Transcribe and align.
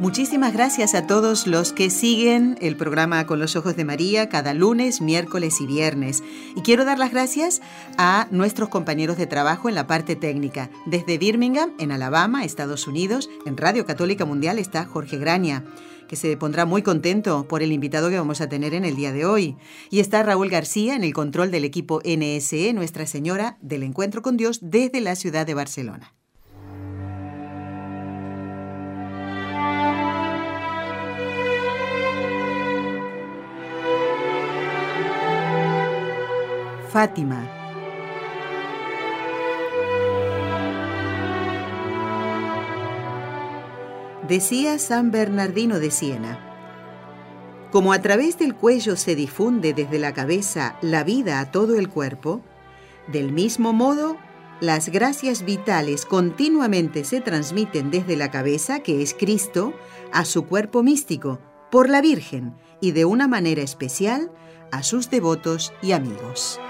Muchísimas 0.00 0.54
gracias 0.54 0.94
a 0.94 1.06
todos 1.06 1.46
los 1.46 1.74
que 1.74 1.90
siguen 1.90 2.56
el 2.62 2.74
programa 2.74 3.26
Con 3.26 3.38
los 3.38 3.54
Ojos 3.54 3.76
de 3.76 3.84
María 3.84 4.30
cada 4.30 4.54
lunes, 4.54 5.02
miércoles 5.02 5.60
y 5.60 5.66
viernes. 5.66 6.22
Y 6.56 6.62
quiero 6.62 6.86
dar 6.86 6.98
las 6.98 7.10
gracias 7.10 7.60
a 7.98 8.26
nuestros 8.30 8.70
compañeros 8.70 9.18
de 9.18 9.26
trabajo 9.26 9.68
en 9.68 9.74
la 9.74 9.86
parte 9.86 10.16
técnica. 10.16 10.70
Desde 10.86 11.18
Birmingham, 11.18 11.72
en 11.78 11.92
Alabama, 11.92 12.46
Estados 12.46 12.86
Unidos, 12.86 13.28
en 13.44 13.58
Radio 13.58 13.84
Católica 13.84 14.24
Mundial 14.24 14.58
está 14.58 14.86
Jorge 14.86 15.18
Graña 15.18 15.64
que 16.08 16.16
se 16.16 16.34
pondrá 16.38 16.64
muy 16.64 16.82
contento 16.82 17.46
por 17.46 17.62
el 17.62 17.70
invitado 17.70 18.08
que 18.08 18.18
vamos 18.18 18.40
a 18.40 18.48
tener 18.48 18.72
en 18.72 18.86
el 18.86 18.96
día 18.96 19.12
de 19.12 19.26
hoy. 19.26 19.58
Y 19.90 20.00
está 20.00 20.22
Raúl 20.22 20.48
García 20.48 20.96
en 20.96 21.04
el 21.04 21.12
control 21.12 21.50
del 21.50 21.64
equipo 21.64 22.00
NSE, 22.04 22.72
Nuestra 22.72 23.06
Señora 23.06 23.58
del 23.60 23.82
Encuentro 23.82 24.22
con 24.22 24.38
Dios, 24.38 24.60
desde 24.62 25.02
la 25.02 25.14
ciudad 25.14 25.46
de 25.46 25.54
Barcelona. 25.54 26.14
Fátima 36.92 37.48
Decía 44.26 44.78
San 44.78 45.10
Bernardino 45.10 45.78
de 45.78 45.90
Siena, 45.90 46.50
como 47.70 47.92
a 47.92 48.00
través 48.00 48.38
del 48.38 48.54
cuello 48.56 48.96
se 48.96 49.14
difunde 49.14 49.72
desde 49.72 50.00
la 50.00 50.12
cabeza 50.12 50.76
la 50.82 51.04
vida 51.04 51.38
a 51.38 51.52
todo 51.52 51.76
el 51.76 51.88
cuerpo, 51.88 52.40
del 53.06 53.32
mismo 53.32 53.72
modo, 53.72 54.16
las 54.60 54.88
gracias 54.88 55.44
vitales 55.44 56.04
continuamente 56.04 57.04
se 57.04 57.20
transmiten 57.20 57.90
desde 57.90 58.16
la 58.16 58.30
cabeza, 58.30 58.80
que 58.80 59.02
es 59.02 59.14
Cristo, 59.14 59.72
a 60.12 60.24
su 60.24 60.46
cuerpo 60.46 60.82
místico, 60.82 61.40
por 61.70 61.88
la 61.88 62.00
Virgen, 62.00 62.54
y 62.80 62.90
de 62.90 63.04
una 63.04 63.28
manera 63.28 63.62
especial 63.62 64.32
a 64.72 64.82
sus 64.82 65.10
devotos 65.10 65.72
y 65.82 65.92
amigos. 65.92 66.60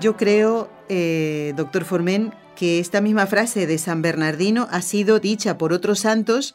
Yo 0.00 0.16
creo, 0.16 0.70
eh, 0.88 1.54
doctor 1.56 1.84
Formen, 1.84 2.32
que 2.54 2.78
esta 2.78 3.00
misma 3.00 3.26
frase 3.26 3.66
de 3.66 3.78
San 3.78 4.00
Bernardino 4.00 4.68
ha 4.70 4.80
sido 4.80 5.18
dicha 5.18 5.58
por 5.58 5.72
otros 5.72 5.98
santos 5.98 6.54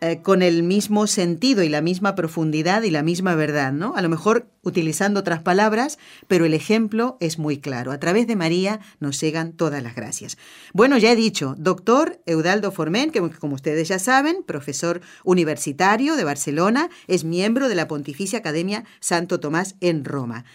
eh, 0.00 0.22
con 0.22 0.40
el 0.40 0.62
mismo 0.62 1.06
sentido 1.06 1.62
y 1.62 1.68
la 1.68 1.82
misma 1.82 2.14
profundidad 2.14 2.82
y 2.82 2.90
la 2.90 3.02
misma 3.02 3.34
verdad, 3.34 3.72
¿no? 3.72 3.94
A 3.94 4.00
lo 4.00 4.08
mejor 4.08 4.46
utilizando 4.62 5.20
otras 5.20 5.42
palabras, 5.42 5.98
pero 6.28 6.46
el 6.46 6.54
ejemplo 6.54 7.18
es 7.20 7.38
muy 7.38 7.58
claro. 7.58 7.92
A 7.92 8.00
través 8.00 8.26
de 8.26 8.36
María 8.36 8.80
nos 9.00 9.20
llegan 9.20 9.52
todas 9.52 9.82
las 9.82 9.94
gracias. 9.94 10.38
Bueno, 10.72 10.96
ya 10.96 11.12
he 11.12 11.16
dicho, 11.16 11.54
doctor 11.58 12.22
Eudaldo 12.24 12.72
Formen, 12.72 13.10
que 13.10 13.20
como 13.20 13.54
ustedes 13.54 13.88
ya 13.88 13.98
saben, 13.98 14.44
profesor 14.44 15.02
universitario 15.24 16.16
de 16.16 16.24
Barcelona, 16.24 16.88
es 17.06 17.24
miembro 17.24 17.68
de 17.68 17.74
la 17.74 17.86
Pontificia 17.86 18.38
Academia 18.38 18.84
Santo 18.98 19.40
Tomás 19.40 19.76
en 19.80 20.06
Roma. 20.06 20.46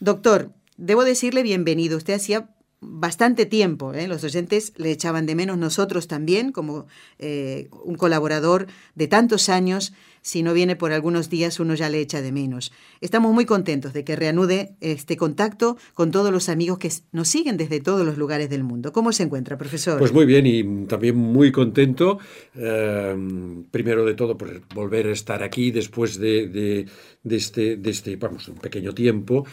Doctor, 0.00 0.52
Debo 0.78 1.04
decirle 1.04 1.42
bienvenido. 1.42 1.96
Usted 1.96 2.14
hacía 2.14 2.48
bastante 2.80 3.46
tiempo, 3.46 3.92
¿eh? 3.92 4.06
los 4.06 4.22
oyentes 4.22 4.72
le 4.76 4.92
echaban 4.92 5.26
de 5.26 5.34
menos 5.34 5.58
nosotros 5.58 6.06
también, 6.06 6.52
como 6.52 6.86
eh, 7.18 7.68
un 7.84 7.96
colaborador 7.96 8.68
de 8.94 9.08
tantos 9.08 9.48
años. 9.48 9.92
Si 10.22 10.42
no 10.42 10.52
viene 10.52 10.76
por 10.76 10.92
algunos 10.92 11.30
días, 11.30 11.58
uno 11.58 11.74
ya 11.74 11.88
le 11.88 12.00
echa 12.00 12.20
de 12.22 12.30
menos. 12.30 12.70
Estamos 13.00 13.32
muy 13.32 13.44
contentos 13.44 13.92
de 13.92 14.04
que 14.04 14.14
reanude 14.14 14.76
este 14.80 15.16
contacto 15.16 15.76
con 15.94 16.10
todos 16.10 16.30
los 16.30 16.48
amigos 16.48 16.78
que 16.78 16.92
nos 17.10 17.28
siguen 17.28 17.56
desde 17.56 17.80
todos 17.80 18.06
los 18.06 18.18
lugares 18.18 18.48
del 18.48 18.62
mundo. 18.62 18.92
¿Cómo 18.92 19.12
se 19.12 19.24
encuentra, 19.24 19.58
profesor? 19.58 19.98
Pues 19.98 20.12
muy 20.12 20.26
bien 20.26 20.46
y 20.46 20.86
también 20.86 21.16
muy 21.16 21.50
contento. 21.50 22.18
Em, 22.54 23.64
primero 23.64 24.04
de 24.04 24.14
todo, 24.14 24.36
por 24.36 24.60
volver 24.74 25.06
a 25.06 25.12
estar 25.12 25.42
aquí 25.42 25.70
después 25.70 26.18
de, 26.18 26.86
este, 27.24 27.76
de 27.76 27.90
este, 27.90 28.16
vamos, 28.16 28.48
un 28.48 28.58
pequeño 28.58 28.92
tiempo 28.92 29.46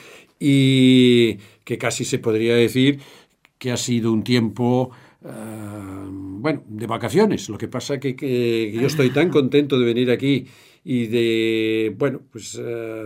y 0.47 1.39
que 1.63 1.79
casi 1.79 2.06
se 2.06 2.19
podría 2.19 2.56
decir 2.56 3.00
que 3.57 3.72
ha 3.72 3.78
sido 3.78 4.13
un 4.13 4.23
tiempo 4.23 4.91
eh, 5.25 5.29
bueno, 6.07 6.63
de 6.67 6.85
vacaciones. 6.85 7.50
Lo 7.50 7.57
que 7.57 7.67
pasa 7.67 8.00
que, 8.00 8.16
que, 8.16 8.72
yo 8.72 8.85
estoy 8.85 9.09
tan 9.09 9.29
contento 9.31 9.79
de 9.79 9.85
venir 9.85 10.11
aquí 10.11 10.45
y 10.83 11.07
de, 11.07 11.95
bueno, 11.97 12.22
pues 12.31 12.61
eh, 12.61 13.03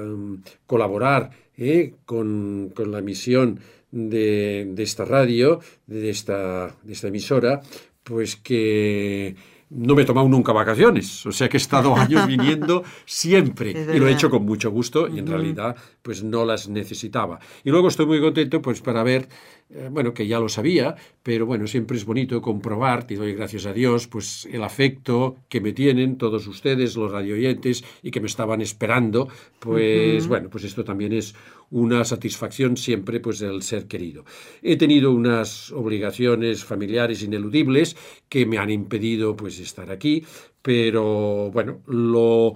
colaborar 0.68 1.30
eh, 1.56 1.94
con, 2.04 2.74
con, 2.76 2.92
la 2.92 3.00
misión 3.00 3.62
de, 3.90 4.68
de, 4.72 4.84
esta 4.84 5.06
radio, 5.06 5.62
de 5.88 6.10
esta, 6.10 6.76
de 6.84 6.92
esta 6.92 7.08
emisora, 7.08 7.62
pues 8.04 8.36
que 8.36 9.36
no 9.70 9.96
me 9.96 10.02
he 10.02 10.06
tomado 10.06 10.28
nunca 10.28 10.52
vacaciones, 10.52 11.26
o 11.26 11.32
sea 11.32 11.48
que 11.48 11.58
he 11.58 11.62
estado 11.62 11.96
años 11.98 12.26
viniendo 12.28 12.84
siempre 13.06 13.72
y 13.72 14.00
lo 14.00 14.08
he 14.08 14.12
hecho 14.12 14.30
con 14.30 14.46
mucho 14.46 14.72
gusto 14.72 15.08
y 15.08 15.20
en 15.20 15.28
realidad 15.28 15.76
pues 16.02 16.24
no 16.24 16.46
las 16.46 16.68
necesitaba. 16.68 17.40
Y 17.64 17.70
luego 17.70 17.88
estoy 17.88 18.06
muy 18.06 18.20
contento 18.20 18.62
pues 18.62 18.82
para 18.82 19.04
ver 19.04 19.30
eh, 19.72 19.88
bueno, 19.92 20.14
que 20.16 20.26
ya 20.26 20.40
lo 20.40 20.50
sabía, 20.50 20.96
pero 21.22 21.46
bueno, 21.46 21.68
siempre 21.68 21.96
es 21.96 22.04
bonito 22.04 22.42
comprobar, 22.42 23.06
y 23.10 23.16
doy 23.16 23.34
gracias 23.34 23.68
a 23.68 23.74
Dios, 23.74 24.08
pues 24.08 24.48
el 24.52 24.64
afecto 24.64 25.38
que 25.48 25.62
me 25.62 25.74
tienen 25.74 26.18
todos 26.18 26.48
ustedes, 26.48 26.96
los 26.96 27.12
radioyentes, 27.12 27.84
y 28.02 28.10
que 28.10 28.20
me 28.20 28.26
estaban 28.28 28.62
esperando, 28.62 29.28
pues 29.60 30.28
bueno, 30.28 30.50
pues 30.50 30.64
esto 30.64 30.84
también 30.84 31.14
es 31.14 31.36
una 31.70 32.04
satisfacción 32.04 32.78
siempre, 32.78 33.20
pues 33.20 33.38
del 33.38 33.62
ser 33.62 33.86
querido. 33.86 34.26
He 34.64 34.76
tenido 34.76 35.12
unas 35.12 35.72
obligaciones 35.72 36.66
familiares 36.66 37.22
ineludibles 37.22 37.96
que 38.28 38.48
me 38.48 38.58
han 38.58 38.72
impedido, 38.72 39.36
pues, 39.36 39.60
estar 39.60 39.92
aquí, 39.92 40.24
pero 40.64 41.52
bueno, 41.52 41.82
lo... 41.86 42.54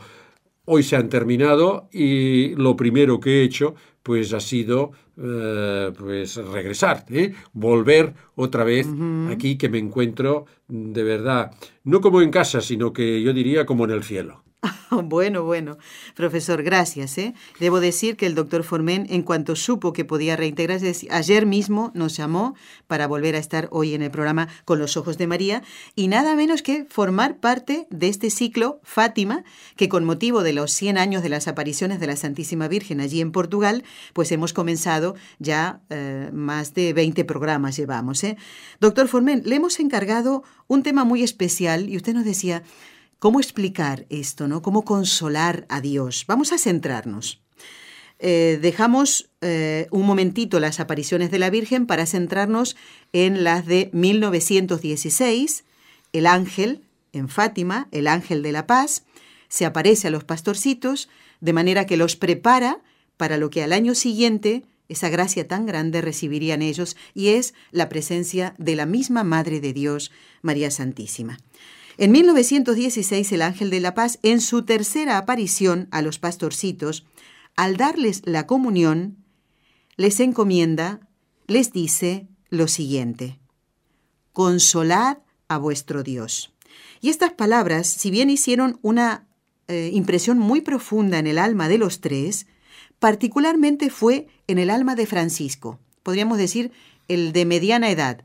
Hoy 0.66 0.82
se 0.82 0.96
han 0.96 1.10
terminado 1.10 1.90
y 1.92 2.56
lo 2.56 2.78
primero 2.78 3.20
que 3.20 3.42
he 3.42 3.44
hecho 3.44 3.76
pues 4.02 4.34
ha 4.34 4.40
sido 4.40 4.92
eh, 5.18 5.92
pues 5.98 6.36
regresar, 6.38 7.06
¿eh? 7.10 7.34
volver 7.54 8.14
otra 8.36 8.64
vez 8.64 8.88
aquí 9.30 9.58
que 9.58 9.70
me 9.70 9.78
encuentro 9.78 10.46
de 10.68 11.04
verdad, 11.04 11.52
no 11.84 12.02
como 12.02 12.22
en 12.22 12.32
casa, 12.32 12.62
sino 12.62 12.94
que 12.94 13.22
yo 13.22 13.34
diría 13.34 13.66
como 13.66 13.86
en 13.86 13.92
el 13.92 14.04
cielo. 14.04 14.44
Bueno, 15.04 15.44
bueno. 15.44 15.78
Profesor, 16.16 16.64
gracias. 16.64 17.18
¿eh? 17.18 17.34
Debo 17.60 17.80
decir 17.80 18.16
que 18.16 18.26
el 18.26 18.36
doctor 18.36 18.64
Formen, 18.64 19.08
en 19.10 19.24
cuanto 19.24 19.56
supo 19.56 19.94
que 19.94 20.06
podía 20.06 20.36
reintegrarse, 20.36 21.08
ayer 21.10 21.46
mismo 21.46 21.92
nos 21.94 22.16
llamó 22.16 22.56
para 22.88 23.08
volver 23.08 23.36
a 23.36 23.40
estar 23.40 23.68
hoy 23.72 23.94
en 23.94 24.02
el 24.02 24.12
programa 24.12 24.48
Con 24.66 24.80
los 24.80 24.98
Ojos 24.98 25.18
de 25.18 25.28
María 25.28 25.64
y 25.96 26.08
nada 26.08 26.36
menos 26.36 26.62
que 26.62 26.86
formar 26.86 27.38
parte 27.38 27.88
de 27.90 28.08
este 28.08 28.30
ciclo 28.30 28.80
Fátima, 28.84 29.44
que 29.76 29.90
con 29.90 30.06
motivo 30.06 30.44
de 30.44 30.54
los 30.54 30.72
100 30.72 30.98
años 30.98 31.24
de 31.24 31.30
las 31.30 31.48
apariciones 31.48 32.00
de 32.00 32.08
la 32.08 32.16
Santísima 32.16 32.68
Virgen 32.68 33.02
allí 33.02 33.22
en 33.22 33.32
Portugal, 33.32 33.84
pues 34.14 34.32
hemos 34.32 34.54
comenzado 34.54 35.16
ya 35.40 35.82
eh, 35.90 36.30
más 36.34 36.74
de 36.74 36.94
20 36.94 37.26
programas 37.26 37.76
llevamos. 37.76 38.24
¿eh? 38.24 38.38
Doctor 38.80 39.08
Formen, 39.08 39.42
le 39.46 39.56
hemos 39.56 39.80
encargado 39.80 40.44
un 40.68 40.84
tema 40.84 41.04
muy 41.04 41.24
especial 41.24 41.90
y 41.90 41.98
usted 41.98 42.14
nos 42.14 42.26
decía, 42.26 42.64
¿Cómo 43.24 43.40
explicar 43.40 44.06
esto? 44.10 44.50
¿no? 44.50 44.62
¿Cómo 44.62 44.84
consolar 44.84 45.66
a 45.70 45.80
Dios? 45.80 46.26
Vamos 46.28 46.52
a 46.52 46.58
centrarnos. 46.58 47.42
Eh, 48.20 48.60
dejamos 48.62 49.30
eh, 49.40 49.88
un 49.92 50.06
momentito 50.06 50.60
las 50.60 50.82
apariciones 50.82 51.32
de 51.32 51.40
la 51.40 51.50
Virgen 51.50 51.86
para 51.86 52.06
centrarnos 52.06 52.76
en 53.14 53.46
las 53.46 53.66
de 53.66 53.90
1916, 53.94 55.64
el 56.12 56.28
ángel 56.28 56.82
en 57.14 57.30
Fátima, 57.30 57.88
el 57.94 58.08
ángel 58.08 58.44
de 58.44 58.52
la 58.52 58.68
paz, 58.68 59.06
se 59.48 59.64
aparece 59.64 60.10
a 60.10 60.12
los 60.12 60.26
pastorcitos 60.26 61.08
de 61.40 61.54
manera 61.54 61.86
que 61.86 61.96
los 61.96 62.18
prepara 62.18 62.82
para 63.16 63.38
lo 63.38 63.50
que 63.50 63.64
al 63.64 63.72
año 63.72 63.96
siguiente 63.96 64.66
esa 64.90 65.08
gracia 65.08 65.48
tan 65.48 65.66
grande 65.66 66.02
recibirían 66.02 66.62
ellos 66.62 66.98
y 67.14 67.30
es 67.30 67.54
la 67.72 67.88
presencia 67.88 68.54
de 68.58 68.76
la 68.76 68.86
misma 68.86 69.24
Madre 69.24 69.62
de 69.62 69.72
Dios, 69.72 70.12
María 70.42 70.70
Santísima. 70.72 71.38
En 71.98 72.12
1916, 72.12 73.32
el 73.32 73.42
Ángel 73.42 73.70
de 73.70 73.80
la 73.80 73.94
Paz, 73.94 74.20
en 74.24 74.42
su 74.42 74.64
tercera 74.64 75.18
aparición 75.18 75.88
a 75.92 76.02
los 76.02 76.18
pastorcitos, 76.18 77.06
al 77.56 77.78
darles 77.78 78.22
la 78.26 78.48
comunión, 78.48 79.18
les 79.96 80.20
encomienda, 80.20 81.08
les 81.48 81.72
dice 81.72 82.28
lo 82.50 82.68
siguiente. 82.68 83.40
consolad 84.32 85.20
a 85.48 85.58
vuestro 85.60 86.02
Dios. 86.02 86.54
Y 87.02 87.10
estas 87.10 87.34
palabras, 87.34 87.88
si 87.88 88.10
bien 88.10 88.32
hicieron 88.32 88.80
una 88.82 89.28
eh, 89.68 89.92
impresión 89.94 90.40
muy 90.40 90.62
profunda 90.62 91.20
en 91.20 91.28
el 91.28 91.38
alma 91.38 91.68
de 91.68 91.78
los 91.78 92.02
tres, 92.02 92.48
particularmente 92.98 93.92
fue 93.92 94.28
en 94.48 94.58
el 94.58 94.72
alma 94.72 94.96
de 94.96 95.06
Francisco, 95.06 95.80
podríamos 96.02 96.40
decir 96.40 96.72
el 97.08 97.32
de 97.32 97.46
mediana 97.46 97.92
edad. 97.92 98.24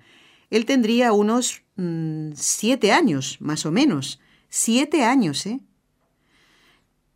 Él 0.51 0.65
tendría 0.65 1.13
unos 1.13 1.63
mm, 1.79 2.33
siete 2.35 2.93
años, 2.93 3.39
más 3.41 3.65
o 3.65 3.73
menos. 3.73 4.21
Siete 4.51 5.05
años, 5.05 5.47
¿eh? 5.47 5.61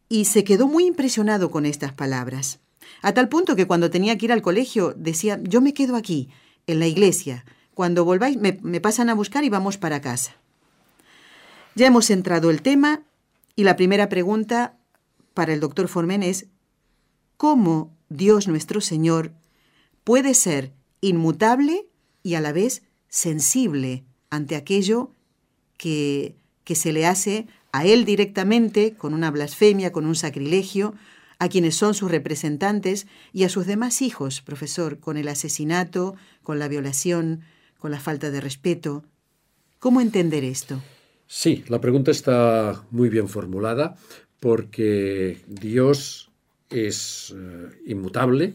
Y 0.08 0.24
se 0.24 0.44
quedó 0.44 0.66
muy 0.66 0.86
impresionado 0.86 1.50
con 1.50 1.66
estas 1.66 1.92
palabras. 1.92 2.60
A 3.02 3.12
tal 3.12 3.28
punto 3.28 3.56
que 3.56 3.66
cuando 3.66 3.90
tenía 3.90 4.16
que 4.16 4.26
ir 4.26 4.32
al 4.32 4.42
colegio 4.42 4.94
decía, 4.96 5.38
yo 5.42 5.60
me 5.60 5.74
quedo 5.74 5.96
aquí, 5.96 6.30
en 6.66 6.78
la 6.78 6.86
iglesia. 6.86 7.44
Cuando 7.74 8.04
volváis 8.04 8.36
me, 8.36 8.58
me 8.62 8.80
pasan 8.80 9.10
a 9.10 9.14
buscar 9.14 9.44
y 9.44 9.48
vamos 9.50 9.76
para 9.76 10.00
casa. 10.00 10.36
Ya 11.74 11.86
hemos 11.86 12.10
entrado 12.10 12.50
el 12.50 12.62
tema 12.62 13.02
y 13.56 13.64
la 13.64 13.76
primera 13.76 14.08
pregunta 14.08 14.76
para 15.34 15.52
el 15.52 15.60
doctor 15.60 15.88
Formen 15.88 16.22
es, 16.22 16.46
¿cómo 17.36 17.96
Dios 18.10 18.46
nuestro 18.46 18.80
Señor 18.80 19.32
puede 20.04 20.34
ser 20.34 20.72
inmutable 21.00 21.86
y 22.22 22.34
a 22.34 22.40
la 22.40 22.52
vez 22.52 22.82
sensible 23.08 24.04
ante 24.32 24.56
aquello 24.56 25.10
que, 25.76 26.34
que 26.64 26.74
se 26.74 26.92
le 26.92 27.04
hace 27.04 27.46
a 27.70 27.84
Él 27.84 28.06
directamente 28.06 28.94
con 28.94 29.12
una 29.12 29.30
blasfemia, 29.30 29.92
con 29.92 30.06
un 30.06 30.16
sacrilegio, 30.16 30.94
a 31.38 31.50
quienes 31.50 31.74
son 31.74 31.92
sus 31.92 32.10
representantes 32.10 33.06
y 33.34 33.44
a 33.44 33.50
sus 33.50 33.66
demás 33.66 34.00
hijos, 34.00 34.40
profesor, 34.40 35.00
con 35.00 35.18
el 35.18 35.28
asesinato, 35.28 36.16
con 36.42 36.58
la 36.58 36.68
violación, 36.68 37.42
con 37.78 37.90
la 37.90 38.00
falta 38.00 38.30
de 38.30 38.40
respeto. 38.40 39.04
¿Cómo 39.78 40.00
entender 40.00 40.44
esto? 40.44 40.82
Sí, 41.26 41.62
la 41.68 41.80
pregunta 41.80 42.10
está 42.10 42.84
muy 42.90 43.10
bien 43.10 43.28
formulada 43.28 43.96
porque 44.40 45.42
Dios 45.46 46.30
es 46.70 47.34
eh, 47.36 47.68
inmutable, 47.86 48.54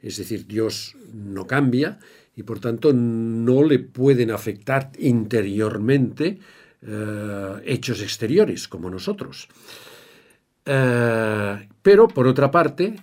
es 0.00 0.18
decir, 0.18 0.46
Dios 0.46 0.94
no 1.12 1.48
cambia 1.48 1.98
y 2.38 2.44
por 2.44 2.60
tanto 2.60 2.92
no 2.92 3.64
le 3.64 3.80
pueden 3.80 4.30
afectar 4.30 4.92
interiormente 5.00 6.38
eh, 6.80 7.62
hechos 7.64 8.00
exteriores 8.00 8.68
como 8.68 8.88
nosotros. 8.88 9.48
Eh, 10.64 11.68
pero, 11.82 12.06
por 12.06 12.28
otra 12.28 12.48
parte, 12.48 12.94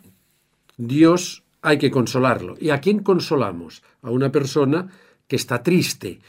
Dios 0.77 1.43
hay 1.61 1.77
que 1.77 1.91
consolarlo. 1.91 2.55
¿Y 2.61 2.69
a 2.69 2.79
quién 2.79 2.99
consolamos? 2.99 3.83
A 4.03 4.09
una 4.09 4.31
persona 4.31 4.87
que 5.27 5.35
está 5.35 5.61
triste. 5.61 6.21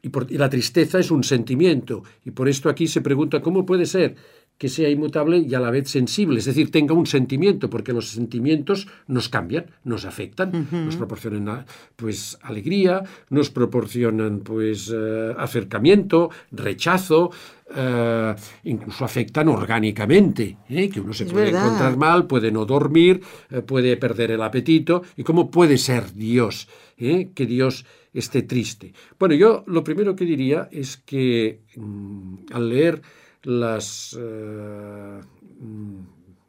Y, 0.00 0.08
y, 0.08 0.38
la 0.38 0.48
tristeza 0.48 0.98
es 0.98 1.10
un 1.10 1.24
sentimiento. 1.24 2.04
Y 2.24 2.30
por 2.30 2.48
esto 2.48 2.70
aquí 2.70 2.86
se 2.86 3.02
pregunta, 3.02 3.42
¿cómo 3.42 3.66
puede 3.66 3.84
ser 3.84 4.16
que 4.58 4.68
sea 4.68 4.88
inmutable 4.88 5.38
y 5.38 5.54
a 5.54 5.60
la 5.60 5.70
vez 5.70 5.90
sensible, 5.90 6.38
es 6.38 6.46
decir, 6.46 6.70
tenga 6.70 6.94
un 6.94 7.06
sentimiento, 7.06 7.68
porque 7.68 7.92
los 7.92 8.08
sentimientos 8.08 8.88
nos 9.06 9.28
cambian, 9.28 9.66
nos 9.84 10.04
afectan, 10.04 10.68
nos 10.70 10.96
proporcionan 10.96 11.66
pues 11.94 12.38
alegría, 12.42 13.02
nos 13.28 13.50
proporcionan 13.50 14.40
pues 14.40 14.92
eh, 14.94 15.34
acercamiento, 15.36 16.30
rechazo, 16.52 17.30
eh, 17.74 18.34
incluso 18.64 19.04
afectan 19.04 19.48
orgánicamente, 19.48 20.56
¿eh? 20.70 20.88
que 20.88 21.00
uno 21.00 21.12
se 21.12 21.26
puede 21.26 21.50
encontrar 21.50 21.98
mal, 21.98 22.26
puede 22.26 22.50
no 22.50 22.64
dormir, 22.64 23.20
puede 23.66 23.96
perder 23.98 24.30
el 24.30 24.42
apetito, 24.42 25.02
y 25.16 25.22
cómo 25.22 25.50
puede 25.50 25.76
ser 25.76 26.14
Dios, 26.14 26.68
que 26.96 27.46
Dios 27.46 27.84
esté 28.14 28.42
triste. 28.42 28.94
Bueno, 29.18 29.34
yo 29.34 29.64
lo 29.66 29.84
primero 29.84 30.16
que 30.16 30.24
diría 30.24 30.68
es 30.72 30.96
que 30.96 31.60
mm, 31.76 32.36
al 32.52 32.70
leer 32.70 33.02
las... 33.46 34.16
Eh, 34.18 35.20
mm, 35.60 36.00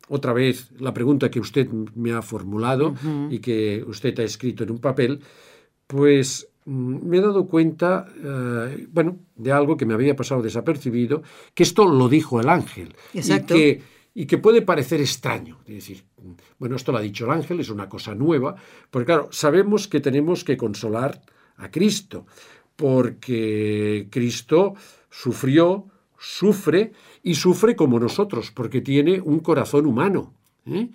otra 0.09 0.31
vez 0.31 0.71
la 0.79 0.93
pregunta 0.93 1.29
que 1.29 1.39
usted 1.39 1.67
me 1.95 2.13
ha 2.13 2.21
formulado 2.21 2.95
y 3.29 3.39
que 3.39 3.83
usted 3.85 4.17
ha 4.19 4.23
escrito 4.23 4.63
en 4.63 4.71
un 4.71 4.79
papel, 4.79 5.19
pues 5.85 6.47
mm, 6.65 7.05
me 7.05 7.17
he 7.17 7.21
dado 7.21 7.45
cuenta, 7.47 8.07
eh, 8.23 8.87
bueno, 8.89 9.17
de 9.35 9.51
algo 9.51 9.75
que 9.75 9.85
me 9.85 9.93
había 9.93 10.15
pasado 10.15 10.41
desapercibido, 10.41 11.23
que 11.53 11.63
esto 11.63 11.87
lo 11.87 12.07
dijo 12.07 12.39
el 12.39 12.47
ángel. 12.47 12.95
Y 13.13 13.21
que, 13.41 13.81
y 14.13 14.25
que 14.25 14.37
puede 14.37 14.61
parecer 14.61 15.01
extraño. 15.01 15.59
Es 15.65 15.75
decir, 15.75 16.05
bueno, 16.57 16.77
esto 16.77 16.93
lo 16.93 16.99
ha 16.99 17.01
dicho 17.01 17.25
el 17.25 17.31
ángel, 17.31 17.59
es 17.59 17.69
una 17.69 17.89
cosa 17.89 18.15
nueva, 18.15 18.55
porque 18.89 19.07
claro, 19.07 19.27
sabemos 19.31 19.89
que 19.89 19.99
tenemos 19.99 20.45
que 20.45 20.55
consolar 20.55 21.21
a 21.57 21.69
Cristo, 21.69 22.25
porque 22.77 24.07
Cristo 24.09 24.75
sufrió, 25.09 25.87
sufre 26.19 26.91
y 27.23 27.35
sufre 27.35 27.75
como 27.75 27.99
nosotros, 27.99 28.51
porque 28.51 28.81
tiene 28.81 29.21
un 29.21 29.39
corazón 29.39 29.85
humano. 29.85 30.33
¿eh? 30.65 30.89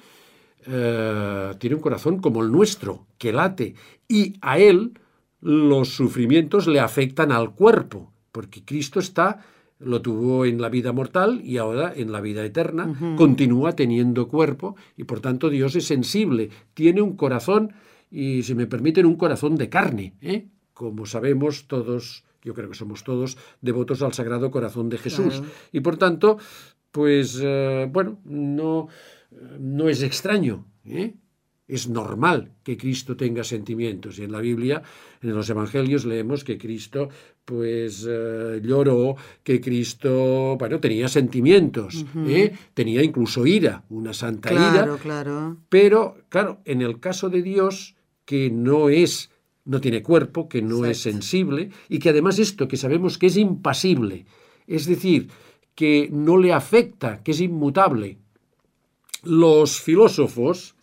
Eh, 0.66 1.54
tiene 1.58 1.76
un 1.76 1.82
corazón 1.82 2.18
como 2.20 2.42
el 2.42 2.52
nuestro, 2.52 3.06
que 3.18 3.32
late, 3.32 3.74
y 4.08 4.34
a 4.40 4.58
él 4.58 4.92
los 5.40 5.88
sufrimientos 5.88 6.68
le 6.68 6.80
afectan 6.80 7.32
al 7.32 7.54
cuerpo, 7.54 8.12
porque 8.30 8.64
Cristo 8.64 9.00
está, 9.00 9.40
lo 9.80 10.00
tuvo 10.00 10.44
en 10.44 10.60
la 10.60 10.68
vida 10.68 10.92
mortal 10.92 11.40
y 11.44 11.56
ahora 11.56 11.92
en 11.94 12.12
la 12.12 12.20
vida 12.20 12.44
eterna, 12.44 13.16
continúa 13.16 13.74
teniendo 13.74 14.28
cuerpo 14.28 14.76
y 14.96 15.04
por 15.04 15.18
tanto 15.18 15.50
Dios 15.50 15.74
es 15.74 15.86
sensible, 15.86 16.50
tiene 16.74 17.02
un 17.02 17.16
corazón 17.16 17.72
y, 18.08 18.44
si 18.44 18.54
me 18.54 18.68
permiten, 18.68 19.06
un 19.06 19.16
corazón 19.16 19.56
de 19.56 19.68
carne, 19.68 20.14
¿eh? 20.20 20.46
como 20.74 21.06
sabemos 21.06 21.66
todos 21.66 22.24
yo 22.42 22.54
creo 22.54 22.68
que 22.68 22.74
somos 22.74 23.04
todos 23.04 23.36
devotos 23.60 24.02
al 24.02 24.12
Sagrado 24.12 24.50
Corazón 24.50 24.88
de 24.88 24.98
Jesús. 24.98 25.42
Y 25.70 25.80
por 25.80 25.96
tanto, 25.96 26.38
pues 26.90 27.40
eh, 27.42 27.88
bueno, 27.90 28.20
no, 28.24 28.88
no 29.58 29.88
es 29.88 30.02
extraño. 30.02 30.66
¿eh? 30.84 31.14
Es 31.68 31.88
normal 31.88 32.52
que 32.64 32.76
Cristo 32.76 33.16
tenga 33.16 33.44
sentimientos. 33.44 34.18
Y 34.18 34.24
en 34.24 34.32
la 34.32 34.40
Biblia, 34.40 34.82
en 35.22 35.34
los 35.34 35.48
Evangelios, 35.48 36.04
leemos 36.04 36.44
que 36.44 36.58
Cristo 36.58 37.08
pues 37.44 38.06
eh, 38.08 38.60
lloró, 38.62 39.16
que 39.42 39.60
Cristo, 39.60 40.56
bueno, 40.58 40.80
tenía 40.80 41.08
sentimientos, 41.08 42.04
tenía 42.74 43.02
incluso 43.02 43.46
ira, 43.46 43.84
una 43.88 44.12
santa 44.12 44.52
ira. 44.52 44.96
Claro. 45.00 45.56
Pero, 45.68 46.18
claro, 46.28 46.60
en 46.64 46.82
el 46.82 47.00
caso 47.00 47.30
de 47.30 47.42
Dios, 47.42 47.96
que 48.24 48.50
no 48.50 48.88
es 48.88 49.30
no 49.64 49.80
tiene 49.80 50.02
cuerpo, 50.02 50.48
que 50.48 50.62
no 50.62 50.84
es 50.84 50.98
sensible 50.98 51.70
y 51.88 51.98
que 51.98 52.10
además 52.10 52.38
esto 52.38 52.68
que 52.68 52.76
sabemos 52.76 53.18
que 53.18 53.26
es 53.26 53.36
impasible, 53.36 54.26
es 54.66 54.86
decir, 54.86 55.28
que 55.74 56.08
no 56.12 56.36
le 56.38 56.52
afecta, 56.52 57.22
que 57.22 57.32
es 57.32 57.40
inmutable. 57.40 58.18
Los 59.22 59.80
filósofos 59.80 60.74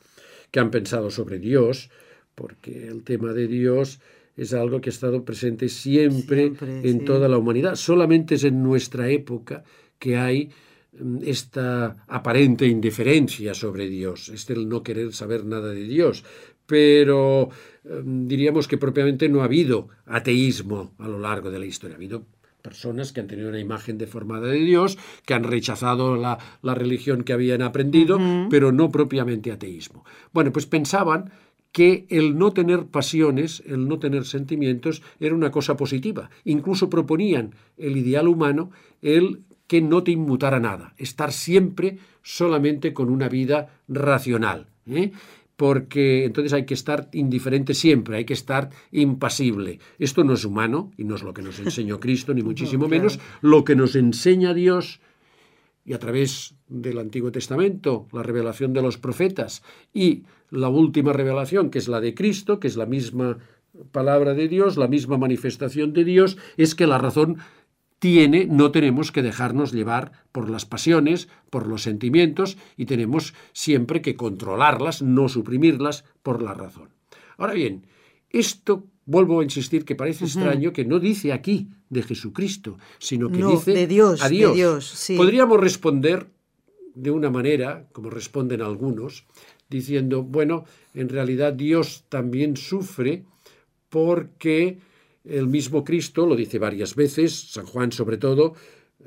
que 0.52 0.60
han 0.60 0.72
pensado 0.72 1.12
sobre 1.12 1.40
Dios, 1.40 1.90
porque 2.36 2.88
el 2.88 3.04
tema 3.04 3.34
de 3.34 3.48
Dios 3.48 4.00
es 4.36 4.54
algo 4.54 4.80
que 4.80 4.90
ha 4.90 4.94
estado 4.94 5.26
presente 5.26 5.68
siempre, 5.68 6.54
en 6.62 7.04
toda 7.04 7.28
la 7.28 7.38
humanidad, 7.38 7.76
solamente 7.76 8.36
es 8.36 8.46
en 8.46 8.64
nuestra 8.64 9.10
época 9.10 9.64
que 10.00 10.16
hay 10.16 10.50
mm, 10.98 11.18
esta 11.26 12.06
aparente 12.08 12.66
indiferencia 12.66 13.54
sobre 13.54 13.90
Dios, 13.90 14.30
este 14.30 14.54
el 14.54 14.70
no 14.70 14.82
querer 14.82 15.14
saber 15.14 15.46
nada 15.46 15.70
de 15.74 15.84
Dios, 15.84 16.24
pero 16.70 17.50
em, 17.84 18.28
diríamos 18.28 18.68
que 18.68 18.78
propiamente 18.78 19.28
no 19.28 19.42
ha 19.42 19.46
habido 19.46 19.90
ateísmo 20.06 20.94
a 21.00 21.08
lo 21.08 21.18
largo 21.18 21.50
de 21.50 21.58
la 21.58 21.66
historia. 21.66 21.96
Ha 21.96 21.98
habido 21.98 22.28
personas 22.62 23.12
que 23.12 23.22
han 23.22 23.28
tenido 23.28 23.50
una 23.50 23.60
imagen 23.60 23.98
deformada 23.98 24.48
de 24.48 24.60
Dios, 24.60 25.00
que 25.26 25.34
han 25.34 25.44
rechazado 25.44 26.16
la, 26.16 26.38
religión 26.76 27.24
que 27.24 27.34
habían 27.34 27.64
aprendido, 27.64 28.20
pero 28.52 28.72
no 28.72 28.92
propiamente 28.92 29.52
ateísmo. 29.52 30.06
Bueno, 30.32 30.52
pues 30.52 30.68
pensaban 30.68 31.32
que 31.72 32.06
el 32.10 32.38
no 32.38 32.52
tener 32.52 32.86
pasiones, 32.86 33.64
el 33.66 33.88
no 33.88 33.98
tener 33.98 34.26
sentimientos, 34.26 35.02
era 35.20 35.34
una 35.34 35.50
cosa 35.50 35.76
positiva. 35.76 36.30
Incluso 36.44 36.90
proponían 36.90 37.56
el 37.78 37.98
ideal 37.98 38.28
humano, 38.28 38.70
el 39.02 39.42
que 39.66 39.82
no 39.82 40.04
te 40.04 40.12
inmutara 40.12 40.60
nada, 40.60 40.94
estar 40.98 41.32
siempre 41.32 41.98
solamente 42.22 42.94
con 42.94 43.10
una 43.10 43.30
vida 43.30 43.70
racional. 43.88 44.68
¿eh? 44.88 45.12
Porque 45.60 46.24
entonces 46.24 46.54
hay 46.54 46.66
que 46.66 46.74
estar 46.74 47.10
indiferente 47.12 47.74
siempre, 47.74 48.16
hay 48.16 48.24
que 48.24 48.32
estar 48.32 48.70
impasible. 48.94 49.80
Esto 50.00 50.24
no 50.24 50.32
es 50.32 50.46
humano 50.46 50.94
y 50.96 51.04
no 51.04 51.16
es 51.16 51.22
lo 51.22 51.34
que 51.34 51.42
nos 51.42 51.60
enseñó 51.60 52.00
Cristo, 52.00 52.34
ni 52.34 52.42
muchísimo 52.50 52.88
menos. 52.88 53.20
Lo 53.42 53.66
que 53.66 53.76
nos 53.76 53.98
enseña 53.98 54.54
Dios 54.54 55.02
y 55.84 55.92
a 55.92 56.00
través 56.00 56.56
del 56.70 56.98
Antiguo 56.98 57.34
Testamento, 57.34 58.08
la 58.14 58.24
revelación 58.24 58.72
de 58.72 58.82
los 58.82 58.98
profetas 58.98 59.62
y 59.94 60.24
la 60.50 60.70
última 60.70 61.12
revelación, 61.12 61.72
que 61.72 61.80
es 61.80 61.90
la 61.90 62.00
de 62.00 62.14
Cristo, 62.14 62.62
que 62.62 62.68
es 62.68 62.78
la 62.78 62.86
misma 62.86 63.40
palabra 63.92 64.36
de 64.36 64.48
Dios, 64.48 64.78
la 64.78 64.88
misma 64.88 65.18
manifestación 65.18 65.92
de 65.92 66.06
Dios, 66.06 66.38
es 66.56 66.74
que 66.74 66.88
la 66.88 67.00
razón 67.00 67.40
tiene, 68.00 68.46
no 68.46 68.72
tenemos 68.72 69.12
que 69.12 69.22
dejarnos 69.22 69.72
llevar 69.72 70.14
por 70.32 70.50
las 70.50 70.66
pasiones, 70.66 71.28
por 71.50 71.68
los 71.68 71.84
sentimientos, 71.84 72.58
y 72.78 72.86
tenemos 72.86 73.34
siempre 73.54 74.02
que 74.02 74.16
controlarlas, 74.16 75.02
no 75.02 75.30
suprimirlas 75.30 76.06
por 76.24 76.42
la 76.42 76.54
razón. 76.54 76.90
Ahora 77.38 77.54
bien, 77.54 77.86
Esto, 78.32 78.86
vuelvo 79.06 79.40
a 79.40 79.44
insistir, 79.44 79.86
que 79.86 79.96
parece 79.96 80.26
extraño 80.26 80.72
que 80.72 80.86
no 80.86 81.00
dice 81.00 81.34
aquí 81.34 81.68
de 81.90 82.04
Jesucristo, 82.04 82.78
sino 83.00 83.30
que 83.32 83.40
No, 83.40 83.52
dice 83.52 83.74
de 83.74 83.88
Dios, 83.88 84.22
a 84.22 84.30
de 84.30 84.36
Dios. 84.36 84.56
Dios, 84.56 84.86
sí. 84.88 85.18
Podríamos 85.18 85.60
responder 85.60 86.28
de 86.94 87.10
una 87.10 87.32
manera, 87.32 87.88
como 87.92 88.12
responden 88.12 88.62
algunos, 88.62 89.26
diciendo, 89.68 90.22
bueno, 90.24 90.66
en 90.94 91.10
realidad 91.10 91.54
Dios 91.54 92.06
también 92.10 92.56
sufre 92.56 93.24
porque 93.90 94.78
el 95.24 95.48
mismo 95.48 95.84
Cristo, 95.84 96.26
lo 96.26 96.36
dice 96.36 96.60
varias 96.60 96.96
veces, 96.96 97.52
San 97.52 97.66
Juan 97.66 97.92
sobre 97.92 98.18
todo, 98.18 98.54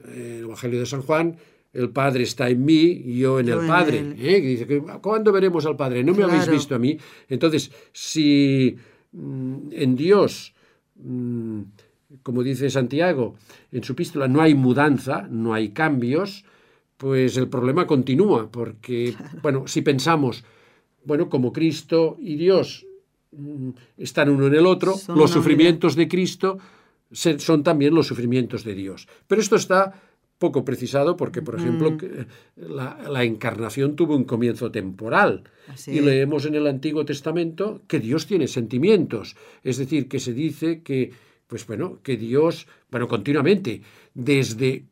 eh, 0.08 0.36
el 0.38 0.44
Evangelio 0.44 0.80
de 0.80 0.86
San 0.86 1.02
Juan, 1.02 1.36
el 1.72 1.90
Padre 1.90 2.24
está 2.24 2.50
en 2.50 2.64
mí 2.64 2.82
y 2.82 3.18
yo 3.20 3.40
en 3.40 3.46
Yo 3.46 3.60
el 3.60 3.66
Padre. 3.66 4.14
¿eh? 4.18 4.40
Dice 4.40 4.66
que, 4.66 4.80
¿cuándo 5.00 5.32
veremos 5.32 5.64
al 5.64 5.76
Padre? 5.76 6.04
No 6.04 6.14
me 6.14 6.24
habéis 6.24 6.48
visto 6.48 6.74
a 6.74 6.78
mí. 6.78 6.98
Entonces, 7.28 7.72
si 7.92 8.76
mm, 9.12 9.68
en 9.72 9.96
Dios, 9.96 10.54
mm, 10.96 11.62
como 12.22 12.42
dice 12.42 12.68
Santiago 12.68 13.36
en 13.70 13.82
su 13.82 13.92
epístola, 13.92 14.28
no 14.28 14.42
hay 14.42 14.54
mudanza, 14.54 15.26
no 15.30 15.54
hay 15.54 15.70
cambios, 15.70 16.44
pues 16.98 17.36
el 17.36 17.48
problema 17.48 17.86
continúa, 17.86 18.50
porque, 18.50 19.14
bueno, 19.42 19.66
si 19.66 19.80
pensamos, 19.80 20.44
bueno, 21.04 21.28
como 21.30 21.52
Cristo 21.52 22.16
y 22.20 22.36
Dios 22.36 22.86
están 23.96 24.28
uno 24.28 24.46
en 24.46 24.54
el 24.54 24.66
otro, 24.66 24.96
Son 24.96 25.18
los 25.18 25.30
sufrimientos 25.30 25.96
de 25.96 26.08
Cristo 26.08 26.58
son 27.12 27.62
también 27.62 27.94
los 27.94 28.06
sufrimientos 28.06 28.64
de 28.64 28.74
Dios. 28.74 29.08
Pero 29.26 29.40
esto 29.40 29.56
está 29.56 30.00
poco 30.38 30.64
precisado 30.64 31.16
porque, 31.16 31.40
por 31.40 31.54
ejemplo, 31.54 31.96
que, 31.96 32.06
eh, 32.06 32.26
la, 32.56 32.98
la 33.08 33.22
encarnación 33.22 33.94
tuvo 33.94 34.16
un 34.16 34.24
comienzo 34.24 34.72
temporal. 34.72 35.44
Así 35.68 35.92
y 35.92 36.00
leemos 36.00 36.46
en 36.46 36.56
el 36.56 36.66
Antiguo 36.66 37.04
Testamento 37.04 37.82
que 37.86 38.00
Dios 38.00 38.26
tiene 38.26 38.48
sentimientos. 38.48 39.36
Es 39.62 39.76
decir, 39.76 40.08
que 40.08 40.18
se 40.18 40.32
dice 40.32 40.82
que, 40.82 41.12
pues 41.46 41.64
bueno, 41.66 42.00
que 42.02 42.16
Dios, 42.16 42.66
bueno, 42.90 43.06
continuamente, 43.06 43.82
desde 44.14 44.86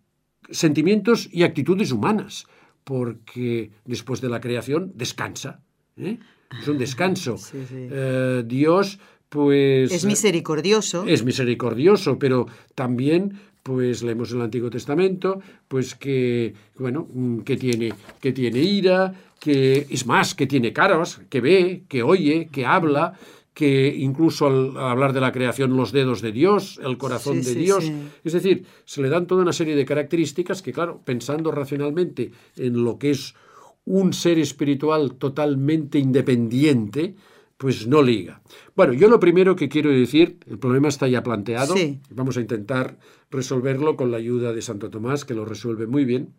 sentimientos 0.51 1.29
y 1.33 1.43
actitudes 1.43 1.91
humanas, 1.91 2.47
porque 2.85 3.73
después 3.85 4.21
de 4.21 4.29
la 4.29 4.41
creación 4.41 4.93
descansa. 4.95 5.63
¿eh? 5.97 6.19
Es 6.59 6.69
un 6.69 6.79
descanso. 6.79 7.37
Sí, 7.39 7.59
sí. 7.69 7.89
Eh, 7.91 8.43
Dios, 8.47 8.99
pues... 9.29 9.93
Es 9.93 10.05
misericordioso. 10.05 11.05
Es 11.07 11.25
misericordioso, 11.25 12.19
pero 12.19 12.47
también, 12.75 13.39
pues 13.63 14.03
leemos 14.03 14.31
en 14.33 14.39
el 14.39 14.43
Antiguo 14.45 14.71
Testamento, 14.71 15.41
pues 15.69 15.95
que, 15.95 16.55
bueno, 16.77 17.07
mm, 17.13 17.41
que 17.41 17.57
tiene, 17.57 17.93
que 18.21 18.33
tiene 18.33 18.59
ira, 18.61 19.15
que 19.39 19.87
es 19.89 20.07
más, 20.07 20.35
que 20.35 20.47
tiene 20.47 20.73
caras, 20.73 21.21
que 21.31 21.41
ve, 21.41 21.83
que 21.89 22.03
oye, 22.03 22.49
que 22.53 22.67
habla, 22.67 23.15
que 23.55 23.95
incluso 23.97 24.47
al, 24.47 24.77
al 24.77 24.91
hablar 24.91 25.13
de 25.13 25.21
la 25.21 25.33
creación, 25.33 25.77
los 25.77 25.93
dedos 25.93 26.21
de 26.23 26.33
Dios, 26.33 26.81
el 26.83 26.97
corazón 26.99 27.43
Sí, 27.43 27.49
de 27.49 27.55
sí, 27.55 27.59
Dios. 27.61 27.85
sí. 27.85 27.95
Es 28.25 28.33
decir, 28.33 28.65
se 28.85 29.03
le 29.03 29.09
dan 29.09 29.27
toda 29.27 29.43
una 29.43 29.53
serie 29.53 29.77
de 29.77 29.85
características 29.85 30.63
que, 30.63 30.73
claro, 30.73 31.01
pensando 31.05 31.51
racionalmente 31.51 32.33
en 32.57 32.83
lo 32.85 32.99
que 32.99 33.11
es 33.11 33.35
un 33.85 34.13
ser 34.13 34.39
espiritual 34.39 35.15
totalmente 35.17 35.99
independiente, 35.99 37.15
pues 37.57 37.87
no 37.87 38.03
liga. 38.03 38.41
Bueno, 38.75 38.93
yo 38.95 39.09
lo 39.09 39.21
primero 39.21 39.55
que 39.57 39.69
quiero 39.69 39.91
decir, 39.91 40.39
el 40.47 40.59
problema 40.59 40.89
está 40.89 41.09
ya 41.09 41.23
planteado, 41.23 41.77
Sí. 41.77 42.01
vamos 42.11 42.37
a 42.37 42.41
intentar 42.41 42.99
resolverlo 43.31 43.97
con 43.97 44.11
la 44.11 44.17
ayuda 44.17 44.53
de 44.53 44.63
Santo 44.63 44.91
Tomás, 44.91 45.25
que 45.25 45.35
lo 45.35 45.45
resuelve 45.45 45.87
muy 45.87 46.05
bien. 46.05 46.33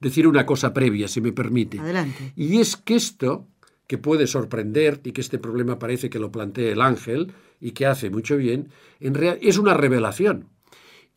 Decir 0.00 0.26
una 0.26 0.46
cosa 0.46 0.72
previa, 0.72 1.08
si 1.08 1.20
me 1.20 1.32
permite. 1.32 1.78
Adelante. 1.78 2.32
Y 2.34 2.58
es 2.58 2.76
que 2.76 2.94
esto, 2.96 3.46
que 3.86 3.98
puede 3.98 4.26
sorprender, 4.26 5.00
y 5.04 5.12
que 5.12 5.20
este 5.20 5.38
problema 5.38 5.78
parece 5.78 6.10
que 6.10 6.18
lo 6.18 6.32
plantea 6.32 6.72
el 6.72 6.80
ángel, 6.80 7.32
y 7.60 7.72
que 7.72 7.86
hace 7.86 8.08
mucho 8.10 8.36
bien, 8.36 8.68
en 8.98 9.14
real, 9.14 9.38
es 9.42 9.58
una 9.58 9.74
revelación. 9.74 10.46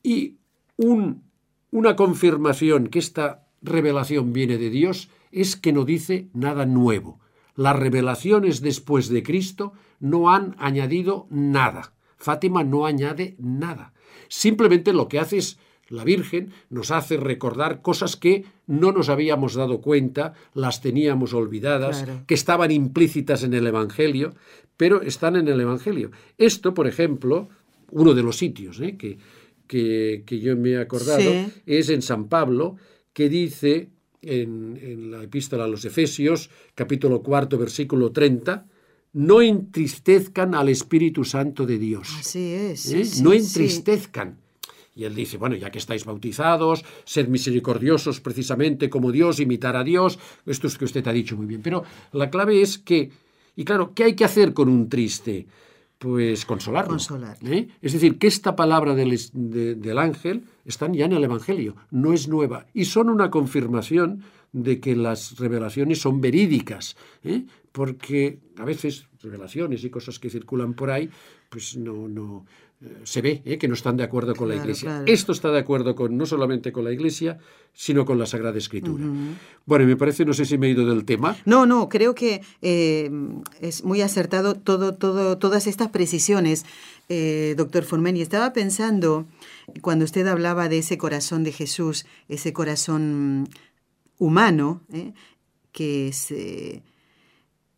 Y 0.03 0.37
un- 0.75 1.23
una 1.71 1.95
confirmación 1.95 2.87
que 2.87 2.99
esta 2.99 3.42
revelación 3.63 4.33
viene 4.33 4.57
de 4.57 4.69
Dios 4.69 5.09
es 5.31 5.55
que 5.55 5.73
no 5.73 5.85
dice 5.85 6.27
nada 6.33 6.65
nuevo. 6.65 7.19
Las 7.55 7.75
revelaciones 7.77 8.61
después 8.61 9.09
de 9.09 9.23
Cristo 9.23 9.73
no 9.99 10.29
han 10.31 10.55
añadido 10.59 11.27
nada. 11.29 11.93
Fátima 12.17 12.63
no 12.63 12.85
añade 12.85 13.35
nada. 13.39 13.93
Simplemente 14.27 14.93
lo 14.93 15.07
que 15.07 15.19
hace 15.19 15.37
es 15.37 15.57
la 15.89 16.03
Virgen 16.03 16.51
nos 16.69 16.91
hace 16.91 17.17
recordar 17.17 17.81
cosas 17.81 18.15
que 18.15 18.45
no 18.65 18.91
nos 18.91 19.09
habíamos 19.09 19.53
dado 19.53 19.81
cuenta, 19.81 20.33
las 20.53 20.81
teníamos 20.81 21.33
olvidadas, 21.33 22.03
Claro. 22.03 22.23
que 22.25 22.33
estaban 22.33 22.71
implícitas 22.71 23.43
en 23.43 23.53
el 23.53 23.67
Evangelio, 23.67 24.33
pero 24.77 25.01
están 25.01 25.35
en 25.35 25.47
el 25.49 25.59
Evangelio. 25.59 26.11
Esto, 26.37 26.73
por 26.73 26.87
ejemplo, 26.87 27.49
uno 27.91 28.13
de 28.15 28.23
los 28.23 28.37
sitios 28.37 28.79
¿eh? 28.79 28.97
que, 28.97 29.19
que, 29.67 30.23
que 30.25 30.39
yo 30.39 30.55
me 30.55 30.71
he 30.71 30.77
acordado 30.79 31.19
Sí. 31.21 31.51
es 31.65 31.89
en 31.89 32.01
San 32.01 32.27
Pablo, 32.27 32.77
que 33.13 33.29
dice 33.29 33.89
en, 34.21 34.79
en 34.81 35.11
la 35.11 35.23
epístola 35.23 35.65
a 35.65 35.67
los 35.67 35.85
Efesios, 35.85 36.49
capítulo 36.75 37.21
cuarto, 37.21 37.57
versículo 37.57 38.11
30, 38.11 38.65
no 39.13 39.41
entristezcan 39.41 40.55
al 40.55 40.69
Espíritu 40.69 41.23
Santo 41.23 41.65
de 41.65 41.77
Dios. 41.77 42.09
Así 42.19 42.53
es. 42.53 42.91
¿eh? 42.91 43.05
sí, 43.05 43.21
no 43.21 43.31
sí, 43.31 43.37
entristezcan. 43.37 44.37
Y 44.95 45.05
él 45.05 45.15
dice, 45.15 45.37
bueno, 45.37 45.55
ya 45.55 45.71
que 45.71 45.79
estáis 45.79 46.05
bautizados, 46.05 46.85
sed 47.03 47.27
misericordiosos 47.27 48.21
precisamente 48.21 48.89
como 48.89 49.11
Dios, 49.11 49.39
imitar 49.39 49.75
a 49.75 49.83
Dios. 49.83 50.19
Esto 50.45 50.67
es 50.67 50.77
que 50.77 50.85
usted 50.85 51.07
ha 51.07 51.13
dicho 51.13 51.35
muy 51.35 51.47
bien. 51.47 51.61
Pero 51.61 51.83
la 52.11 52.29
clave 52.29 52.61
es 52.61 52.77
que, 52.77 53.11
y 53.55 53.65
claro, 53.65 53.93
¿qué 53.95 54.03
hay 54.03 54.15
que 54.15 54.25
hacer 54.25 54.53
con 54.53 54.69
un 54.69 54.89
triste? 54.89 55.47
Pues 56.03 56.43
consolarlo. 56.45 56.89
Consolarlo. 56.89 57.49
¿eh? 57.49 57.69
Es 57.81 57.93
decir, 57.93 58.17
que 58.19 58.27
esta 58.27 58.57
palabra 58.57 58.93
del, 58.93 59.17
de- 59.31 59.75
del 59.75 59.97
ángel 59.97 60.43
están 60.65 60.93
ya 60.93 61.05
en 61.05 61.13
el 61.13 61.23
Evangelio, 61.23 61.77
no 61.91 62.11
es 62.11 62.27
nueva. 62.27 62.65
Y 62.73 62.83
son 62.85 63.09
una 63.09 63.29
confirmación 63.31 64.21
de 64.51 64.81
que 64.81 64.97
las 64.97 65.37
revelaciones 65.39 66.01
son 66.01 66.19
verídicas. 66.19 66.97
¿eh? 67.23 67.45
Porque 67.71 68.39
a 68.57 68.65
veces 68.65 69.07
revelaciones 69.21 69.81
y 69.85 69.89
cosas 69.89 70.19
que 70.19 70.29
circulan 70.29 70.73
por 70.73 70.91
ahí, 70.91 71.09
pues 71.49 71.77
no, 71.77 72.09
no 72.09 72.45
se 73.03 73.21
ve 73.21 73.41
¿eh? 73.45 73.57
que 73.57 73.67
no 73.67 73.73
están 73.73 73.97
de 73.97 74.03
acuerdo 74.03 74.35
con 74.35 74.49
la 74.49 74.55
Iglesia. 74.55 74.89
claro. 74.89 75.05
Esto 75.07 75.31
está 75.31 75.51
de 75.51 75.59
acuerdo 75.59 75.95
con 75.95 76.17
no 76.17 76.25
solamente 76.25 76.71
con 76.71 76.83
la 76.83 76.91
Iglesia, 76.91 77.37
sino 77.73 78.05
con 78.05 78.19
la 78.19 78.25
Sagrada 78.25 78.57
Escritura. 78.57 79.05
Bueno, 79.65 79.85
me 79.85 79.95
parece, 79.95 80.25
no 80.25 80.33
sé 80.33 80.45
si 80.45 80.57
me 80.57 80.67
he 80.67 80.71
ido 80.71 80.85
del 80.85 81.05
tema. 81.05 81.37
No, 81.45 81.65
no, 81.65 81.89
creo 81.89 82.13
que 82.13 82.41
eh, 82.61 83.09
es 83.61 83.83
muy 83.83 84.01
acertado 84.01 84.55
todo, 84.55 84.93
todo, 84.95 85.37
todas 85.37 85.67
estas 85.67 85.89
precisiones, 85.89 86.65
eh, 87.09 87.55
doctor 87.57 87.83
Formen. 87.83 88.17
Y 88.17 88.21
estaba 88.21 88.53
pensando, 88.53 89.25
cuando 89.81 90.05
usted 90.05 90.27
hablaba 90.27 90.69
de 90.69 90.79
ese 90.79 90.97
corazón 90.97 91.43
de 91.43 91.51
Jesús, 91.51 92.05
ese 92.27 92.53
corazón 92.53 93.49
humano, 94.17 94.81
eh, 94.91 95.13
que 95.71 96.11
se 96.13 96.83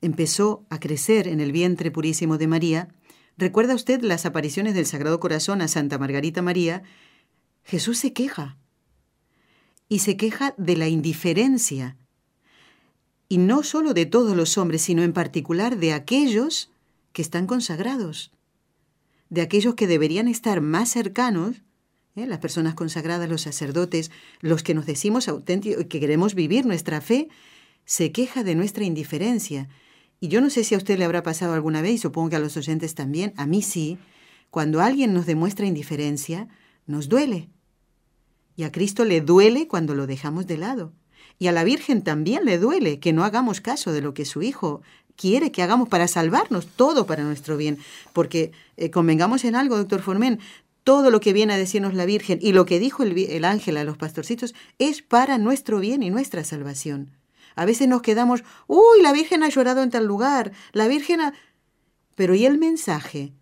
empezó 0.01 0.65
a 0.69 0.79
crecer 0.79 1.27
en 1.27 1.39
el 1.39 1.51
vientre 1.51 1.89
purísimo 1.91 2.37
de 2.37 2.47
María, 2.47 2.89
¿recuerda 3.37 3.75
usted 3.75 4.01
las 4.01 4.25
apariciones 4.25 4.73
del 4.73 4.85
Sagrado 4.85 5.19
Corazón 5.19 5.61
a 5.61 5.67
Santa 5.67 5.97
Margarita 5.97 6.41
María? 6.41 6.83
Jesús 7.63 7.97
se 7.97 8.13
queja. 8.13 8.57
Y 9.87 9.99
se 9.99 10.17
queja 10.17 10.53
de 10.57 10.77
la 10.77 10.87
indiferencia 10.87 11.97
y 13.27 13.37
no 13.37 13.63
solo 13.63 13.93
de 13.93 14.05
todos 14.05 14.35
los 14.35 14.57
hombres, 14.57 14.83
sino 14.83 15.03
en 15.03 15.13
particular 15.13 15.77
de 15.77 15.93
aquellos 15.93 16.71
que 17.11 17.21
están 17.21 17.47
consagrados, 17.47 18.31
de 19.29 19.41
aquellos 19.41 19.75
que 19.75 19.87
deberían 19.87 20.27
estar 20.27 20.61
más 20.61 20.89
cercanos, 20.89 21.63
¿eh? 22.15 22.27
las 22.27 22.39
personas 22.39 22.75
consagradas, 22.75 23.29
los 23.29 23.41
sacerdotes, 23.41 24.11
los 24.41 24.63
que 24.63 24.73
nos 24.73 24.85
decimos 24.85 25.27
auténticos 25.27 25.83
y 25.83 25.85
que 25.85 25.99
queremos 25.99 26.35
vivir 26.35 26.65
nuestra 26.65 27.01
fe, 27.01 27.29
se 27.85 28.11
queja 28.11 28.43
de 28.43 28.55
nuestra 28.55 28.83
indiferencia. 28.83 29.69
Y 30.19 30.29
yo 30.29 30.41
no 30.41 30.49
sé 30.49 30.63
si 30.63 30.75
a 30.75 30.77
usted 30.77 30.97
le 30.97 31.05
habrá 31.05 31.23
pasado 31.23 31.53
alguna 31.53 31.81
vez, 31.81 31.93
y 31.93 31.97
supongo 31.97 32.29
que 32.29 32.35
a 32.35 32.39
los 32.39 32.57
oyentes 32.57 32.95
también, 32.95 33.33
a 33.37 33.45
mí 33.45 33.61
sí, 33.61 33.97
cuando 34.49 34.81
alguien 34.81 35.13
nos 35.13 35.25
demuestra 35.25 35.65
indiferencia, 35.65 36.47
nos 36.87 37.09
duele. 37.09 37.49
Y 38.55 38.63
a 38.63 38.71
Cristo 38.71 39.03
le 39.03 39.21
duele 39.21 39.67
cuando 39.67 39.95
lo 39.95 40.07
dejamos 40.07 40.47
de 40.47 40.57
lado. 40.57 40.93
Y 41.37 41.47
a 41.47 41.51
la 41.51 41.63
Virgen 41.63 42.03
también 42.03 42.45
le 42.45 42.57
duele 42.57 42.99
que 42.99 43.11
no 43.11 43.25
hagamos 43.25 43.59
caso 43.59 43.91
de 43.91 44.01
lo 44.01 44.13
que 44.13 44.25
su 44.25 44.41
Hijo 44.41 44.81
quiere 45.15 45.51
que 45.51 45.61
hagamos 45.61 45.89
para 45.89 46.07
salvarnos, 46.07 46.67
todo 46.67 47.05
para 47.05 47.23
nuestro 47.23 47.57
bien. 47.57 47.77
Porque 48.13 48.51
eh, 48.77 48.89
convengamos 48.91 49.43
en 49.43 49.55
algo, 49.55 49.77
doctor 49.77 50.01
Formen, 50.01 50.39
todo 50.83 51.09
lo 51.09 51.19
que 51.19 51.33
viene 51.33 51.53
a 51.53 51.57
decirnos 51.57 51.93
la 51.93 52.05
Virgen 52.05 52.39
y 52.41 52.53
lo 52.53 52.65
que 52.65 52.79
dijo 52.79 53.03
el, 53.03 53.45
ángel 53.45 53.77
a 53.77 53.83
los 53.83 53.97
pastorcitos 53.97 54.53
es 54.77 55.01
para 55.01 55.37
nuestro 55.37 55.79
bien 55.79 56.03
y 56.03 56.11
nuestra 56.11 56.43
salvación. 56.43 57.11
A 57.55 57.65
veces 57.65 57.87
nos 57.87 58.01
quedamos, 58.01 58.43
uy, 58.67 59.01
la 59.01 59.13
Virgen 59.13 59.43
ha 59.43 59.49
llorado 59.49 59.81
en 59.83 59.89
tal 59.89 60.05
lugar, 60.05 60.51
la 60.73 60.87
Virgen 60.87 61.21
ha... 61.21 61.33
Pero 62.15 62.35
¿y 62.35 62.45
el 62.45 62.57
mensaje? 62.57 63.33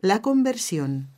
La 0.00 0.22
conversión. 0.22 1.08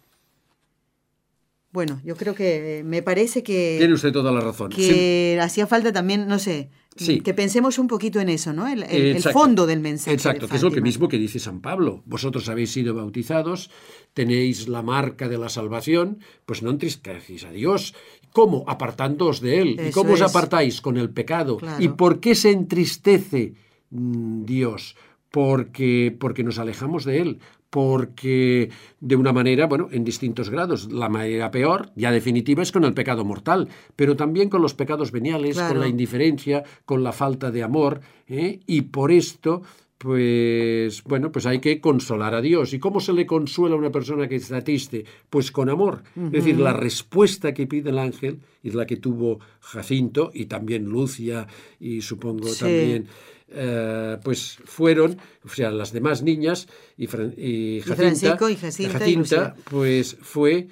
Bueno, 1.72 2.00
yo 2.04 2.16
creo 2.16 2.34
que 2.34 2.78
eh, 2.80 2.82
me 2.84 3.02
parece 3.02 3.42
que 3.44 3.76
Tiene 3.78 3.94
usted 3.94 4.10
toda 4.12 4.32
la 4.32 4.40
razón. 4.40 4.72
Sí, 4.72 4.88
que 4.88 5.38
hacía 5.40 5.66
falta 5.68 5.92
también, 5.92 6.26
no 6.26 6.38
sé, 6.38 6.70
Sí. 6.96 7.20
Que 7.20 7.32
pensemos 7.32 7.78
un 7.78 7.86
poquito 7.86 8.18
en 8.20 8.28
eso, 8.28 8.52
¿no? 8.52 8.66
El, 8.66 8.82
el- 8.82 8.90
el 8.90 9.16
Exacto. 9.16 9.38
fondo 9.38 9.64
del 9.66 9.78
mensaje. 9.80 10.12
Exacto, 10.12 10.46
de 10.46 10.50
que 10.50 10.56
es 10.56 10.62
lo 10.62 10.72
que 10.72 10.80
mismo 10.80 11.08
que 11.08 11.18
dice 11.18 11.38
San 11.38 11.60
Pablo. 11.60 12.02
Vosotros 12.04 12.48
habéis 12.48 12.72
sido 12.72 12.94
bautizados, 12.94 13.70
tenéis 14.12 14.66
la 14.68 14.82
marca 14.82 15.28
de 15.28 15.38
la 15.38 15.48
salvación, 15.48 16.18
pues 16.46 16.62
no 16.64 16.70
entristecéis 16.70 17.44
a 17.44 17.52
Dios. 17.52 17.94
¿Cómo? 18.32 18.64
Apartándoos 18.66 19.40
de 19.40 19.60
Él. 19.60 19.80
¿Y 19.88 19.90
cómo 19.90 20.12
os 20.12 20.20
es. 20.20 20.28
apartáis? 20.28 20.80
Con 20.80 20.96
el 20.96 21.10
pecado. 21.10 21.56
Claro. 21.56 21.82
¿Y 21.82 21.88
por 21.88 22.20
qué 22.20 22.34
se 22.34 22.50
entristece 22.50 23.54
mm, 23.90 24.44
Dios? 24.44 24.96
Porque, 25.30 26.16
porque 26.18 26.44
nos 26.44 26.58
alejamos 26.58 27.04
de 27.04 27.20
Él. 27.20 27.38
Porque 27.70 28.70
de 28.98 29.14
una 29.14 29.32
manera, 29.32 29.66
bueno, 29.66 29.88
en 29.92 30.02
distintos 30.02 30.50
grados, 30.50 30.90
la 30.90 31.08
manera 31.08 31.52
peor, 31.52 31.92
ya 31.94 32.10
definitiva, 32.10 32.64
es 32.64 32.72
con 32.72 32.84
el 32.84 32.94
pecado 32.94 33.24
mortal, 33.24 33.68
pero 33.94 34.16
también 34.16 34.48
con 34.48 34.60
los 34.60 34.74
pecados 34.74 35.12
veniales, 35.12 35.56
con 35.56 35.78
la 35.78 35.86
indiferencia, 35.86 36.64
con 36.84 37.04
la 37.04 37.12
falta 37.12 37.52
de 37.52 37.62
amor, 37.62 38.00
¿eh? 38.26 38.58
y 38.66 38.82
por 38.82 39.12
esto, 39.12 39.62
pues, 40.00 41.04
bueno, 41.04 41.30
pues 41.30 41.44
hay 41.44 41.60
que 41.60 41.78
consolar 41.78 42.34
a 42.34 42.40
Dios. 42.40 42.72
¿Y 42.72 42.78
cómo 42.78 43.00
se 43.00 43.12
le 43.12 43.26
consuela 43.26 43.74
a 43.74 43.78
una 43.78 43.92
persona 43.92 44.26
que 44.28 44.36
está 44.36 44.62
triste? 44.64 45.04
Pues 45.28 45.52
con 45.52 45.68
amor. 45.68 46.02
Es 46.16 46.32
decir, 46.32 46.58
la 46.58 46.72
respuesta 46.72 47.52
que 47.52 47.66
pide 47.66 47.90
el 47.90 47.98
ángel 47.98 48.40
es 48.62 48.74
la 48.74 48.86
que 48.86 48.96
tuvo 48.96 49.40
Jacinto 49.60 50.30
y 50.32 50.46
también 50.46 50.84
Lucia 50.86 51.46
y 51.78 52.00
supongo 52.00 52.48
Sí. 52.48 52.60
también 52.60 53.06
eh, 53.52 54.16
pues 54.24 54.58
fueron, 54.64 55.18
o 55.44 55.48
sea, 55.48 55.70
las 55.70 55.92
demás 55.92 56.22
niñas 56.22 56.66
y, 56.96 57.06
Fran- 57.06 57.34
y 57.36 57.80
Jacinta, 57.80 57.96
Francisco 57.96 58.48
y 58.48 58.56
Jacinta 58.56 59.08
y 59.08 59.16
Lucía. 59.16 59.54
pues 59.68 60.16
fue 60.22 60.68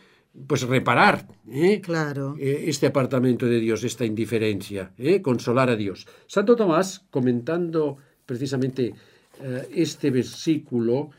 pues 0.47 0.63
reparar 0.63 1.27
¿eh? 1.51 1.81
Claro. 1.83 2.37
eh, 2.39 2.65
este 2.69 2.87
apartamento 2.87 3.47
de 3.47 3.59
Dios, 3.61 3.83
esta 3.85 4.05
indiferencia, 4.07 4.93
¿eh? 4.97 5.21
consolar 5.21 5.69
a 5.71 5.77
Dios. 5.77 6.07
Santo 6.29 6.55
Tomás, 6.57 7.05
comentando 7.11 7.97
precisamente 8.25 8.95
eh, 9.43 9.69
este 9.75 10.11
versículo 10.11 11.11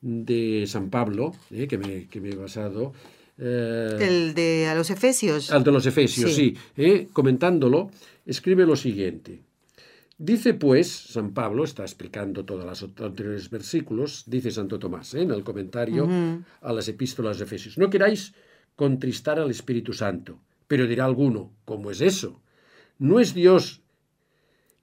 de 0.00 0.64
San 0.66 0.90
Pablo, 0.90 1.34
¿eh? 1.50 1.66
que, 1.66 1.78
me, 1.78 2.06
que 2.06 2.20
me 2.20 2.30
he 2.30 2.36
basado, 2.36 2.92
eh, 3.38 3.96
El 4.00 4.34
de 4.34 4.68
a 4.68 4.74
los 4.74 4.90
Efesios. 4.90 5.50
al 5.50 5.64
de 5.64 5.72
los 5.72 5.86
Efesios, 5.86 6.32
Sí. 6.34 6.56
sí, 6.76 7.08
comentándolo, 7.12 7.90
escribe 8.24 8.64
lo 8.66 8.76
siguiente. 8.76 9.42
Dice 10.18 10.54
pues, 10.54 10.90
San 10.90 11.34
Pablo 11.34 11.64
está 11.64 11.82
explicando 11.82 12.44
todos 12.46 12.64
los 12.64 12.82
anteriores 13.04 13.50
versículos, 13.50 14.24
dice 14.26 14.50
Santo 14.50 14.78
Tomás 14.78 15.12
en 15.14 15.30
el 15.30 15.44
comentario 15.44 16.08
a 16.62 16.72
las 16.72 16.88
epístolas 16.88 17.38
de 17.38 17.44
Efesios, 17.44 17.76
no 17.76 17.90
queráis 17.90 18.32
contristar 18.76 19.38
al 19.38 19.50
Espíritu 19.50 19.92
Santo, 19.92 20.38
pero 20.68 20.86
dirá 20.86 21.04
alguno, 21.04 21.52
¿cómo 21.66 21.90
es 21.90 22.00
eso? 22.00 22.40
¿No 22.98 23.20
es 23.20 23.34
Dios 23.34 23.82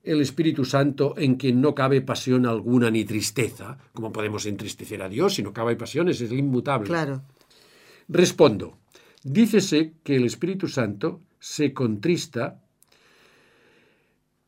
el 0.03 0.21
Espíritu 0.21 0.65
Santo 0.65 1.15
en 1.17 1.35
quien 1.35 1.61
no 1.61 1.73
cabe 1.73 2.01
pasión 2.01 2.45
alguna 2.45 2.91
ni 2.91 3.05
tristeza? 3.05 3.77
¿Cómo 3.93 4.11
podemos 4.11 4.45
entristecer 4.45 5.01
a 5.01 5.09
Dios 5.09 5.35
si 5.35 5.43
no 5.43 5.53
cabe 5.53 5.75
pasiones? 5.75 6.19
Es 6.21 6.31
inmutable. 6.31 6.87
Claro. 6.87 7.23
Respondo, 8.09 8.77
dícese 9.23 9.93
que 10.03 10.17
el 10.17 10.25
Espíritu 10.25 10.67
Santo 10.67 11.21
se 11.39 11.73
contrista 11.73 12.59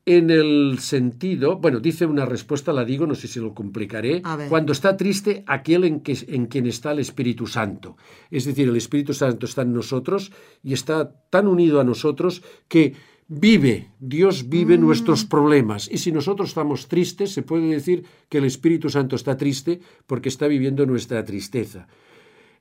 en 0.06 0.30
el 0.30 0.78
sentido, 0.80 1.58
bueno, 1.58 1.80
dice 1.80 2.06
una 2.06 2.26
respuesta, 2.26 2.72
la 2.72 2.86
digo, 2.86 3.08
no 3.08 3.16
sé 3.16 3.28
si 3.28 3.40
lo 3.40 3.56
complicaré, 3.56 4.22
cuando 4.50 4.72
está 4.72 4.96
triste 4.96 5.44
aquel 5.48 5.84
en, 5.84 6.02
que, 6.02 6.16
en 6.28 6.46
quien 6.46 6.68
está 6.68 6.92
el 6.92 7.00
Espíritu 7.00 7.48
Santo. 7.48 7.98
Es 8.30 8.46
decir, 8.46 8.70
el 8.70 8.76
Espíritu 8.76 9.16
Santo 9.16 9.48
está 9.48 9.64
en 9.64 9.74
nosotros 9.74 10.32
y 10.62 10.74
está 10.74 11.12
tan 11.32 11.48
unido 11.48 11.82
a 11.82 11.84
nosotros 11.84 12.44
que 12.68 12.94
vive, 13.28 13.92
Dios 14.00 14.50
vive 14.50 14.78
nuestros 14.78 15.26
problemas. 15.26 15.90
Y 15.92 15.98
si 15.98 16.12
nosotros 16.12 16.50
estamos 16.50 16.88
tristes, 16.88 17.32
se 17.32 17.42
puede 17.42 17.68
decir 17.68 18.06
que 18.30 18.38
el 18.38 18.46
Espíritu 18.46 18.90
Santo 18.90 19.16
está 19.16 19.38
triste 19.38 19.80
porque 20.06 20.30
está 20.30 20.48
viviendo 20.48 20.86
nuestra 20.86 21.24
tristeza. 21.24 21.88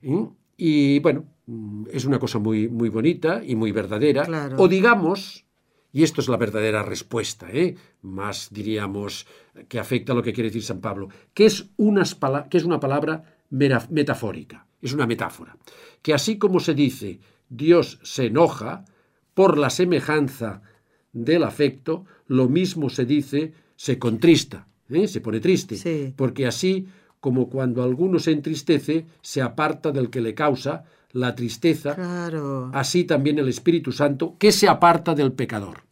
¿Mm? 0.01 0.25
Y 0.57 0.99
bueno, 0.99 1.25
mm, 1.45 1.85
es 1.91 2.05
una 2.05 2.19
cosa 2.19 2.39
muy, 2.39 2.67
muy 2.67 2.89
bonita 2.89 3.41
y 3.45 3.55
muy 3.55 3.71
verdadera. 3.71 4.25
Claro. 4.25 4.57
O 4.57 4.67
digamos, 4.67 5.45
y 5.91 6.03
esto 6.03 6.21
es 6.21 6.27
la 6.27 6.37
verdadera 6.37 6.83
respuesta, 6.83 7.47
¿eh? 7.51 7.75
más 8.01 8.49
diríamos 8.51 9.27
que 9.67 9.79
afecta 9.79 10.13
a 10.13 10.15
lo 10.15 10.23
que 10.23 10.33
quiere 10.33 10.49
decir 10.49 10.63
San 10.63 10.81
Pablo, 10.81 11.09
que 11.33 11.45
es, 11.45 11.69
unas 11.77 12.17
que 12.49 12.57
es 12.57 12.63
una 12.63 12.79
palabra 12.79 13.23
metafórica, 13.49 14.67
es 14.81 14.93
una 14.93 15.07
metáfora. 15.07 15.57
Que 16.01 16.13
así 16.13 16.37
como 16.37 16.59
se 16.59 16.73
dice 16.73 17.19
Dios 17.49 17.99
se 18.03 18.25
enoja 18.25 18.85
por 19.35 19.59
la 19.59 19.69
semejanza 19.69 20.61
del 21.13 21.43
afecto, 21.43 22.05
lo 22.27 22.49
mismo 22.49 22.89
se 22.89 23.05
dice 23.05 23.53
se 23.75 23.99
contrista, 23.99 24.67
¿eh? 24.89 25.07
se 25.07 25.21
pone 25.21 25.39
triste, 25.39 25.75
Sí. 25.75 26.13
porque 26.15 26.47
así 26.47 26.87
como 27.19 27.49
cuando 27.49 27.83
alguno 27.83 28.17
se 28.19 28.31
entristece, 28.31 29.05
se 29.21 29.41
aparta 29.41 29.91
del 29.91 30.09
que 30.09 30.21
le 30.21 30.33
causa 30.33 30.85
la 31.11 31.35
tristeza, 31.35 31.95
Claro. 31.95 32.69
así 32.73 33.03
también 33.03 33.37
el 33.39 33.47
Espíritu 33.49 33.91
Santo, 33.91 34.35
que 34.39 34.51
se 34.51 34.67
aparta 34.67 35.13
del 35.15 35.31
pecador. 35.33 35.83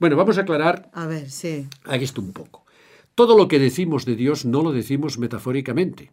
Bueno, 0.00 0.16
vamos 0.16 0.36
a 0.38 0.42
aclarar 0.42 0.90
A 0.94 1.06
ver, 1.06 1.30
sí. 1.30 1.66
aquí 1.84 2.04
esto 2.04 2.20
un 2.20 2.32
poco. 2.32 2.64
Todo 3.14 3.36
lo 3.36 3.46
que 3.48 3.58
decimos 3.58 4.04
de 4.06 4.16
Dios 4.16 4.44
no 4.44 4.62
lo 4.62 4.72
decimos 4.72 5.18
metafóricamente, 5.18 6.10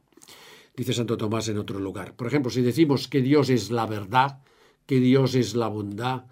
dice 0.75 0.93
Santo 0.93 1.17
Tomás 1.17 1.47
en 1.47 1.57
otro 1.57 1.79
lugar. 1.79 2.13
Por 2.13 2.27
ejemplo, 2.27 2.51
si 2.51 2.61
decimos 2.61 3.07
que 3.07 3.21
Dios 3.21 3.49
es 3.49 3.71
la 3.71 3.85
verdad, 3.87 4.39
que 4.85 4.99
Dios 4.99 5.33
es 5.35 5.55
la 5.55 5.67
bondad, 5.69 6.25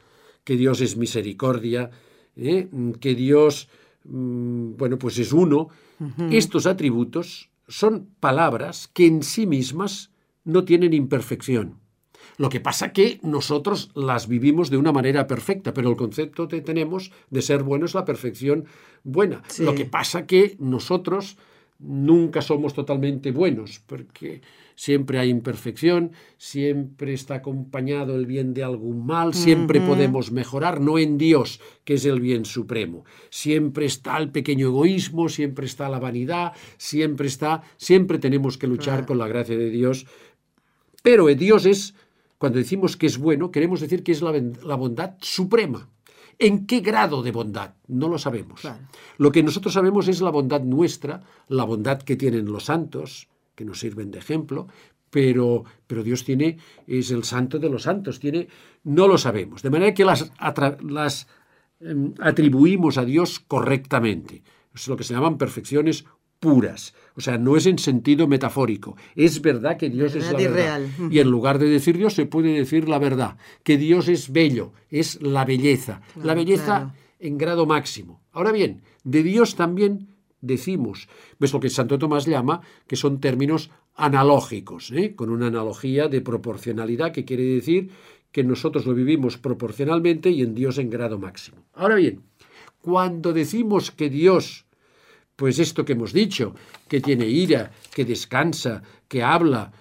que 0.48 0.56
Dios 0.56 0.80
es 0.80 0.96
misericordia, 0.96 1.92
¿eh? 2.38 2.70
que 3.02 3.16
Dios, 3.16 3.68
mm, 4.06 4.78
bueno, 4.78 4.98
pues 4.98 5.20
es 5.20 5.34
uno, 5.34 5.68
estos 6.32 6.66
atributos 6.68 7.50
son 7.68 8.08
palabras 8.22 8.90
que 8.94 9.08
en 9.08 9.24
sí 9.24 9.46
mismas 9.46 10.12
no 10.46 10.64
tienen 10.64 10.94
imperfección. 10.94 11.82
Lo 12.38 12.48
que 12.48 12.62
pasa 12.62 12.94
que 12.94 13.20
nosotros 13.24 13.92
las 13.94 14.30
vivimos 14.30 14.70
de 14.70 14.78
una 14.78 14.94
manera 14.94 15.28
perfecta, 15.28 15.74
pero 15.74 15.90
el 15.90 15.98
concepto 15.98 16.48
que 16.48 16.62
tenemos 16.62 17.12
de 17.30 17.42
ser 17.42 17.64
bueno 17.64 17.86
es 17.86 17.94
la 17.94 18.06
perfección 18.06 18.68
buena. 19.04 19.44
Sí. 19.50 19.66
Lo 19.66 19.76
que 19.76 19.84
pasa 19.84 20.26
que 20.26 20.56
nosotros 20.60 21.38
nunca 21.78 22.42
somos 22.42 22.74
totalmente 22.74 23.32
buenos, 23.32 23.82
porque 23.86 24.42
siempre 24.78 25.20
hay 25.20 25.30
imperfección, 25.30 26.14
siempre 26.38 27.14
está 27.14 27.36
acompañado 27.36 28.16
el 28.16 28.26
bien 28.26 28.54
de 28.54 28.64
algún 28.64 29.06
mal, 29.06 29.34
siempre 29.34 29.82
podemos 29.82 30.32
mejorar, 30.32 30.80
no 30.80 30.98
en 30.98 31.18
Dios, 31.18 31.60
que 31.84 31.96
es 31.96 32.06
el 32.06 32.22
bien 32.22 32.46
supremo. 32.46 33.04
Siempre 33.30 33.86
está 33.86 34.16
el 34.18 34.32
pequeño 34.32 34.68
egoísmo, 34.68 35.28
siempre 35.28 35.66
está 35.66 35.90
la 35.90 36.00
vanidad, 36.00 36.54
siempre 36.78 37.28
está, 37.28 37.64
siempre 37.76 38.18
tenemos 38.18 38.58
que 38.58 38.68
luchar 38.68 39.06
con 39.06 39.18
la 39.18 39.28
gracia 39.28 39.58
de 39.58 39.70
Dios 39.70 40.06
pero 41.08 41.28
Dios 41.28 41.66
es, 41.66 41.94
cuando 42.38 42.60
decimos 42.60 42.98
que 42.98 43.06
es 43.06 43.18
bueno, 43.18 43.50
queremos 43.50 43.80
decir 43.80 44.04
que 44.04 44.12
es 44.12 44.22
la, 44.22 44.76
bondad 44.76 45.16
suprema. 45.22 45.88
¿En 46.38 46.68
qué 46.68 46.82
grado 46.82 47.24
de 47.24 47.32
bondad? 47.32 47.76
No 47.88 48.10
lo 48.10 48.18
sabemos. 48.18 48.60
Claro. 48.60 48.80
Lo 49.18 49.32
que 49.32 49.42
nosotros 49.42 49.74
sabemos 49.74 50.10
es 50.10 50.20
la 50.20 50.32
bondad 50.32 50.64
nuestra, 50.64 51.24
la 51.48 51.64
bondad 51.64 52.02
que 52.02 52.18
tienen 52.18 52.52
los 52.52 52.66
santos, 52.66 53.30
que 53.58 53.66
nos 53.66 53.80
sirven 53.80 54.12
de 54.12 54.20
ejemplo, 54.20 54.68
pero, 55.10 55.64
pero 55.88 56.04
Dios 56.04 56.24
tiene, 56.24 56.60
es 56.86 57.10
el 57.10 57.24
santo 57.24 57.58
de 57.58 57.70
los 57.70 57.84
santos, 57.84 58.20
tiene, 58.20 58.48
no 58.84 59.08
lo 59.08 59.18
sabemos. 59.18 59.64
De 59.64 59.72
manera 59.72 59.94
que 59.96 60.06
las, 60.06 61.28
em, 61.80 62.14
atribuimos 62.20 63.00
a 63.00 63.04
Dios 63.06 63.40
correctamente. 63.40 64.44
Es 64.76 64.88
lo 64.88 64.96
que 64.96 65.04
se 65.04 65.16
llaman 65.16 65.40
perfecciones 65.40 66.06
puras. 66.40 66.94
O 67.16 67.22
sea, 67.22 67.40
no 67.40 67.58
es 67.58 67.66
en 67.66 67.80
sentido 67.80 68.28
metafórico. 68.28 68.96
Es 69.16 69.42
verdad 69.42 69.76
que 69.78 69.90
Dios 69.90 70.14
es 70.14 70.32
la 70.32 70.38
Verdad 70.38 70.40
y 70.40 70.54
verdad. 70.54 70.80
real. 71.00 71.12
Y 71.12 71.20
en 71.20 71.32
lugar 71.32 71.58
de 71.58 71.68
decir 71.68 71.98
Dios 71.98 72.14
se 72.14 72.28
puede 72.28 72.54
decir 72.54 72.88
la 72.88 73.00
verdad. 73.00 73.38
Que 73.64 73.78
Dios 73.78 74.08
es 74.08 74.32
bello, 74.32 74.72
es 74.92 75.20
la 75.24 75.46
belleza. 75.46 76.02
la 76.22 76.36
belleza 76.36 76.66
claro. 76.66 76.94
en 77.20 77.38
grado 77.40 77.66
máximo. 77.66 78.22
Ahora 78.34 78.52
bien, 78.52 78.84
de 79.04 79.24
Dios 79.24 79.56
también 79.56 80.10
decimos, 80.42 81.08
ves 81.40 81.54
lo 81.54 81.60
que 81.60 81.70
Santo 81.70 81.98
Tomás 81.98 82.26
llama, 82.26 82.62
que 82.88 82.96
son 82.96 83.20
términos 83.20 83.72
analógicos, 83.96 84.92
¿eh? 84.92 85.16
con 85.16 85.30
una 85.30 85.48
analogía 85.48 86.08
de 86.08 86.22
proporcionalidad 86.22 87.12
que 87.12 87.26
quiere 87.26 87.44
decir 87.44 87.90
que 88.32 88.44
nosotros 88.44 88.86
lo 88.86 88.94
vivimos 88.94 89.38
proporcionalmente 89.38 90.30
y 90.30 90.44
en 90.44 90.54
Dios 90.54 90.78
en 90.78 90.90
grado 90.90 91.18
máximo. 91.18 91.66
Ahora 91.74 91.96
bien, 91.96 92.22
cuando 92.82 93.34
decimos 93.34 93.92
que 93.92 94.10
Dios, 94.10 94.66
pues 95.36 95.60
esto 95.60 95.86
que 95.86 95.94
hemos 95.94 96.14
dicho, 96.14 96.54
que 96.88 97.02
tiene 97.02 97.28
ira, 97.28 97.72
que 97.94 98.06
descansa, 98.06 98.84
que 99.08 99.24
habla, 99.24 99.72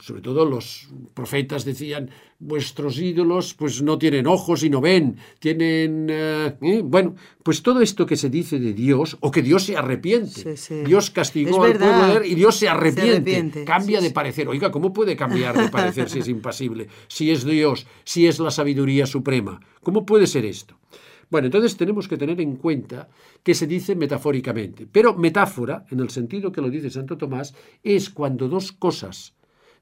sobre 0.00 0.20
todo 0.22 0.44
los 0.44 0.88
profetas 1.14 1.64
decían, 1.64 2.10
vuestros 2.38 2.98
ídolos 2.98 3.54
pues 3.54 3.82
no 3.82 3.98
tienen 3.98 4.26
ojos 4.26 4.62
y 4.64 4.70
no 4.70 4.80
ven, 4.80 5.16
tienen... 5.38 6.08
eh, 6.10 6.56
¿eh? 6.60 6.80
Bueno, 6.84 7.14
pues 7.42 7.62
todo 7.62 7.80
esto 7.80 8.04
que 8.06 8.16
se 8.16 8.30
dice 8.30 8.58
de 8.58 8.72
Dios, 8.72 9.16
o 9.20 9.30
que 9.30 9.42
Dios 9.42 9.64
se 9.64 9.76
arrepiente, 9.76 10.56
Sí, 10.56 10.56
sí. 10.56 10.82
Dios 10.84 11.10
castigó 11.10 11.62
al 11.64 11.76
pueblo 11.78 12.24
y 12.24 12.34
Dios 12.34 12.56
se 12.56 12.68
arrepiente, 12.68 13.12
arrepiente. 13.36 13.64
cambia 13.64 14.00
Sí, 14.00 14.06
de 14.06 14.10
parecer. 14.12 14.48
Oiga, 14.48 14.70
¿cómo 14.70 14.92
puede 14.92 15.14
cambiar 15.16 15.56
de 15.56 15.68
parecer 15.68 16.08
si 16.08 16.18
es 16.20 16.28
impasible? 16.36 16.88
Si 17.08 17.30
es 17.30 17.44
Dios, 17.44 17.86
si 18.04 18.26
es 18.26 18.38
la 18.38 18.50
sabiduría 18.50 19.06
suprema. 19.06 19.60
¿Cómo 19.82 20.04
puede 20.06 20.26
ser 20.26 20.44
esto? 20.44 20.78
Bueno, 21.30 21.46
entonces 21.46 21.76
tenemos 21.78 22.08
que 22.08 22.18
tener 22.18 22.40
en 22.42 22.56
cuenta 22.56 23.08
que 23.42 23.54
se 23.54 23.66
dice 23.66 23.94
metafóricamente. 23.96 24.86
Pero 24.90 25.14
metáfora, 25.16 25.86
en 25.90 26.00
el 26.00 26.10
sentido 26.10 26.52
que 26.52 26.60
lo 26.60 26.68
dice 26.68 26.90
Santo 26.90 27.16
Tomás, 27.16 27.54
es 27.82 28.10
cuando 28.10 28.48
dos 28.48 28.72
cosas 28.72 29.32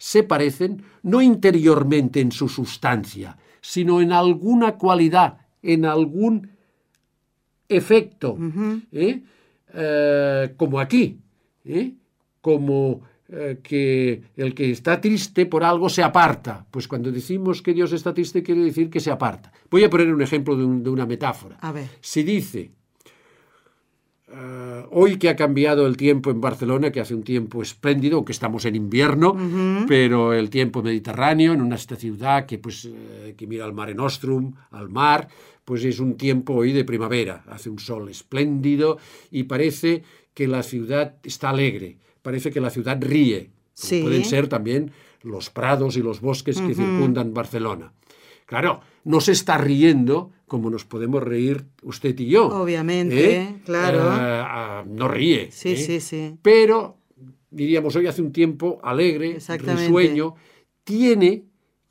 se 0.01 0.23
parecen 0.23 0.83
no 1.03 1.21
interiormente 1.21 2.21
en 2.21 2.33
su 2.33 2.49
sustancia, 2.49 3.37
sino 3.61 4.01
en 4.01 4.13
alguna 4.13 4.79
cualidad, 4.79 5.37
en 5.63 5.85
algún 5.85 6.49
efecto, 7.69 8.39
¿eh? 8.93 9.23
Eh, 9.75 10.55
como 10.57 10.81
aquí, 10.81 11.19
¿eh? 11.67 11.93
como 12.41 13.03
que 13.63 14.23
el 14.37 14.55
que 14.55 14.73
está 14.73 15.01
triste 15.01 15.47
por 15.47 15.63
algo 15.63 15.89
se 15.89 16.03
aparta. 16.03 16.67
Pues 16.69 16.89
cuando 16.89 17.13
decimos 17.13 17.63
que 17.63 17.75
Dios 17.75 17.93
está 17.93 18.13
triste 18.13 18.43
quiere 18.43 18.63
decir 18.63 18.91
que 18.91 18.99
se 18.99 19.11
aparta. 19.11 19.53
Voy 19.71 19.85
a 19.85 19.91
poner 19.91 20.13
un 20.13 20.23
ejemplo 20.23 20.57
de, 20.57 20.67
de 20.83 20.91
una 20.91 21.07
metáfora. 21.07 21.59
A 21.61 21.71
ver. 21.71 21.89
Si 22.01 22.25
dice, 22.25 22.73
Uh, 24.33 24.87
hoy 24.93 25.17
que 25.17 25.29
ha 25.29 25.35
cambiado 25.35 25.89
el 25.89 25.97
tiempo 25.97 26.31
en 26.31 26.41
Barcelona, 26.41 26.93
que 26.93 27.01
hace 27.01 27.17
un 27.17 27.25
tiempo 27.25 27.63
espléndido, 27.63 28.17
aunque 28.17 28.31
estamos 28.31 28.65
en 28.65 28.77
invierno, 28.77 29.33
uh 29.33 29.37
-huh. 29.37 29.87
pero 29.89 30.33
el 30.33 30.51
tiempo 30.51 30.85
mediterráneo, 30.85 31.53
en 31.53 31.61
una 31.61 31.75
esta 31.75 31.97
ciudad 31.97 32.47
que, 32.47 32.59
pues, 32.59 32.85
eh, 32.85 33.35
que 33.37 33.49
mira 33.49 33.65
al 33.65 33.73
Mare 33.73 33.93
Nostrum, 33.93 34.53
al 34.71 34.89
mar, 34.89 35.27
pues 35.65 35.85
es 35.85 35.99
un 35.99 36.17
tiempo 36.17 36.55
hoy 36.55 36.73
de 36.73 36.85
primavera, 36.85 37.43
hace 37.49 37.71
un 37.71 37.81
sol 37.81 38.09
espléndido 38.09 38.99
y 39.33 39.45
parece 39.45 40.05
que 40.33 40.47
la 40.47 40.63
ciudad 40.63 41.17
está 41.25 41.51
alegre, 41.51 41.99
parece 42.23 42.53
que 42.53 42.61
la 42.61 42.71
ciudad 42.71 42.99
ríe. 43.01 43.51
Sí. 43.75 44.01
Pueden 44.03 44.25
ser 44.25 44.47
también 44.47 44.93
los 45.23 45.51
prados 45.51 45.97
y 45.97 46.03
los 46.03 46.21
bosques 46.21 46.57
uh 46.57 46.61
-huh. 46.61 46.69
que 46.69 46.75
circundan 46.77 47.35
Barcelona. 47.35 47.93
Claro, 48.51 48.81
no 49.05 49.21
se 49.21 49.31
está 49.31 49.59
riendo 49.59 50.33
como 50.49 50.71
nos 50.71 50.85
podemos 50.85 51.23
reír 51.23 51.67
usted 51.85 52.19
y 52.19 52.31
yo. 52.31 52.49
Obviamente, 52.49 53.37
¿eh? 53.37 53.57
claro. 53.65 54.01
Uh, 54.09 54.91
uh, 54.91 54.93
no 54.93 55.07
ríe. 55.07 55.53
Sí, 55.53 55.75
¿eh? 55.75 55.77
sí, 55.77 56.01
sí. 56.01 56.35
Pero, 56.43 56.99
diríamos, 57.49 57.95
hoy 57.95 58.09
hace 58.09 58.21
un 58.21 58.33
tiempo 58.33 58.81
alegre, 58.83 59.39
risueño, 59.39 60.35
tiene, 60.83 61.45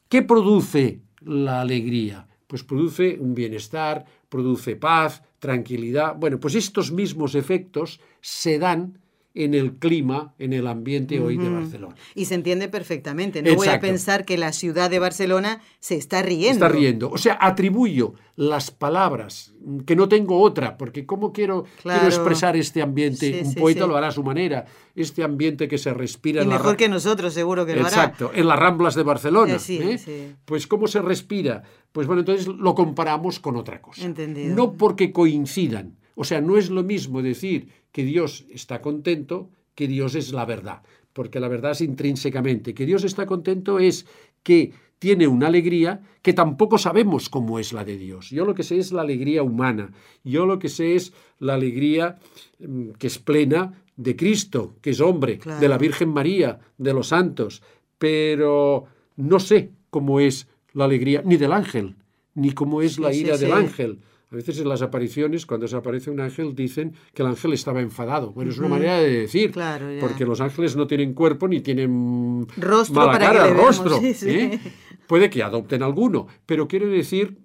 ¿qué 0.10 0.22
produce 0.22 1.00
la 1.22 1.62
alegría? 1.62 2.28
Pues 2.46 2.66
produce 2.66 3.18
un 3.18 3.34
bienestar, 3.34 4.04
produce 4.28 4.76
paz, 4.76 5.24
tranquilidad. 5.40 6.18
Bueno, 6.18 6.42
pues 6.42 6.56
estos 6.56 6.92
mismos 6.92 7.36
efectos 7.36 8.02
se 8.20 8.60
dan 8.60 9.00
en 9.36 9.54
el 9.54 9.74
clima, 9.74 10.34
en 10.40 10.54
el 10.54 10.68
ambiente 10.68 11.20
hoy 11.20 11.38
uh 11.38 11.42
-huh. 11.42 11.44
de 11.44 11.50
Barcelona. 11.50 11.96
Y 12.16 12.26
se 12.26 12.36
entiende 12.36 12.68
perfectamente. 12.68 13.42
No 13.42 13.50
Exacto. 13.50 13.66
voy 13.66 13.76
a 13.76 13.80
pensar 13.80 14.26
que 14.26 14.38
la 14.38 14.52
ciudad 14.54 14.90
de 14.90 15.00
Barcelona 15.00 15.62
se 15.80 15.96
está 15.96 16.22
riendo. 16.22 16.66
Está 16.66 16.70
riendo. 16.70 17.12
O 17.12 17.18
sea, 17.18 17.38
atribuyo 17.40 18.16
las 18.36 18.72
palabras, 18.72 19.54
que 19.86 19.96
no 19.96 20.08
tengo 20.08 20.42
otra, 20.42 20.78
porque 20.78 21.06
¿cómo 21.06 21.32
quiero, 21.32 21.66
claro. 21.82 22.00
quiero 22.02 22.16
expresar 22.16 22.56
este 22.56 22.82
ambiente? 22.82 23.34
Sí, 23.34 23.40
Un 23.46 23.52
sí, 23.52 23.60
poeta 23.60 23.84
sí. 23.84 23.88
lo 23.90 23.98
hará 23.98 24.08
a 24.08 24.12
su 24.12 24.24
manera. 24.24 24.66
Este 24.96 25.24
ambiente 25.24 25.68
que 25.68 25.78
se 25.78 25.94
respira 25.94 26.42
y 26.42 26.44
en 26.44 26.50
mejor 26.50 26.72
la... 26.72 26.78
que 26.78 26.90
nosotros, 26.90 27.34
seguro 27.34 27.66
que 27.66 27.76
lo 27.76 27.82
hará. 27.82 27.90
Exacto, 27.90 28.32
en 28.34 28.48
las 28.48 28.58
ramblas 28.58 28.96
de 28.96 29.04
Barcelona. 29.04 29.60
Sí, 29.60 29.78
¿eh? 29.82 29.98
sí. 29.98 30.36
Pues 30.46 30.68
¿cómo 30.68 30.88
se 30.88 31.02
respira? 31.02 31.64
Pues 31.92 32.08
bueno, 32.08 32.22
entonces 32.22 32.48
lo 32.48 32.74
comparamos 32.76 33.40
con 33.40 33.56
otra 33.56 33.82
cosa. 33.82 34.04
Entendido. 34.04 34.56
No 34.56 34.74
porque 34.74 35.12
coincidan. 35.12 35.98
O 36.16 36.26
sea, 36.26 36.42
no 36.42 36.58
es 36.58 36.70
lo 36.70 36.84
mismo 36.84 37.22
decir 37.22 37.70
que 37.92 38.04
Dios 38.04 38.46
está 38.50 38.82
contento 38.82 39.50
que 39.76 39.88
Dios 39.88 40.16
es 40.16 40.34
la 40.34 40.46
verdad, 40.46 40.82
porque 41.14 41.40
la 41.40 41.48
verdad 41.48 41.72
es 41.72 41.82
intrínsecamente. 41.82 42.74
Que 42.74 42.86
Dios 42.86 43.04
está 43.06 43.26
contento 43.26 43.80
es 43.80 44.06
que 44.44 44.74
tiene 45.00 45.28
una 45.28 45.48
alegría 45.48 46.02
que 46.22 46.34
tampoco 46.34 46.78
sabemos 46.78 47.30
cómo 47.30 47.60
es 47.60 47.72
la 47.72 47.86
de 47.86 47.98
Dios. 47.98 48.30
Yo 48.30 48.46
lo 48.46 48.54
que 48.54 48.64
sé 48.64 48.78
es 48.78 48.92
la 48.92 49.02
alegría 49.02 49.42
humana, 49.42 49.94
yo 50.24 50.46
lo 50.46 50.60
que 50.60 50.68
sé 50.68 50.96
es 50.96 51.14
la 51.40 51.54
alegría 51.54 52.20
mm, 52.60 52.90
que 53.00 53.08
es 53.08 53.18
plena 53.20 53.82
de 53.96 54.16
Cristo, 54.16 54.76
que 54.82 54.90
es 54.90 55.00
hombre, 55.00 55.40
claro. 55.40 55.62
de 55.62 55.70
la 55.70 55.78
Virgen 55.78 56.10
María, 56.10 56.60
de 56.78 56.94
los 56.94 57.08
santos, 57.08 57.64
pero 57.98 58.86
no 59.16 59.40
sé 59.40 59.72
cómo 59.90 60.20
es 60.20 60.48
la 60.74 60.86
alegría 60.86 61.22
ni 61.26 61.38
del 61.38 61.54
ángel, 61.54 61.96
ni 62.36 62.52
cómo 62.52 62.82
es 62.82 62.96
sí, 62.96 63.02
la 63.02 63.14
ira 63.14 63.38
sí, 63.38 63.46
del 63.46 63.54
sí. 63.54 63.58
ángel. 63.58 64.00
A 64.32 64.36
veces 64.36 64.60
en 64.60 64.70
las 64.70 64.82
apariciones, 64.84 65.46
cuando 65.48 65.68
se 65.68 65.76
aparece 65.76 66.12
un 66.12 66.20
ángel, 66.20 66.54
dicen 66.54 66.94
que 67.16 67.24
el 67.24 67.30
ángel 67.30 67.54
estaba 67.54 67.82
enfadado. 67.82 68.32
Bueno, 68.32 68.52
es 68.52 68.60
una 68.60 68.68
manera 68.68 68.98
de 69.00 69.22
decir, 69.22 69.52
Claro, 69.52 69.88
porque 70.00 70.24
los 70.26 70.40
ángeles 70.40 70.76
no 70.76 70.86
tienen 70.86 71.14
cuerpo 71.14 71.48
ni 71.48 71.62
tienen 71.62 72.46
Rostro 72.58 72.96
mala 72.96 73.12
para 73.14 73.26
cara, 73.26 73.48
que 73.48 73.54
rostro. 73.56 74.00
sí, 74.00 74.14
sí. 74.14 74.30
¿eh? 74.30 74.60
Puede 75.08 75.32
que 75.32 75.42
adopten 75.42 75.82
alguno, 75.82 76.28
pero 76.46 76.68
quiero 76.68 76.88
decir 76.88 77.40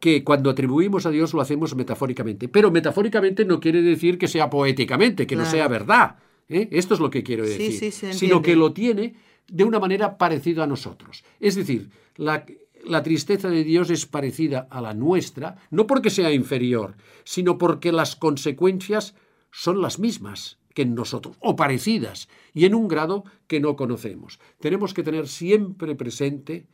que 0.00 0.24
cuando 0.24 0.48
atribuimos 0.50 1.04
a 1.06 1.10
Dios 1.10 1.34
lo 1.34 1.42
hacemos 1.42 1.76
metafóricamente. 1.76 2.48
Pero 2.48 2.70
metafóricamente 2.70 3.44
no 3.44 3.60
quiere 3.60 3.82
decir 3.82 4.16
que 4.18 4.28
sea 4.28 4.48
poéticamente, 4.48 5.26
que 5.26 5.36
no 5.36 5.44
sea 5.44 5.68
verdad. 5.68 6.16
¿eh? 6.48 6.68
Esto 6.72 6.94
es 6.94 7.00
lo 7.00 7.10
que 7.10 7.22
quiero 7.22 7.44
Sí, 7.44 7.50
decir. 7.50 7.72
sí, 7.72 7.90
se 7.92 8.12
sino 8.14 8.40
que 8.40 8.56
lo 8.56 8.72
tiene 8.72 9.14
de 9.46 9.64
una 9.64 9.78
manera 9.78 10.16
parecida 10.16 10.64
a 10.64 10.66
nosotros. 10.66 11.22
Es 11.38 11.54
decir, 11.54 11.90
la, 12.16 12.44
la 12.84 13.02
tristeza 13.02 13.48
de 13.48 13.64
Dios 13.64 13.90
es 13.90 14.06
parecida 14.06 14.66
a 14.70 14.80
la 14.80 14.94
nuestra, 14.94 15.56
no 15.70 15.86
porque 15.86 16.10
sea 16.10 16.32
inferior, 16.32 16.96
sino 17.24 17.58
porque 17.58 17.92
las 17.92 18.16
consecuencias 18.16 19.14
son 19.50 19.80
las 19.80 19.98
mismas 19.98 20.58
que 20.74 20.82
en 20.82 20.94
nosotros, 20.94 21.36
o 21.40 21.54
parecidas, 21.54 22.28
y 22.54 22.64
en 22.64 22.74
un 22.74 22.88
grado 22.88 23.24
que 23.46 23.60
no 23.60 23.76
conocemos. 23.76 24.40
Tenemos 24.58 24.94
que 24.94 25.02
tener 25.02 25.28
siempre 25.28 25.94
presente 25.94 26.66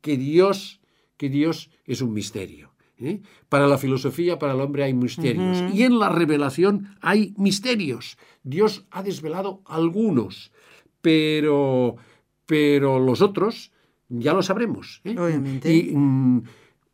que 0.00 0.16
Dios, 0.16 0.80
que 1.16 1.30
Dios 1.30 1.70
es 1.86 2.02
un 2.02 2.12
misterio. 2.12 2.74
¿eh? 2.98 3.22
Para 3.48 3.66
la 3.66 3.78
filosofía, 3.78 4.38
para 4.38 4.52
el 4.52 4.60
hombre 4.60 4.84
hay 4.84 4.94
misterios. 4.94 5.72
Y 5.74 5.84
en 5.84 5.98
la 5.98 6.10
revelación 6.10 6.96
hay 7.00 7.34
misterios. 7.38 8.18
Dios 8.42 8.84
ha 8.90 9.02
desvelado 9.02 9.62
algunos, 9.64 10.52
pero, 11.00 11.96
pero 12.44 12.98
los 12.98 13.22
otros 13.22 13.72
ya 14.08 14.32
lo 14.32 14.42
sabremos. 14.42 15.00
¿eh? 15.04 15.16
Obviamente. 15.18 15.72
Y, 15.72 15.92
mm, 15.94 16.42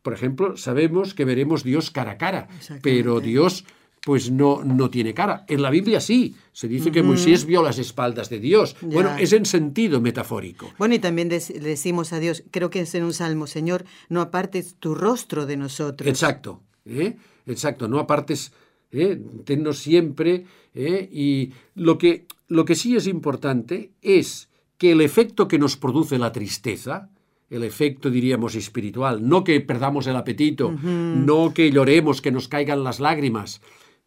por 0.01 0.13
ejemplo, 0.13 0.57
sabemos 0.57 1.13
que 1.13 1.25
veremos 1.25 1.63
Dios 1.63 1.91
cara 1.91 2.11
a 2.11 2.17
cara, 2.17 2.47
pero 2.81 3.19
Dios 3.19 3.65
pues 4.05 4.31
no, 4.31 4.65
no 4.65 4.89
tiene 4.89 5.13
cara. 5.13 5.45
En 5.47 5.61
la 5.61 5.69
Biblia 5.69 6.01
sí, 6.01 6.35
se 6.51 6.67
dice 6.67 6.91
que. 6.91 7.01
Moisés 7.01 7.45
vio 7.45 7.63
las 7.63 7.79
espaldas 7.79 8.29
de 8.29 8.39
Dios. 8.39 8.75
Ya. 8.81 8.87
Bueno, 8.89 9.15
es 9.17 9.31
en 9.31 9.45
sentido 9.45 10.01
metafórico. 10.01 10.69
Bueno, 10.77 10.93
y 10.95 10.99
también 10.99 11.29
dec- 11.29 11.57
decimos 11.57 12.11
a 12.11 12.19
Dios, 12.19 12.43
creo 12.51 12.69
que 12.69 12.81
es 12.81 12.93
en 12.95 13.03
un 13.05 13.13
salmo, 13.13 13.47
Señor, 13.47 13.85
no 14.09 14.19
apartes 14.19 14.75
tu 14.77 14.93
rostro 14.93 15.45
de 15.45 15.55
nosotros. 15.55 16.05
Exacto, 16.09 16.61
¿eh? 16.85 17.15
exacto, 17.47 17.87
no 17.87 17.97
apartes, 17.99 18.51
¿eh? 18.91 19.21
tennos 19.45 19.79
siempre, 19.79 20.47
¿eh? 20.75 21.07
y 21.09 21.53
lo 21.75 21.97
que, 21.97 22.25
lo 22.49 22.65
que 22.65 22.75
sí 22.75 22.97
es 22.97 23.07
importante 23.07 23.91
es 24.01 24.49
que 24.83 24.91
el 24.91 24.99
efecto 24.99 25.47
que 25.47 25.57
nos 25.59 25.77
produce 25.77 26.17
la 26.19 26.33
tristeza, 26.33 27.09
el 27.49 27.63
efecto, 27.63 28.09
diríamos, 28.09 28.53
espiritual, 28.55 29.25
no 29.25 29.45
que 29.45 29.61
perdamos 29.61 30.07
el 30.07 30.15
apetito, 30.17 30.71
no 30.73 31.53
que 31.53 31.71
lloremos, 31.71 32.21
que 32.21 32.33
nos 32.33 32.49
caigan 32.49 32.83
las 32.83 32.99
lágrimas. 32.99 33.61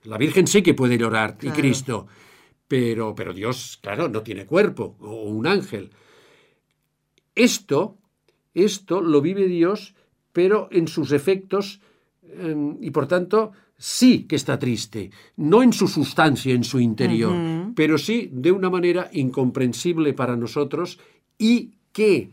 La 0.04 0.18
Virgen 0.18 0.46
sí 0.46 0.60
que 0.60 0.74
puede 0.74 0.98
llorar, 0.98 1.38
Claro. 1.38 1.56
y 1.56 1.58
Cristo, 1.58 2.08
pero, 2.68 3.14
pero 3.14 3.32
Dios, 3.32 3.78
claro, 3.80 4.10
no 4.10 4.20
tiene 4.20 4.44
cuerpo, 4.44 4.96
o 5.00 5.22
un 5.22 5.46
ángel. 5.46 5.92
Esto, 7.34 7.96
esto 8.52 9.00
lo 9.00 9.22
vive 9.22 9.46
Dios, 9.46 9.94
pero 10.34 10.68
en 10.70 10.88
sus 10.88 11.10
efectos, 11.12 11.80
eh, 12.22 12.54
y 12.82 12.90
por 12.90 13.06
tanto, 13.08 13.52
sí 13.78 14.24
que 14.24 14.36
está 14.36 14.58
triste, 14.58 15.10
no 15.36 15.62
en 15.62 15.72
su 15.72 15.88
sustancia, 15.88 16.54
en 16.54 16.64
su 16.64 16.80
interior, 16.80 17.72
pero 17.74 17.98
sí 17.98 18.28
de 18.32 18.52
una 18.52 18.70
manera 18.70 19.10
incomprensible 19.12 20.12
para 20.12 20.36
nosotros. 20.36 20.98
Y 21.38 21.72
que, 21.92 22.30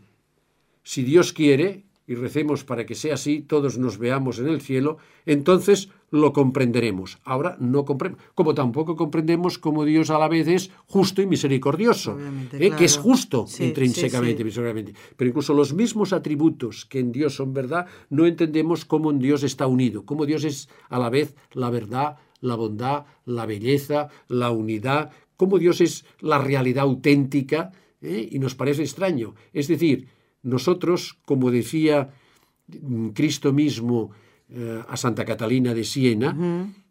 si 0.82 1.02
Dios 1.02 1.32
quiere, 1.32 1.84
y 2.06 2.14
recemos 2.14 2.64
para 2.64 2.84
que 2.84 2.94
sea 2.94 3.14
así, 3.14 3.40
todos 3.40 3.78
nos 3.78 3.98
veamos 3.98 4.38
en 4.38 4.48
el 4.48 4.60
cielo, 4.60 4.98
entonces 5.24 5.88
lo 6.10 6.32
comprenderemos. 6.32 7.18
Ahora 7.24 7.56
no 7.58 7.84
comprendemos, 7.84 8.24
como 8.34 8.54
tampoco 8.54 8.94
comprendemos 8.94 9.58
cómo 9.58 9.84
Dios 9.84 10.10
a 10.10 10.18
la 10.18 10.28
vez 10.28 10.46
es 10.48 10.70
justo 10.86 11.22
y 11.22 11.26
misericordioso, 11.26 12.18
¿eh? 12.52 12.70
que 12.76 12.84
es 12.84 12.98
justo 12.98 13.46
Sí, 13.48 13.64
intrínsecamente, 13.64 14.48
sí. 14.50 14.94
Pero 15.16 15.28
incluso 15.28 15.54
los 15.54 15.72
mismos 15.72 16.12
atributos 16.12 16.84
que 16.84 17.00
en 17.00 17.10
Dios 17.10 17.34
son 17.34 17.54
verdad, 17.54 17.86
no 18.10 18.26
entendemos 18.26 18.84
cómo 18.84 19.10
en 19.10 19.18
Dios 19.18 19.42
está 19.42 19.66
unido, 19.66 20.04
cómo 20.04 20.26
Dios 20.26 20.44
es 20.44 20.68
a 20.88 20.98
la 20.98 21.10
vez 21.10 21.34
la 21.52 21.70
verdad, 21.70 22.16
la 22.40 22.56
bondad, 22.56 23.06
la 23.24 23.46
belleza, 23.46 24.08
la 24.28 24.50
unidad, 24.50 25.10
cómo 25.36 25.58
Dios 25.58 25.80
es 25.80 26.04
la 26.20 26.38
realidad 26.38 26.84
auténtica, 26.84 27.72
¿eh? 28.02 28.28
y 28.30 28.38
nos 28.38 28.54
parece 28.54 28.82
extraño. 28.82 29.34
Es 29.52 29.68
decir, 29.68 30.08
nosotros, 30.44 31.18
como 31.24 31.50
decía 31.50 32.10
mm, 32.68 33.08
Cristo 33.08 33.52
mismo 33.52 34.12
eh, 34.48 34.82
a 34.88 34.96
Santa 34.96 35.24
Catalina 35.24 35.74
de 35.74 35.84
Siena, 35.84 36.36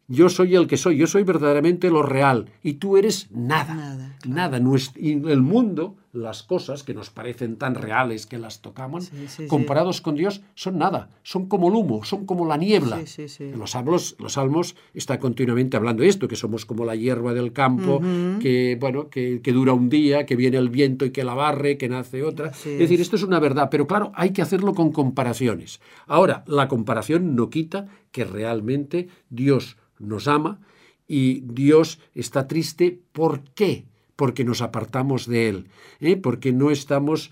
yo 0.07 0.29
soy 0.29 0.55
el 0.55 0.67
que 0.67 0.77
soy, 0.77 0.97
yo 0.97 1.07
soy 1.07 1.23
verdaderamente 1.23 1.89
lo 1.89 2.03
real 2.03 2.49
y 2.61 2.73
tú 2.73 2.97
eres 2.97 3.29
nada. 3.31 3.73
Nada, 3.73 4.17
Nada. 4.25 4.59
Nues- 4.59 4.91
y 4.95 5.11
el 5.13 5.41
mundo 5.41 5.95
las 6.13 6.43
cosas 6.43 6.83
que 6.83 6.93
nos 6.93 7.09
parecen 7.09 7.57
tan 7.57 7.73
reales 7.73 8.27
que 8.27 8.37
las 8.37 8.61
tocamos, 8.61 9.05
Sí, 9.05 9.27
sí, 9.27 9.47
comparados 9.47 9.99
con 9.99 10.13
Dios, 10.15 10.43
son 10.53 10.77
nada, 10.77 11.09
son 11.23 11.47
como 11.47 11.69
el 11.69 11.73
humo, 11.75 12.03
son 12.05 12.27
como 12.27 12.45
la 12.45 12.55
niebla. 12.55 12.99
Sí, 12.99 13.07
sí, 13.07 13.27
sí. 13.27 13.43
En 13.45 13.57
los 13.57 13.71
salmos, 13.71 14.15
los 14.19 14.33
salmos 14.33 14.75
está 14.93 15.17
continuamente 15.19 15.75
hablando 15.75 16.03
de 16.03 16.09
esto, 16.09 16.27
que 16.27 16.35
somos 16.35 16.67
como 16.67 16.85
la 16.85 16.95
hierba 16.95 17.33
del 17.33 17.51
campo, 17.51 17.99
que 18.39 18.77
bueno, 18.79 19.09
que, 19.09 19.41
que 19.41 19.51
dura 19.53 19.73
un 19.73 19.89
día, 19.89 20.27
que 20.27 20.35
viene 20.35 20.57
el 20.57 20.69
viento 20.69 21.03
y 21.05 21.09
que 21.09 21.23
la 21.23 21.33
barre, 21.33 21.79
que 21.79 21.89
nace 21.89 22.21
otra. 22.21 22.49
Es 22.49 22.63
decir, 22.77 22.99
es. 22.99 23.07
esto 23.07 23.15
es 23.15 23.23
una 23.23 23.39
verdad, 23.39 23.69
pero 23.71 23.87
claro, 23.87 24.11
hay 24.13 24.29
que 24.33 24.43
hacerlo 24.43 24.75
con 24.75 24.91
comparaciones. 24.91 25.81
Ahora, 26.05 26.43
la 26.45 26.67
comparación 26.67 27.35
no 27.35 27.49
quita 27.49 27.87
que 28.11 28.23
realmente 28.23 29.07
Dios 29.31 29.77
nos 29.99 30.27
ama 30.27 30.59
y 31.07 31.41
Dios 31.41 31.99
está 32.13 32.47
triste. 32.47 32.99
¿Por 33.11 33.41
qué? 33.55 33.85
Porque 34.15 34.43
nos 34.43 34.61
apartamos 34.61 35.27
de 35.27 35.49
Él, 35.49 35.67
¿eh? 35.99 36.15
porque 36.17 36.51
no 36.53 36.71
estamos 36.71 37.31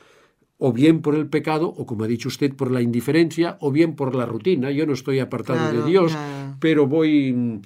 o 0.63 0.71
bien 0.71 1.01
por 1.01 1.15
el 1.15 1.27
pecado, 1.27 1.69
o 1.69 1.87
como 1.87 2.03
ha 2.03 2.07
dicho 2.07 2.27
usted, 2.27 2.53
por 2.53 2.69
la 2.69 2.83
indiferencia, 2.83 3.57
o 3.61 3.71
bien 3.71 3.95
por 3.95 4.13
la 4.13 4.27
rutina. 4.27 4.69
Yo 4.69 4.85
no 4.85 4.93
estoy 4.93 5.17
apartado 5.17 5.57
Claro, 5.57 5.81
de 5.81 5.89
Dios, 5.89 6.11
claro. 6.11 6.57
pero 6.59 6.85
voy... 6.85 7.61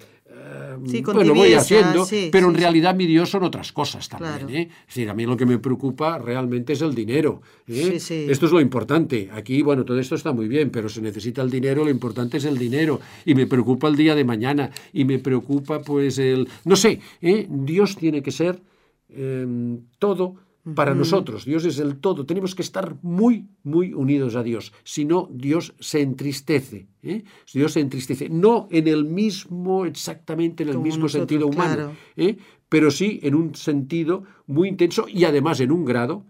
Sí, 0.85 1.01
bueno, 1.01 1.33
voy 1.33 1.53
haciendo, 1.53 2.05
sí, 2.05 2.29
pero 2.31 2.47
sí, 2.47 2.55
en 2.55 2.59
realidad 2.61 2.95
mi 2.95 3.05
Dios 3.05 3.29
son 3.29 3.43
otras 3.43 3.71
cosas 3.71 4.07
también. 4.09 4.37
Claro. 4.37 4.49
¿eh? 4.49 4.69
Es 4.87 4.95
decir, 4.95 5.09
a 5.09 5.13
mí 5.13 5.25
lo 5.25 5.37
que 5.37 5.45
me 5.45 5.59
preocupa 5.59 6.17
realmente 6.17 6.73
es 6.73 6.81
el 6.81 6.93
dinero. 6.93 7.41
¿eh? 7.67 7.95
Esto 7.95 8.45
es 8.45 8.51
lo 8.51 8.61
importante. 8.61 9.29
Aquí, 9.33 9.61
bueno, 9.61 9.85
todo 9.85 9.99
esto 9.99 10.15
está 10.15 10.33
muy 10.33 10.47
bien, 10.47 10.69
pero 10.69 10.89
se 10.89 11.01
necesita 11.01 11.41
el 11.41 11.49
dinero, 11.49 11.83
lo 11.83 11.89
importante 11.89 12.37
es 12.37 12.45
el 12.45 12.57
dinero. 12.57 12.99
Y 13.25 13.35
me 13.35 13.47
preocupa 13.47 13.87
el 13.87 13.95
día 13.95 14.15
de 14.15 14.23
mañana. 14.23 14.71
Y 14.93 15.05
me 15.05 15.19
preocupa, 15.19 15.81
pues, 15.81 16.17
el... 16.17 16.47
No 16.63 16.75
sé, 16.75 16.99
¿eh? 17.21 17.47
Dios 17.49 17.95
tiene 17.95 18.21
que 18.21 18.31
ser 18.31 18.61
eh, 19.09 19.77
todo 19.99 20.35
para 20.73 20.95
nosotros. 20.95 21.45
Dios 21.45 21.63
es 21.65 21.77
el 21.77 21.97
todo. 21.97 22.25
Tenemos 22.25 22.55
que 22.55 22.63
estar 22.63 22.97
muy, 23.03 23.47
muy 23.63 23.93
unidos 23.93 24.35
a 24.35 24.41
Dios. 24.41 24.73
Si 24.83 25.05
no, 25.05 25.29
Dios 25.31 25.75
se 25.79 26.01
entristece. 26.01 26.87
¿eh? 27.03 27.23
Dios 27.53 27.73
se 27.73 27.81
entristece. 27.81 28.29
No 28.29 28.67
en 28.71 28.87
el 28.87 29.05
mismo, 29.05 29.85
exactamente 29.85 30.63
en 30.63 30.69
el 30.69 30.75
Como 30.75 30.85
mismo 30.85 31.03
nosotros, 31.03 31.29
sentido 31.29 31.47
humano, 31.47 31.75
claro. 31.75 31.93
¿eh? 32.15 32.37
pero 32.67 32.89
sí 32.89 33.19
en 33.21 33.35
un 33.35 33.53
sentido 33.53 34.23
muy 34.47 34.69
intenso 34.69 35.05
y 35.07 35.25
además 35.25 35.59
en 35.59 35.71
un 35.71 35.85
grado 35.85 36.25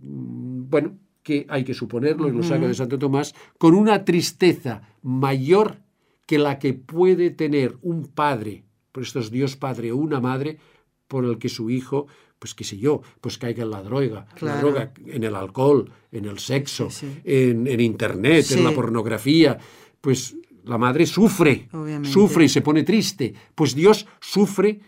mm, 0.00 0.68
bueno, 0.68 0.98
que 1.22 1.46
hay 1.48 1.64
que 1.64 1.74
suponerlo, 1.74 2.28
en 2.28 2.36
lo 2.36 2.42
saca 2.42 2.66
de 2.66 2.74
Santo 2.74 2.98
Tomás, 2.98 3.34
con 3.56 3.74
una 3.74 4.04
tristeza 4.04 4.82
mayor 5.02 5.78
que 6.26 6.38
la 6.38 6.58
que 6.58 6.74
puede 6.74 7.30
tener 7.30 7.78
un 7.82 8.08
padre, 8.08 8.64
por 8.92 9.04
esto 9.04 9.20
es 9.20 9.30
Dios 9.30 9.56
Padre 9.56 9.92
o 9.92 9.96
una 9.96 10.20
madre, 10.20 10.58
por 11.08 11.24
el 11.24 11.38
que 11.38 11.48
su 11.48 11.70
hijo, 11.70 12.06
pues 12.44 12.54
qué 12.54 12.62
sé 12.62 12.76
yo, 12.76 13.00
pues 13.22 13.38
caiga 13.38 13.62
en 13.62 13.70
la 13.70 13.82
droga, 13.82 14.26
la 14.42 14.58
droga, 14.60 14.92
en 15.06 15.24
el 15.24 15.34
alcohol, 15.34 15.90
en 16.12 16.26
el 16.26 16.38
sexo, 16.38 16.90
Sí, 16.90 17.06
sí. 17.06 17.20
En, 17.24 17.66
en 17.66 17.80
internet, 17.80 18.44
en 18.50 18.62
la 18.64 18.70
pornografía, 18.72 19.56
pues 20.02 20.36
la 20.64 20.76
madre 20.76 21.06
sufre, 21.06 21.70
Obviamente. 21.72 22.10
sufre 22.10 22.44
y 22.44 22.50
se 22.50 22.60
pone 22.60 22.82
triste. 22.82 23.32
Pues 23.54 23.74
Dios 23.74 24.06
sufre 24.20 24.78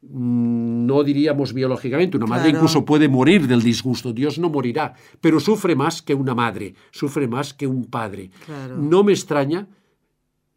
mm, 0.00 0.86
no 0.86 1.04
diríamos 1.04 1.52
biológicamente, 1.52 2.16
una 2.16 2.24
madre 2.26 2.44
Claro. 2.44 2.58
incluso 2.60 2.82
puede 2.86 3.08
morir 3.10 3.46
del 3.46 3.60
disgusto, 3.62 4.14
Dios 4.14 4.38
no 4.38 4.48
morirá, 4.48 4.94
pero 5.20 5.38
sufre 5.38 5.74
más 5.76 6.00
que 6.00 6.14
una 6.14 6.34
madre, 6.34 6.74
sufre 6.92 7.28
más 7.28 7.52
que 7.52 7.66
un 7.66 7.84
padre. 7.84 8.30
Claro. 8.46 8.78
No 8.78 9.04
me 9.04 9.12
extraña, 9.12 9.68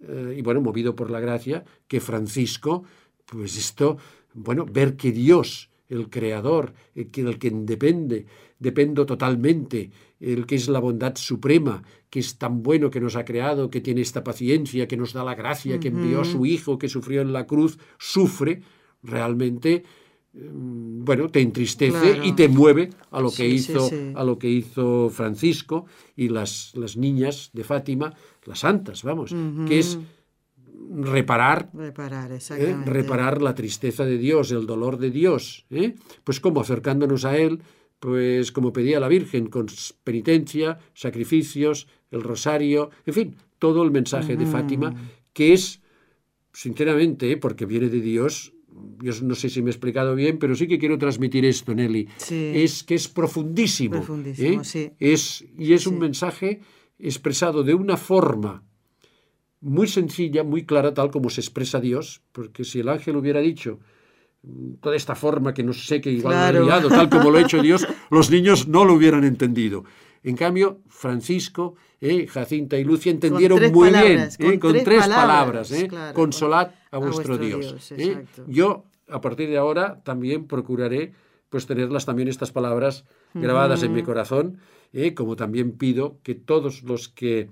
eh, 0.08 0.36
y 0.38 0.41
bueno, 0.41 0.62
movido 0.62 0.95
por 0.95 1.12
la 1.12 1.19
gracia, 1.19 1.65
que 1.89 1.99
Francisco, 1.99 2.86
pues 3.25 3.58
esto, 3.58 3.97
bueno, 4.34 4.65
ver 4.65 4.95
que 4.95 5.12
Dios, 5.12 5.69
el 5.89 6.10
Creador, 6.10 6.73
el 6.95 7.10
que, 7.12 7.23
del 7.23 7.38
que 7.39 7.49
depende, 7.52 8.25
dependo 8.60 9.06
totalmente, 9.06 9.89
el 10.19 10.45
que 10.45 10.56
es 10.56 10.67
la 10.69 10.80
bondad 10.80 11.15
suprema, 11.15 11.82
que 12.10 12.19
es 12.19 12.38
tan 12.38 12.62
bueno 12.63 12.89
que 12.89 13.02
nos 13.02 13.15
ha 13.15 13.25
creado, 13.25 13.69
que 13.69 13.82
tiene 13.82 14.02
esta 14.02 14.23
paciencia, 14.23 14.88
que 14.88 14.97
nos 14.97 15.13
da 15.13 15.23
la 15.23 15.36
gracia, 15.36 15.80
que 15.80 15.88
envió 15.89 16.21
a 16.21 16.25
su 16.25 16.45
Hijo, 16.45 16.78
que 16.78 16.89
sufrió 16.89 17.21
en 17.21 17.34
la 17.34 17.45
cruz, 17.47 17.78
sufre, 17.97 18.62
realmente, 19.02 19.84
mm, 20.34 21.04
bueno, 21.06 21.30
te 21.30 21.41
entristece 21.41 22.13
Claro. 22.13 22.25
y 22.25 22.34
te 22.34 22.47
mueve 22.49 22.89
a 23.12 23.19
lo 23.21 23.30
que 23.30 23.36
Sí, 23.49 23.56
hizo 23.56 23.88
sí. 23.89 24.12
a 24.15 24.23
lo 24.23 24.38
que 24.38 24.49
hizo 24.49 25.10
Francisco 25.10 25.86
y 26.15 26.30
las, 26.30 26.71
las 26.75 26.97
niñas 26.97 27.49
de 27.54 27.63
Fátima, 27.63 28.13
las 28.45 28.60
santas, 28.60 29.04
vamos, 29.04 29.34
que 29.67 29.80
es 29.80 29.97
reparar 30.91 31.69
Reparar, 31.73 32.32
¿eh? 32.32 32.75
reparar 32.86 33.41
la 33.41 33.54
tristeza 33.56 34.06
de 34.06 34.17
Dios, 34.17 34.52
el 34.52 34.65
dolor 34.65 34.97
de 34.97 35.12
Dios, 35.12 35.65
¿eh? 35.69 35.95
pues 36.23 36.39
como 36.39 36.62
acercándonos 36.62 37.25
a 37.25 37.38
Él, 37.38 37.62
pues 37.99 38.52
como 38.52 38.73
pedía 38.73 38.99
la 38.99 39.08
Virgen, 39.08 39.47
con 39.47 39.67
penitencia, 40.04 40.80
sacrificios, 40.93 41.88
el 42.12 42.21
rosario, 42.21 42.89
en 43.06 43.13
fin, 43.13 43.36
todo 43.60 43.84
el 43.84 43.91
mensaje 43.91 44.36
de 44.36 44.45
Fátima, 44.45 44.93
que 45.34 45.54
es, 45.54 45.82
sinceramente, 46.54 47.32
¿eh? 47.32 47.38
porque 47.38 47.65
viene 47.65 47.89
de 47.89 48.02
Dios, 48.02 48.54
yo 49.02 49.12
no 49.23 49.36
sé 49.36 49.49
si 49.49 49.62
me 49.62 49.69
he 49.69 49.71
explicado 49.71 50.15
bien, 50.15 50.39
pero 50.39 50.56
sí 50.56 50.67
que 50.67 50.80
quiero 50.80 50.97
transmitir 50.97 51.45
esto, 51.45 51.75
Nelly, 51.75 52.08
Sí. 52.17 52.52
es 52.56 52.84
que 52.84 52.95
es 52.95 53.08
profundísimo, 53.08 53.97
Profundísimo, 53.97 54.63
sí. 54.63 54.91
es, 54.99 55.45
y 55.58 55.73
es 55.73 55.86
un 55.86 55.99
mensaje 55.99 56.62
expresado 56.97 57.63
de 57.63 57.73
una 57.73 57.97
forma 57.97 58.63
muy 59.62 59.88
sencilla, 59.88 60.43
muy 60.43 60.65
clara, 60.65 60.93
tal 60.93 61.12
como 61.12 61.30
se 61.30 61.41
expresa 61.41 61.80
Dios, 61.80 62.22
porque 62.32 62.63
si 62.63 62.80
el 62.80 62.89
ángel 62.89 63.15
hubiera 63.17 63.39
dicho 63.41 63.80
mm, 64.43 64.76
toda 64.82 64.95
esta 64.95 65.15
forma 65.15 65.54
que 65.54 65.63
no 65.63 65.74
sé 65.74 66.00
que 66.02 66.12
igual 66.12 66.34
Claro. 66.34 66.62
he 66.62 66.65
liado, 66.65 66.89
tal 66.89 67.10
como 67.10 67.30
lo 67.30 67.38
ha 67.38 67.41
hecho 67.41 67.62
Dios, 67.62 67.86
los 68.10 68.30
niños 68.32 68.67
no 68.67 68.86
lo 68.86 68.93
hubieran 68.93 69.24
entendido. 69.24 69.84
En 70.24 70.36
cambio, 70.36 70.82
Francisco, 70.88 71.76
eh, 72.02 72.28
Jacinta 72.28 72.78
y 72.78 72.84
Lucia 72.84 73.12
entendieron 73.12 73.60
muy 73.72 73.89
palabras, 73.89 74.38
bien, 74.38 74.54
eh, 74.54 74.60
con 74.60 74.72
tres 74.74 74.84
tres, 74.84 75.08
palabras, 75.08 75.72
eh, 75.72 75.88
claro, 75.88 76.13
consolad 76.13 76.72
a, 76.91 76.98
a 76.98 77.00
vuestro, 77.00 77.38
vuestro 77.38 77.38
Dios. 77.38 77.93
Yo, 78.48 78.84
a 79.08 79.22
partir 79.22 79.50
de 79.50 79.58
ahora, 79.58 80.02
también 80.04 80.45
procuraré 80.45 81.13
pues 81.50 81.65
tenerlas 81.65 82.06
también 82.06 82.28
estas 82.28 82.52
palabras 82.52 83.06
grabadas 83.34 83.82
en 83.84 83.93
mi 83.93 84.04
corazón, 84.04 84.60
como 85.15 85.36
también 85.36 85.72
pido 85.72 86.19
que 86.22 86.36
todos 86.36 86.84
los 86.84 87.10
que 87.10 87.50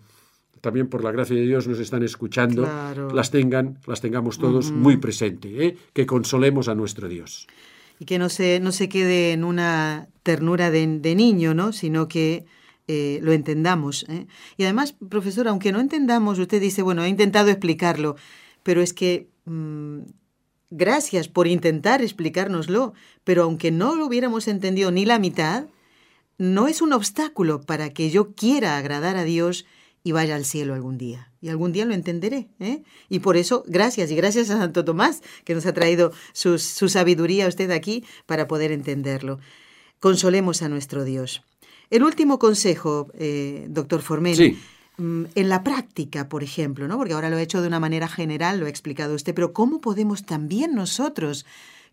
también 0.62 0.88
por 0.88 1.04
la 1.04 1.12
gracia 1.12 1.36
de 1.36 1.44
Dios 1.44 1.68
nos 1.68 1.80
están 1.80 2.04
escuchando, 2.04 2.64
Claro. 2.64 3.10
las 3.12 3.32
tengan, 3.32 3.80
las 3.86 4.02
tengamos 4.02 4.38
todos 4.38 4.72
muy 4.72 4.98
presente, 4.98 5.66
¿eh? 5.66 5.78
que 5.94 6.06
consolemos 6.06 6.68
a 6.68 6.76
nuestro 6.76 7.08
Dios. 7.08 7.48
Y 8.00 8.06
que 8.06 8.20
no 8.20 8.30
se, 8.30 8.60
no 8.60 8.72
se 8.72 8.90
quede 8.90 9.32
en 9.34 9.44
una 9.44 10.08
ternura 10.24 10.70
de, 10.70 10.86
de 11.00 11.16
niño, 11.16 11.54
¿no? 11.54 11.74
Sino 11.74 12.08
que 12.08 12.46
eh, 12.88 13.20
lo 13.24 13.32
entendamos. 13.34 14.06
¿eh? 14.08 14.28
Y 14.56 14.64
además, 14.64 14.96
profesor, 15.10 15.48
aunque 15.48 15.72
no 15.72 15.80
entendamos, 15.80 16.38
usted 16.40 16.62
dice, 16.62 16.82
bueno, 16.84 17.04
he 17.04 17.10
intentado 17.10 17.50
explicarlo, 17.50 18.16
pero 18.64 18.82
es 18.82 18.94
que 18.94 19.28
mm, 19.46 20.00
gracias 20.70 21.28
por 21.28 21.48
intentar 21.48 22.02
explicárnoslo, 22.02 22.94
pero 23.24 23.44
aunque 23.44 23.72
no 23.72 23.96
lo 23.96 24.06
hubiéramos 24.06 24.48
entendido 24.48 24.92
ni 24.92 25.06
la 25.06 25.20
mitad, 25.20 25.66
no 26.38 26.68
es 26.68 26.82
un 26.82 26.94
obstáculo 26.94 27.62
para 27.62 27.90
que 27.90 28.10
yo 28.12 28.34
quiera 28.36 28.78
agradar 28.78 29.18
a 29.18 29.24
Dios 29.24 29.66
y 30.04 30.12
vaya 30.14 30.36
al 30.36 30.46
cielo 30.46 30.74
algún 30.74 30.98
día. 30.98 31.32
Y 31.42 31.50
algún 31.50 31.72
día 31.74 31.86
lo 31.86 31.94
entenderé. 31.94 32.48
¿eh? 32.60 32.84
Y 33.10 33.20
por 33.20 33.38
eso, 33.38 33.64
gracias, 33.68 34.10
y 34.12 34.16
gracias 34.16 34.50
a 34.50 34.58
Santo 34.58 34.86
Tomás, 34.86 35.22
que 35.44 35.54
nos 35.54 35.66
ha 35.66 35.74
traído 35.74 36.12
sus- 36.34 36.64
su 36.64 36.88
sabiduría 36.90 37.46
a 37.46 37.50
usted 37.50 37.72
aquí 37.72 38.04
para 38.26 38.48
poder 38.48 38.72
entenderlo. 38.72 39.40
Consolemos 40.00 40.62
a 40.62 40.70
nuestro 40.70 41.04
Dios. 41.04 41.44
El 41.90 42.04
último 42.04 42.38
consejo, 42.40 43.10
eh, 43.16 43.66
doctor 43.70 44.02
Formen, 44.02 44.36
Sí. 44.36 44.58
mm, 44.98 45.24
en 45.36 45.50
la 45.50 45.64
práctica, 45.64 46.28
por 46.30 46.44
ejemplo, 46.44 46.88
¿no? 46.88 46.98
porque 46.98 47.14
ahora 47.14 47.30
lo 47.30 47.38
ha 47.38 47.42
hecho 47.42 47.62
de 47.62 47.68
una 47.68 47.80
manera 47.80 48.08
general, 48.08 48.60
lo 48.60 48.66
ha 48.66 48.70
explicado 48.70 49.16
usted, 49.16 49.34
pero 49.34 49.54
¿cómo 49.54 49.80
podemos 49.82 50.26
también 50.26 50.74
nosotros 50.76 51.46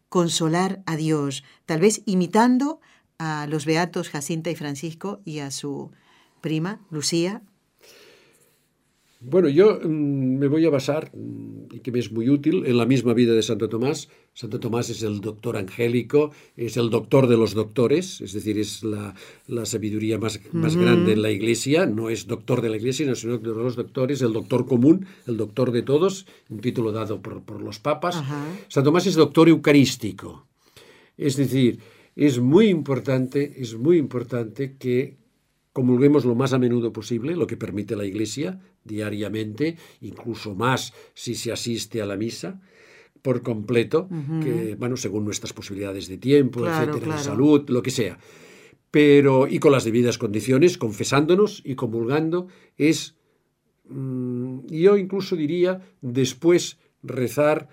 consolar 0.09 0.83
a 0.87 0.97
Dios? 0.97 1.45
Tal 1.67 1.81
vez 1.81 2.03
imitando 2.07 2.81
a 3.19 3.47
los 3.49 3.65
beatos 3.67 4.09
Jacinta 4.11 4.51
y 4.51 4.57
Francisco 4.57 5.21
y 5.25 5.39
a 5.39 5.51
su 5.51 5.91
prima, 6.41 6.81
Lucía. 6.91 7.43
Bueno, 9.27 9.49
yo 9.49 9.81
mm, 9.83 10.39
me 10.39 10.49
voy 10.49 10.67
a 10.67 10.71
basar, 10.71 11.11
y 11.73 11.81
que 11.81 11.91
me 11.91 11.99
es 11.99 12.13
muy 12.13 12.29
útil, 12.29 12.65
en 12.67 12.77
la 12.77 12.85
misma 12.85 13.15
vida 13.15 13.33
de 13.33 13.43
Santo 13.43 13.69
Tomás. 13.71 14.11
Santo 14.35 14.61
Tomás 14.61 14.91
es 14.91 15.03
el 15.03 15.21
doctor 15.21 15.57
angélico, 15.57 16.31
es 16.57 16.77
el 16.77 16.91
doctor 16.91 17.27
de 17.27 17.39
los 17.39 17.55
doctores, 17.55 18.21
es 18.21 18.35
decir, 18.35 18.59
es 18.59 18.85
la, 18.85 19.15
la 19.47 19.65
sabiduría 19.65 20.19
más, 20.19 20.41
más 20.53 20.77
grande 20.77 21.13
en 21.13 21.23
la 21.23 21.31
iglesia. 21.31 21.87
No 21.87 22.11
es 22.11 22.27
doctor 22.27 22.61
de 22.61 22.69
la 22.69 22.77
iglesia, 22.77 23.15
sino 23.15 23.33
doctor 23.33 23.57
de 23.57 23.63
los 23.63 23.77
doctores, 23.77 24.21
el 24.21 24.35
doctor 24.35 24.67
común, 24.67 25.07
el 25.27 25.39
doctor 25.39 25.73
de 25.73 25.83
todos, 25.83 26.27
un 26.51 26.61
título 26.61 26.93
dado 26.93 27.23
por, 27.23 27.43
por 27.43 27.63
los 27.63 27.79
papas. 27.79 28.23
Santo 28.69 28.89
Tomás 28.89 29.07
es 29.07 29.15
doctor 29.15 29.49
eucarístico. 29.49 30.47
Es 31.17 31.37
decir, 31.37 31.79
es 32.15 32.41
muy 32.41 32.69
importante, 32.69 33.55
es 33.57 33.77
muy 33.77 33.97
importante 33.97 34.77
que 34.77 35.17
comulguemos 35.75 36.25
lo 36.25 36.35
más 36.35 36.53
a 36.55 36.59
menudo 36.59 36.93
posible, 36.93 37.37
lo 37.37 37.47
que 37.47 37.59
permite 37.59 37.97
la 37.97 38.07
Iglesia 38.07 38.61
diariamente, 38.85 39.77
incluso 40.01 40.55
más 40.55 40.95
si 41.15 41.35
se 41.35 41.53
asiste 41.53 42.01
a 42.01 42.07
la 42.07 42.17
misa 42.17 42.63
por 43.21 43.43
completo, 43.43 44.09
que 44.43 44.77
bueno, 44.79 44.97
según 44.97 45.25
nuestras 45.25 45.53
posibilidades 45.53 46.09
de 46.09 46.17
tiempo, 46.17 46.61
Claro, 46.61 46.93
etcétera, 46.93 47.17
de 47.17 47.23
salud, 47.23 47.69
lo 47.69 47.83
que 47.83 47.91
sea. 47.91 48.19
pero 48.91 49.49
y 49.49 49.59
con 49.59 49.73
las 49.73 49.83
debidas 49.85 50.19
condiciones, 50.19 50.79
confesándonos 50.79 51.61
y 51.65 51.75
comulgando, 51.75 52.47
es, 52.79 53.17
mm, 53.89 54.67
yo 54.69 54.97
incluso 54.97 55.35
diría, 55.35 55.81
después 56.01 56.79
rezar 57.03 57.69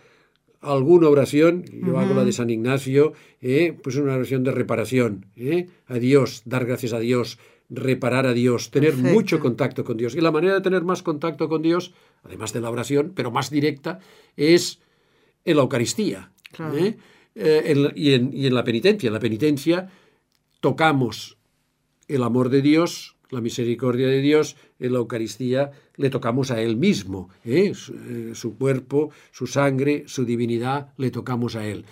alguna 0.62 1.10
oración, 1.10 1.64
yo 1.86 2.00
hago 2.00 2.16
la 2.16 2.26
de 2.26 2.32
San 2.32 2.50
Ignacio, 2.50 3.14
eh, 3.42 3.78
pues 3.84 3.96
una 3.98 4.16
oración 4.16 4.44
de 4.44 4.52
reparación, 4.52 5.28
eh, 5.36 5.68
a 5.86 6.00
Dios, 6.00 6.42
dar 6.46 6.66
gracias 6.66 6.94
a 6.94 7.00
Dios, 7.00 7.38
reparar 7.72 8.28
a 8.28 8.34
Dios, 8.34 8.70
tener 8.70 8.96
mucho 8.98 9.40
contacto 9.40 9.84
con 9.84 9.98
Dios. 9.98 10.14
Y 10.14 10.22
la 10.22 10.32
manera 10.32 10.54
de 10.54 10.62
tener 10.62 10.84
más 10.84 11.02
contacto 11.02 11.50
con 11.50 11.62
Dios, 11.62 11.94
además 12.24 12.54
de 12.54 12.62
la 12.62 12.70
oración, 12.70 13.14
pero 13.16 13.32
más 13.32 13.50
directa, 13.50 14.00
es 14.36 14.80
en 15.46 15.56
la 15.56 15.64
Eucaristía. 15.64 16.32
¿eh? 16.76 16.98
y, 17.34 18.14
en, 18.14 18.32
y 18.34 18.46
en 18.46 18.54
la 18.54 18.64
penitencia. 18.64 19.08
En 19.08 19.14
la 19.14 19.20
penitencia 19.20 19.90
tocamos 20.60 21.38
el 22.10 22.24
amor 22.24 22.50
de 22.50 22.62
Dios, 22.62 23.16
la 23.30 23.42
misericordia 23.42 24.08
de 24.08 24.20
Dios, 24.20 24.58
en 24.80 24.94
la 24.94 25.00
Eucaristía 25.00 25.72
le 25.96 26.10
tocamos 26.10 26.52
a 26.52 26.62
Él 26.62 26.76
mismo, 26.76 27.30
¿eh? 27.46 27.72
Eh, 27.72 28.32
su, 28.34 28.58
cuerpo, 28.58 29.12
su 29.32 29.48
sangre, 29.48 30.04
su 30.08 30.26
divinidad, 30.26 30.94
le 30.98 31.12
tocamos 31.12 31.56
a 31.56 31.66
Él. 31.66 31.86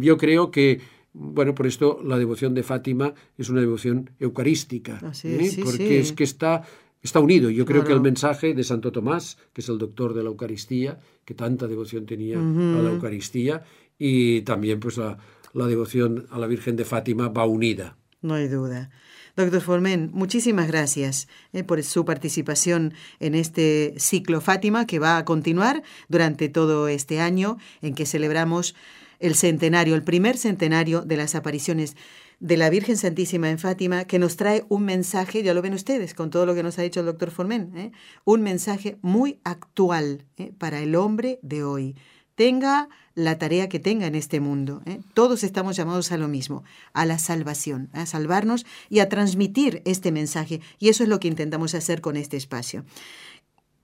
Yo 0.00 0.16
creo 0.16 0.50
que, 0.50 0.80
bueno, 1.18 1.54
por 1.54 1.66
esto 1.66 1.98
la 2.04 2.18
devoción 2.18 2.54
de 2.54 2.62
Fátima 2.62 3.14
es 3.38 3.48
una 3.48 3.60
devoción 3.60 4.10
eucarística, 4.20 5.00
¿eh? 5.24 5.50
porque 5.64 5.98
es 5.98 6.12
que 6.12 6.24
está, 6.24 6.62
está 7.02 7.20
unido. 7.20 7.48
Yo 7.48 7.64
creo 7.64 7.84
que 7.84 7.92
el 7.92 8.02
mensaje 8.02 8.52
de 8.52 8.62
Santo 8.62 8.92
Tomás, 8.92 9.38
que 9.54 9.62
es 9.62 9.68
el 9.70 9.78
doctor 9.78 10.12
de 10.12 10.22
la 10.22 10.28
Eucaristía, 10.28 11.00
que 11.24 11.32
tanta 11.32 11.66
devoción 11.66 12.04
tenía 12.04 12.38
a 12.38 12.82
la 12.82 12.90
Eucaristía, 12.90 13.62
y 13.98 14.42
también 14.42 14.78
pues 14.78 14.98
la, 14.98 15.16
la 15.54 15.66
devoción 15.66 16.26
a 16.30 16.38
la 16.38 16.46
Virgen 16.46 16.76
de 16.76 16.84
Fátima 16.84 17.28
va 17.28 17.46
unida. 17.46 17.96
No 18.20 18.34
hay 18.34 18.48
duda. 18.48 18.90
Doctor 19.36 19.60
Formen, 19.60 20.10
muchísimas 20.14 20.66
gracias 20.66 21.28
eh, 21.52 21.62
por 21.62 21.82
su 21.82 22.06
participación 22.06 22.94
en 23.20 23.34
este 23.34 23.92
ciclo 23.98 24.40
Fátima 24.40 24.86
que 24.86 24.98
va 24.98 25.18
a 25.18 25.26
continuar 25.26 25.82
durante 26.08 26.48
todo 26.48 26.88
este 26.88 27.20
año 27.20 27.58
en 27.82 27.94
que 27.94 28.06
celebramos 28.06 28.74
el 29.20 29.34
centenario, 29.34 29.94
el 29.94 30.02
primer 30.02 30.38
centenario 30.38 31.02
de 31.02 31.18
las 31.18 31.34
apariciones 31.34 31.96
de 32.40 32.56
la 32.56 32.70
Virgen 32.70 32.96
Santísima 32.96 33.50
en 33.50 33.58
Fátima, 33.58 34.06
que 34.06 34.18
nos 34.18 34.36
trae 34.36 34.64
un 34.70 34.86
mensaje, 34.86 35.42
ya 35.42 35.52
lo 35.52 35.60
ven 35.60 35.74
ustedes 35.74 36.14
con 36.14 36.30
todo 36.30 36.46
lo 36.46 36.54
que 36.54 36.62
nos 36.62 36.78
ha 36.78 36.82
dicho 36.82 37.00
el 37.00 37.06
doctor 37.06 37.30
Formen, 37.30 37.72
eh, 37.76 37.92
un 38.24 38.40
mensaje 38.40 38.96
muy 39.02 39.38
actual 39.44 40.24
eh, 40.38 40.52
para 40.56 40.80
el 40.80 40.94
hombre 40.94 41.38
de 41.42 41.62
hoy 41.62 41.94
tenga 42.36 42.88
la 43.16 43.38
tarea 43.38 43.68
que 43.68 43.80
tenga 43.80 44.06
en 44.06 44.14
este 44.14 44.40
mundo. 44.40 44.82
¿eh? 44.86 45.00
Todos 45.14 45.42
estamos 45.42 45.74
llamados 45.74 46.12
a 46.12 46.18
lo 46.18 46.28
mismo, 46.28 46.62
a 46.92 47.06
la 47.06 47.18
salvación, 47.18 47.88
a 47.92 48.06
salvarnos 48.06 48.66
y 48.90 49.00
a 49.00 49.08
transmitir 49.08 49.82
este 49.86 50.12
mensaje. 50.12 50.60
Y 50.78 50.90
eso 50.90 51.02
es 51.02 51.08
lo 51.08 51.18
que 51.18 51.28
intentamos 51.28 51.74
hacer 51.74 52.00
con 52.00 52.16
este 52.16 52.36
espacio. 52.36 52.84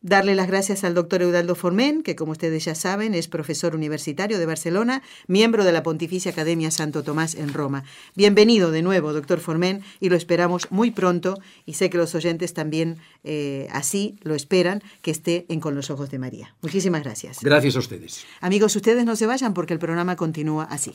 Darle 0.02 0.34
las 0.34 0.48
gracias 0.48 0.82
al 0.82 0.94
doctor 0.94 1.22
Eudaldo 1.22 1.54
Formen, 1.54 2.02
que 2.02 2.16
como 2.16 2.32
ustedes 2.32 2.64
ya 2.64 2.74
saben 2.74 3.14
es 3.14 3.28
profesor 3.28 3.76
universitario 3.76 4.40
de 4.40 4.46
Barcelona, 4.46 5.00
miembro 5.28 5.62
de 5.62 5.70
la 5.70 5.84
Pontificia 5.84 6.32
Academia 6.32 6.72
Santo 6.72 7.04
Tomás 7.04 7.36
en 7.36 7.54
Roma. 7.54 7.84
Bienvenido 8.16 8.72
de 8.72 8.82
nuevo, 8.82 9.12
doctor 9.12 9.38
Formen, 9.38 9.84
y 10.00 10.08
lo 10.08 10.16
esperamos 10.16 10.66
muy 10.70 10.90
pronto, 10.90 11.38
y 11.66 11.74
sé 11.74 11.88
que 11.88 11.98
los 11.98 12.16
oyentes 12.16 12.52
también 12.52 12.98
eh, 13.22 13.68
así 13.70 14.18
lo 14.22 14.34
esperan, 14.34 14.82
que 15.02 15.12
esté 15.12 15.46
en 15.48 15.60
Con 15.60 15.76
los 15.76 15.88
Ojos 15.88 16.10
de 16.10 16.18
María. 16.18 16.56
Muchísimas 16.62 17.04
gracias. 17.04 17.38
Gracias 17.40 17.76
a 17.76 17.78
ustedes. 17.78 18.24
Amigos, 18.40 18.74
ustedes 18.74 19.04
no 19.04 19.14
se 19.14 19.26
vayan 19.26 19.54
porque 19.54 19.72
el 19.72 19.78
programa 19.78 20.16
continúa 20.16 20.64
así. 20.64 20.94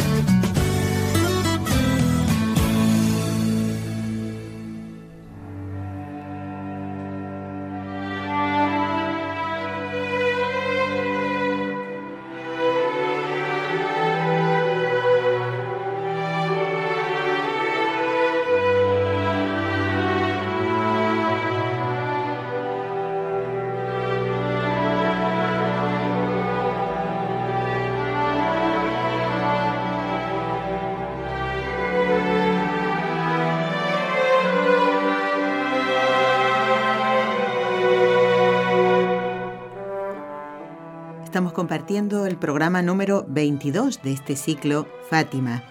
Estamos 41.41 41.53
compartiendo 41.53 42.27
el 42.27 42.37
programa 42.37 42.83
número 42.83 43.25
22 43.27 44.03
de 44.03 44.13
este 44.13 44.35
ciclo 44.35 44.87
Fátima. 45.09 45.63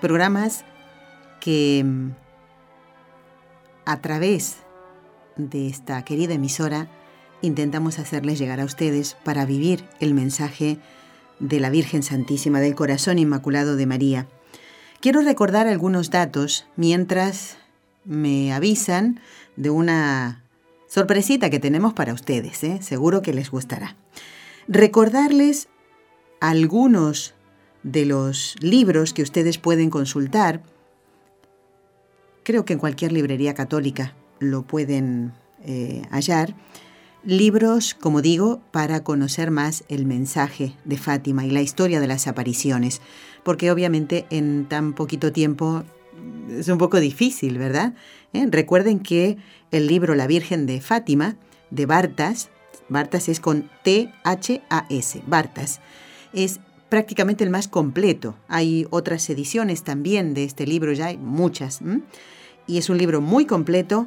Programas 0.00 0.64
que 1.38 1.84
mm, 1.84 2.12
a 3.84 4.00
través 4.00 4.56
de 5.36 5.68
esta 5.68 6.02
querida 6.02 6.32
emisora 6.32 6.88
intentamos 7.42 7.98
hacerles 7.98 8.38
llegar 8.38 8.58
a 8.58 8.64
ustedes 8.64 9.18
para 9.22 9.44
vivir 9.44 9.84
el 10.00 10.14
mensaje 10.14 10.78
de 11.40 11.60
la 11.60 11.68
Virgen 11.68 12.02
Santísima 12.02 12.58
del 12.60 12.74
Corazón 12.74 13.18
Inmaculado 13.18 13.76
de 13.76 13.84
María. 13.84 14.28
Quiero 15.00 15.20
recordar 15.20 15.66
algunos 15.66 16.08
datos 16.08 16.66
mientras 16.74 17.58
me 18.06 18.54
avisan 18.54 19.20
de 19.56 19.68
una 19.68 20.42
sorpresita 20.86 21.50
que 21.50 21.58
tenemos 21.58 21.92
para 21.92 22.14
ustedes, 22.14 22.64
¿eh? 22.64 22.78
seguro 22.80 23.20
que 23.20 23.34
les 23.34 23.50
gustará. 23.50 23.94
Recordarles 24.68 25.68
algunos 26.40 27.34
de 27.82 28.04
los 28.04 28.54
libros 28.60 29.14
que 29.14 29.22
ustedes 29.22 29.56
pueden 29.56 29.88
consultar. 29.88 30.62
Creo 32.42 32.66
que 32.66 32.74
en 32.74 32.78
cualquier 32.78 33.12
librería 33.12 33.54
católica 33.54 34.14
lo 34.40 34.62
pueden 34.62 35.32
eh, 35.64 36.02
hallar. 36.10 36.54
Libros, 37.24 37.94
como 37.94 38.20
digo, 38.20 38.60
para 38.70 39.02
conocer 39.02 39.50
más 39.50 39.84
el 39.88 40.04
mensaje 40.04 40.74
de 40.84 40.98
Fátima 40.98 41.46
y 41.46 41.50
la 41.50 41.62
historia 41.62 41.98
de 41.98 42.06
las 42.06 42.26
apariciones, 42.26 43.00
porque 43.44 43.70
obviamente 43.70 44.26
en 44.28 44.66
tan 44.66 44.92
poquito 44.92 45.32
tiempo 45.32 45.82
es 46.50 46.68
un 46.68 46.76
poco 46.76 47.00
difícil, 47.00 47.56
¿verdad? 47.56 47.94
¿Eh? 48.34 48.46
Recuerden 48.50 49.00
que 49.00 49.38
el 49.70 49.86
libro 49.86 50.14
La 50.14 50.26
Virgen 50.26 50.66
de 50.66 50.82
Fátima, 50.82 51.36
de 51.70 51.86
Bartas, 51.86 52.50
Bartas 52.88 53.28
es 53.28 53.40
con 53.40 53.70
T-H-A-S, 53.82 55.22
Bartas, 55.26 55.80
es 56.32 56.60
prácticamente 56.88 57.44
el 57.44 57.50
más 57.50 57.68
completo. 57.68 58.34
Hay 58.48 58.86
otras 58.90 59.28
ediciones 59.30 59.82
también 59.82 60.34
de 60.34 60.44
este 60.44 60.66
libro, 60.66 60.92
ya 60.92 61.06
hay 61.06 61.18
muchas. 61.18 61.80
Y 62.66 62.78
es 62.78 62.88
un 62.88 62.98
libro 62.98 63.20
muy 63.20 63.46
completo 63.46 64.06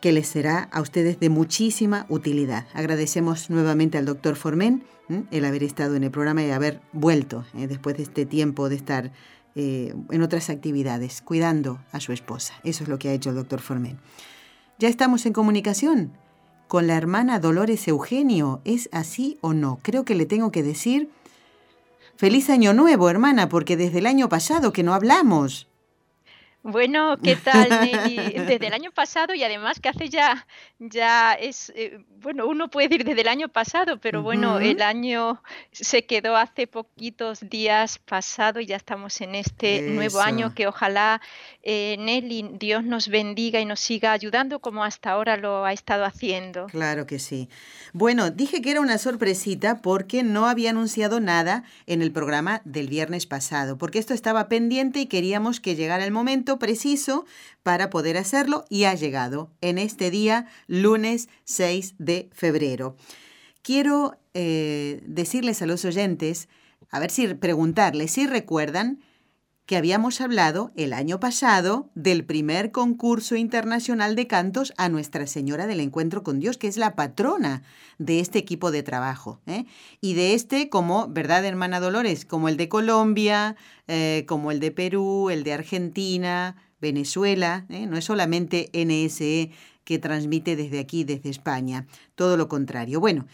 que 0.00 0.12
les 0.12 0.28
será 0.28 0.68
a 0.70 0.80
ustedes 0.80 1.18
de 1.18 1.30
muchísima 1.30 2.06
utilidad. 2.08 2.66
Agradecemos 2.74 3.48
nuevamente 3.50 3.98
al 3.98 4.04
doctor 4.04 4.36
Formen 4.36 4.84
el 5.30 5.44
haber 5.44 5.62
estado 5.62 5.96
en 5.96 6.04
el 6.04 6.10
programa 6.10 6.42
y 6.42 6.50
haber 6.50 6.80
vuelto 6.92 7.44
¿eh? 7.56 7.66
después 7.66 7.96
de 7.96 8.04
este 8.04 8.26
tiempo 8.26 8.68
de 8.68 8.76
estar 8.76 9.12
eh, 9.54 9.94
en 10.10 10.22
otras 10.22 10.50
actividades, 10.50 11.22
cuidando 11.22 11.80
a 11.92 12.00
su 12.00 12.12
esposa. 12.12 12.54
Eso 12.64 12.82
es 12.82 12.88
lo 12.88 12.98
que 12.98 13.08
ha 13.08 13.12
hecho 13.12 13.30
el 13.30 13.36
doctor 13.36 13.60
Formen. 13.60 13.98
Ya 14.78 14.88
estamos 14.88 15.24
en 15.26 15.32
comunicación 15.32 16.12
con 16.68 16.86
la 16.86 16.96
hermana 16.96 17.40
Dolores 17.40 17.86
Eugenio. 17.88 18.60
¿Es 18.64 18.88
así 18.92 19.38
o 19.40 19.52
no? 19.52 19.78
Creo 19.82 20.04
que 20.04 20.14
le 20.14 20.26
tengo 20.26 20.50
que 20.50 20.62
decir 20.62 21.10
feliz 22.16 22.50
año 22.50 22.72
nuevo, 22.72 23.10
hermana, 23.10 23.48
porque 23.48 23.76
desde 23.76 23.98
el 23.98 24.06
año 24.06 24.28
pasado 24.28 24.72
que 24.72 24.82
no 24.82 24.94
hablamos. 24.94 25.68
Bueno, 26.66 27.18
¿qué 27.22 27.36
tal, 27.36 27.68
Nelly? 27.68 28.16
Desde 28.46 28.68
el 28.68 28.72
año 28.72 28.90
pasado 28.90 29.34
y 29.34 29.44
además 29.44 29.80
que 29.80 29.90
hace 29.90 30.08
ya, 30.08 30.46
ya 30.78 31.34
es, 31.34 31.70
eh, 31.76 32.02
bueno, 32.22 32.46
uno 32.46 32.70
puede 32.70 32.88
decir 32.88 33.04
desde 33.04 33.20
el 33.20 33.28
año 33.28 33.50
pasado, 33.50 34.00
pero 34.00 34.22
bueno, 34.22 34.58
el 34.58 34.80
año 34.80 35.42
se 35.72 36.06
quedó 36.06 36.36
hace 36.36 36.66
poquitos 36.66 37.40
días 37.50 37.98
pasado 37.98 38.60
y 38.60 38.66
ya 38.66 38.76
estamos 38.76 39.20
en 39.20 39.34
este 39.34 39.82
nuevo 39.82 40.20
año 40.20 40.54
que 40.54 40.66
ojalá, 40.66 41.20
eh, 41.62 41.96
Nelly, 41.98 42.52
Dios 42.58 42.82
nos 42.82 43.08
bendiga 43.08 43.60
y 43.60 43.66
nos 43.66 43.80
siga 43.80 44.12
ayudando 44.12 44.60
como 44.60 44.84
hasta 44.84 45.10
ahora 45.10 45.36
lo 45.36 45.66
ha 45.66 45.74
estado 45.74 46.06
haciendo. 46.06 46.64
Claro 46.68 47.06
que 47.06 47.18
sí. 47.18 47.50
Bueno, 47.92 48.30
dije 48.30 48.62
que 48.62 48.70
era 48.70 48.80
una 48.80 48.96
sorpresita 48.96 49.82
porque 49.82 50.22
no 50.22 50.46
había 50.46 50.70
anunciado 50.70 51.20
nada 51.20 51.64
en 51.86 52.00
el 52.00 52.10
programa 52.10 52.62
del 52.64 52.88
viernes 52.88 53.26
pasado, 53.26 53.76
porque 53.76 53.98
esto 53.98 54.14
estaba 54.14 54.48
pendiente 54.48 55.00
y 55.00 55.06
queríamos 55.06 55.60
que 55.60 55.76
llegara 55.76 56.06
el 56.06 56.10
momento 56.10 56.53
preciso 56.58 57.24
para 57.62 57.90
poder 57.90 58.16
hacerlo 58.16 58.64
y 58.68 58.84
ha 58.84 58.94
llegado 58.94 59.50
en 59.60 59.78
este 59.78 60.10
día, 60.10 60.46
lunes 60.66 61.28
6 61.44 61.94
de 61.98 62.30
febrero. 62.32 62.96
Quiero 63.62 64.18
eh, 64.34 65.02
decirles 65.06 65.62
a 65.62 65.66
los 65.66 65.84
oyentes, 65.84 66.48
a 66.90 67.00
ver 67.00 67.10
si 67.10 67.28
preguntarles 67.34 68.12
si 68.12 68.26
recuerdan 68.26 69.00
que 69.66 69.76
habíamos 69.76 70.20
hablado 70.20 70.72
el 70.76 70.92
año 70.92 71.18
pasado 71.20 71.88
del 71.94 72.24
primer 72.24 72.70
concurso 72.70 73.34
internacional 73.34 74.14
de 74.14 74.26
cantos 74.26 74.74
a 74.76 74.90
Nuestra 74.90 75.26
Señora 75.26 75.66
del 75.66 75.80
Encuentro 75.80 76.22
con 76.22 76.38
Dios, 76.38 76.58
que 76.58 76.68
es 76.68 76.76
la 76.76 76.94
patrona 76.94 77.62
de 77.98 78.20
este 78.20 78.38
equipo 78.38 78.70
de 78.70 78.82
trabajo. 78.82 79.40
¿eh? 79.46 79.64
Y 80.02 80.14
de 80.14 80.34
este, 80.34 80.68
como, 80.68 81.08
¿verdad, 81.08 81.44
hermana 81.46 81.80
Dolores? 81.80 82.26
Como 82.26 82.50
el 82.50 82.58
de 82.58 82.68
Colombia, 82.68 83.56
eh, 83.88 84.24
como 84.28 84.50
el 84.50 84.60
de 84.60 84.70
Perú, 84.70 85.30
el 85.30 85.44
de 85.44 85.54
Argentina, 85.54 86.56
Venezuela, 86.80 87.64
¿eh? 87.70 87.86
no 87.86 87.96
es 87.96 88.04
solamente 88.04 88.70
NSE 88.74 89.50
que 89.84 89.98
transmite 89.98 90.56
desde 90.56 90.78
aquí, 90.78 91.04
desde 91.04 91.30
España, 91.30 91.86
todo 92.14 92.36
lo 92.36 92.48
contrario. 92.48 93.00
Bueno, 93.00 93.26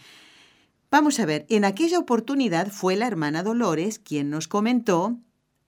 vamos 0.89 1.19
a 1.19 1.25
ver, 1.25 1.45
en 1.49 1.65
aquella 1.65 1.99
oportunidad 1.99 2.69
fue 2.69 2.95
la 2.95 3.07
hermana 3.07 3.43
Dolores 3.43 3.99
quien 3.99 4.29
nos 4.29 4.47
comentó 4.47 5.17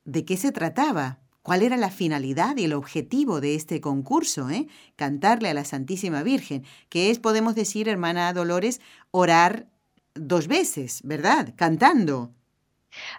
de 0.05 0.25
qué 0.25 0.37
se 0.37 0.51
trataba, 0.51 1.19
cuál 1.41 1.61
era 1.61 1.77
la 1.77 1.89
finalidad 1.89 2.57
y 2.57 2.63
el 2.63 2.73
objetivo 2.73 3.41
de 3.41 3.55
este 3.55 3.81
concurso, 3.81 4.49
¿eh? 4.49 4.67
cantarle 4.95 5.49
a 5.49 5.53
la 5.53 5.65
Santísima 5.65 6.23
Virgen, 6.23 6.63
que 6.89 7.09
es, 7.09 7.19
podemos 7.19 7.55
decir, 7.55 7.89
hermana 7.89 8.31
Dolores, 8.33 8.81
orar 9.11 9.67
dos 10.15 10.47
veces, 10.47 11.01
¿verdad? 11.03 11.53
Cantando. 11.55 12.33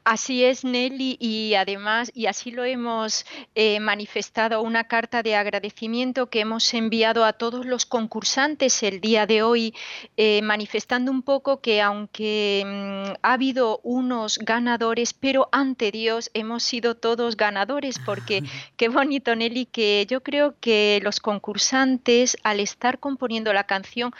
Así 0.04 0.44
es, 0.44 0.64
Nelly, 0.64 1.16
y 1.20 1.54
además, 1.54 2.10
y 2.14 2.26
así 2.26 2.50
lo 2.50 2.64
hemos 2.64 3.24
eh, 3.54 3.80
manifestado, 3.80 4.62
una 4.62 4.84
carta 4.84 5.22
de 5.22 5.36
agradecimiento 5.36 6.28
que 6.28 6.40
hemos 6.40 6.72
enviado 6.74 7.24
a 7.24 7.32
todos 7.32 7.66
los 7.66 7.86
concursantes 7.86 8.82
el 8.82 9.00
día 9.00 9.26
de 9.26 9.42
hoy, 9.42 9.74
eh, 10.16 10.42
manifestando 10.42 11.10
un 11.10 11.22
poco 11.22 11.60
que 11.60 11.80
aunque 11.80 12.62
mm, 12.64 13.18
ha 13.22 13.32
habido 13.32 13.80
unos 13.82 14.38
ganadores, 14.38 15.14
pero 15.14 15.48
ante 15.52 15.90
Dios 15.90 16.30
hemos 16.34 16.62
sido 16.62 16.96
todos 16.96 17.36
ganadores, 17.36 17.98
porque 18.04 18.42
qué 18.76 18.88
bonito, 18.88 19.34
Nelly, 19.34 19.66
que 19.66 20.06
yo 20.08 20.22
creo 20.22 20.54
que 20.60 21.00
los 21.02 21.20
concursantes, 21.20 22.36
al 22.42 22.60
estar 22.60 22.98
componiendo 22.98 23.52
la 23.52 23.64
canción, 23.64 24.12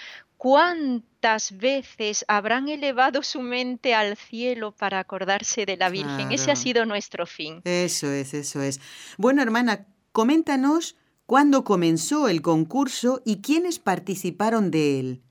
¿Cuántas 0.45 1.57
veces 1.57 2.27
habrán 2.29 2.69
elevado 2.69 3.23
su 3.23 3.41
mente 3.41 3.95
al 3.95 4.15
cielo 4.19 4.73
para 4.73 4.99
acordarse 4.99 5.65
de 5.65 5.79
la 5.79 5.89
Virgen? 5.89 6.33
Ese 6.33 6.51
ha 6.51 6.55
sido 6.55 6.85
nuestro 6.85 7.25
fin. 7.25 7.63
Eso 7.65 8.13
es, 8.13 8.35
eso 8.35 8.61
es. 8.61 8.79
Bueno, 9.17 9.41
hermana, 9.41 9.87
coméntanos 10.13 10.97
cuándo 11.25 11.65
comenzó 11.65 12.29
el 12.29 12.43
concurso 12.43 13.23
y 13.25 13.41
quiénes 13.41 13.79
participaron 13.79 14.71
de 14.71 15.01
él. 15.01 15.23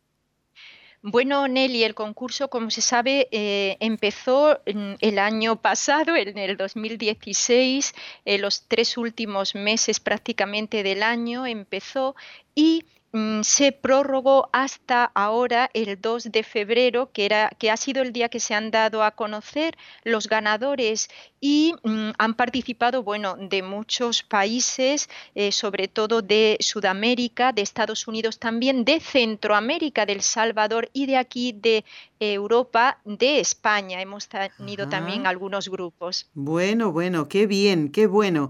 Bueno, 1.04 1.48
Nelly, 1.48 1.84
el 1.84 1.94
concurso, 1.94 2.50
como 2.50 2.72
se 2.72 2.82
sabe, 2.82 3.28
eh, 3.30 3.78
empezó 3.82 4.62
el 4.66 5.20
año 5.20 5.62
pasado, 5.62 6.16
en 6.16 6.40
el 6.40 6.58
2016, 6.58 7.94
en 8.26 8.42
los 8.42 8.68
tres 8.68 8.98
últimos 8.98 9.54
meses 9.54 10.00
prácticamente 10.00 10.82
del 10.82 11.04
año 11.04 11.46
empezó 11.46 12.16
y 12.56 12.86
Mm, 12.86 13.03
se 13.44 13.72
prorrogó 13.72 14.50
hasta 14.54 15.06
ahora 15.14 15.70
el 15.76 16.02
2 16.02 16.32
de 16.32 16.42
febrero, 16.42 17.12
que, 17.12 17.26
era, 17.26 17.52
que 17.60 17.70
ha 17.70 17.78
sido 17.78 18.02
el 18.02 18.12
día 18.12 18.28
que 18.28 18.40
se 18.40 18.56
han 18.56 18.72
dado 18.72 19.04
a 19.04 19.12
conocer 19.12 19.78
los 20.04 20.28
ganadores 20.28 21.10
y 21.40 21.76
mm, 21.84 22.12
han 22.18 22.34
participado, 22.34 23.04
bueno, 23.04 23.36
de 23.38 23.62
muchos 23.62 24.24
países, 24.24 25.10
eh, 25.36 25.52
sobre 25.52 25.88
todo 25.88 26.24
de 26.24 26.58
Sudamérica, 26.60 27.52
de 27.52 27.62
Estados 27.62 28.08
Unidos 28.08 28.40
también, 28.40 28.84
de 28.84 29.00
Centroamérica, 29.00 30.08
del 30.08 30.22
Salvador 30.22 30.90
y 30.92 31.06
de 31.06 31.18
aquí 31.18 31.52
de 31.52 31.86
Europa, 32.20 33.00
de 33.06 33.40
España. 33.40 34.02
Hemos 34.02 34.28
tenido 34.28 34.90
también 34.90 35.28
algunos 35.28 35.70
grupos. 35.70 36.32
Bueno, 36.34 36.92
bueno, 36.92 37.28
qué 37.28 37.46
bien, 37.46 37.90
qué 37.90 38.08
bueno. 38.08 38.50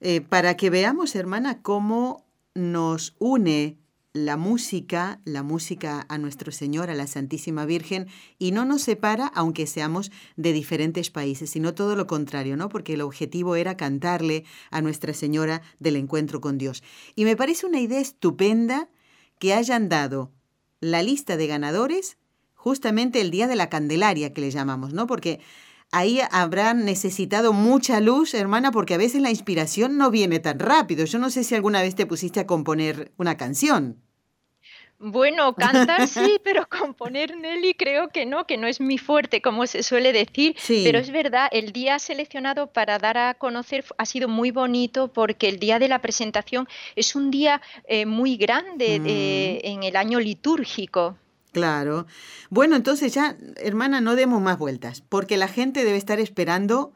Eh, 0.00 0.22
para 0.22 0.56
que 0.56 0.70
veamos, 0.70 1.14
hermana, 1.14 1.62
cómo 1.62 2.26
nos 2.54 3.14
une 3.20 3.81
la 4.14 4.36
música, 4.36 5.20
la 5.24 5.42
música 5.42 6.04
a 6.08 6.18
nuestro 6.18 6.52
Señor, 6.52 6.90
a 6.90 6.94
la 6.94 7.06
Santísima 7.06 7.64
Virgen, 7.64 8.08
y 8.38 8.52
no 8.52 8.64
nos 8.64 8.82
separa 8.82 9.26
aunque 9.34 9.66
seamos 9.66 10.10
de 10.36 10.52
diferentes 10.52 11.10
países, 11.10 11.50
sino 11.50 11.74
todo 11.74 11.96
lo 11.96 12.06
contrario, 12.06 12.56
¿no? 12.56 12.68
Porque 12.68 12.94
el 12.94 13.00
objetivo 13.00 13.56
era 13.56 13.76
cantarle 13.76 14.44
a 14.70 14.82
Nuestra 14.82 15.14
Señora 15.14 15.62
del 15.78 15.96
encuentro 15.96 16.40
con 16.42 16.58
Dios. 16.58 16.82
Y 17.14 17.24
me 17.24 17.36
parece 17.36 17.66
una 17.66 17.80
idea 17.80 18.00
estupenda 18.00 18.90
que 19.38 19.54
hayan 19.54 19.88
dado 19.88 20.30
la 20.80 21.02
lista 21.02 21.36
de 21.36 21.46
ganadores 21.46 22.18
justamente 22.54 23.20
el 23.20 23.30
día 23.30 23.46
de 23.46 23.56
la 23.56 23.70
Candelaria, 23.70 24.32
que 24.32 24.42
le 24.42 24.50
llamamos, 24.50 24.92
¿no? 24.92 25.06
Porque 25.06 25.40
ahí 25.92 26.20
habrán 26.30 26.84
necesitado 26.84 27.52
mucha 27.52 28.00
luz, 28.00 28.34
hermana, 28.34 28.72
porque 28.72 28.94
a 28.94 28.98
veces 28.98 29.22
la 29.22 29.30
inspiración 29.30 29.96
no 29.96 30.10
viene 30.10 30.40
tan 30.40 30.58
rápido. 30.58 31.04
Yo 31.04 31.18
no 31.18 31.30
sé 31.30 31.44
si 31.44 31.54
alguna 31.54 31.82
vez 31.82 31.94
te 31.94 32.06
pusiste 32.06 32.40
a 32.40 32.46
componer 32.46 33.12
una 33.18 33.36
canción. 33.36 34.02
Bueno, 35.04 35.52
cantar 35.56 36.06
sí, 36.06 36.40
pero 36.44 36.68
componer 36.68 37.36
Nelly 37.36 37.74
creo 37.74 38.08
que 38.08 38.24
no, 38.24 38.46
que 38.46 38.56
no 38.56 38.68
es 38.68 38.80
mi 38.80 38.98
fuerte, 38.98 39.42
como 39.42 39.66
se 39.66 39.82
suele 39.82 40.12
decir. 40.12 40.56
Pero 40.66 40.98
es 40.98 41.10
verdad, 41.10 41.48
el 41.50 41.72
día 41.72 41.98
seleccionado 41.98 42.68
para 42.68 42.98
dar 42.98 43.18
a 43.18 43.34
conocer 43.34 43.84
ha 43.98 44.06
sido 44.06 44.28
muy 44.28 44.52
bonito 44.52 45.12
porque 45.12 45.48
el 45.48 45.58
día 45.58 45.80
de 45.80 45.88
la 45.88 46.00
presentación 46.00 46.68
es 46.94 47.16
un 47.16 47.32
día 47.32 47.60
eh, 47.88 48.06
muy 48.06 48.36
grande 48.36 49.00
eh, 49.04 49.60
mm. 49.62 49.66
en 49.66 49.82
el 49.82 49.96
año 49.96 50.20
litúrgico. 50.20 51.18
Claro. 51.52 52.06
Bueno, 52.50 52.76
entonces 52.76 53.12
ya, 53.12 53.36
hermana, 53.56 54.00
no 54.00 54.16
demos 54.16 54.40
más 54.40 54.58
vueltas, 54.58 55.02
porque 55.02 55.36
la 55.36 55.48
gente 55.48 55.84
debe 55.84 55.98
estar 55.98 56.18
esperando 56.18 56.92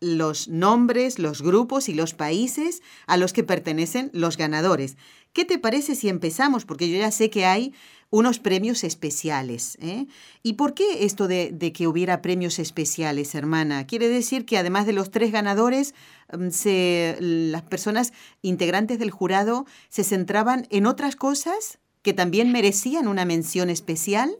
los 0.00 0.48
nombres, 0.48 1.18
los 1.18 1.40
grupos 1.40 1.88
y 1.88 1.94
los 1.94 2.12
países 2.12 2.82
a 3.06 3.16
los 3.16 3.32
que 3.32 3.44
pertenecen 3.44 4.10
los 4.12 4.36
ganadores. 4.36 4.96
¿Qué 5.32 5.44
te 5.44 5.58
parece 5.58 5.94
si 5.94 6.08
empezamos? 6.08 6.64
Porque 6.66 6.90
yo 6.90 6.98
ya 6.98 7.10
sé 7.10 7.30
que 7.30 7.46
hay 7.46 7.72
unos 8.10 8.38
premios 8.38 8.84
especiales. 8.84 9.76
¿eh? 9.80 10.06
¿Y 10.42 10.52
por 10.52 10.74
qué 10.74 11.04
esto 11.04 11.26
de, 11.26 11.72
que 11.74 11.88
hubiera 11.88 12.22
premios 12.22 12.58
especiales, 12.58 13.34
hermana? 13.34 13.86
¿Quiere 13.86 14.08
decir 14.08 14.44
que 14.44 14.58
además 14.58 14.86
de 14.86 14.92
los 14.92 15.10
tres 15.10 15.32
ganadores, 15.32 15.94
mm, 16.32 16.50
se, 16.50 17.16
las 17.20 17.62
personas 17.62 18.12
integrantes 18.42 18.98
del 18.98 19.10
jurado 19.10 19.66
se 19.88 20.04
centraban 20.04 20.68
en 20.70 20.86
otras 20.86 21.16
cosas? 21.16 21.80
Que 22.04 22.12
también 22.12 22.52
merecían 22.52 23.08
una 23.08 23.24
mención 23.24 23.70
especial? 23.70 24.36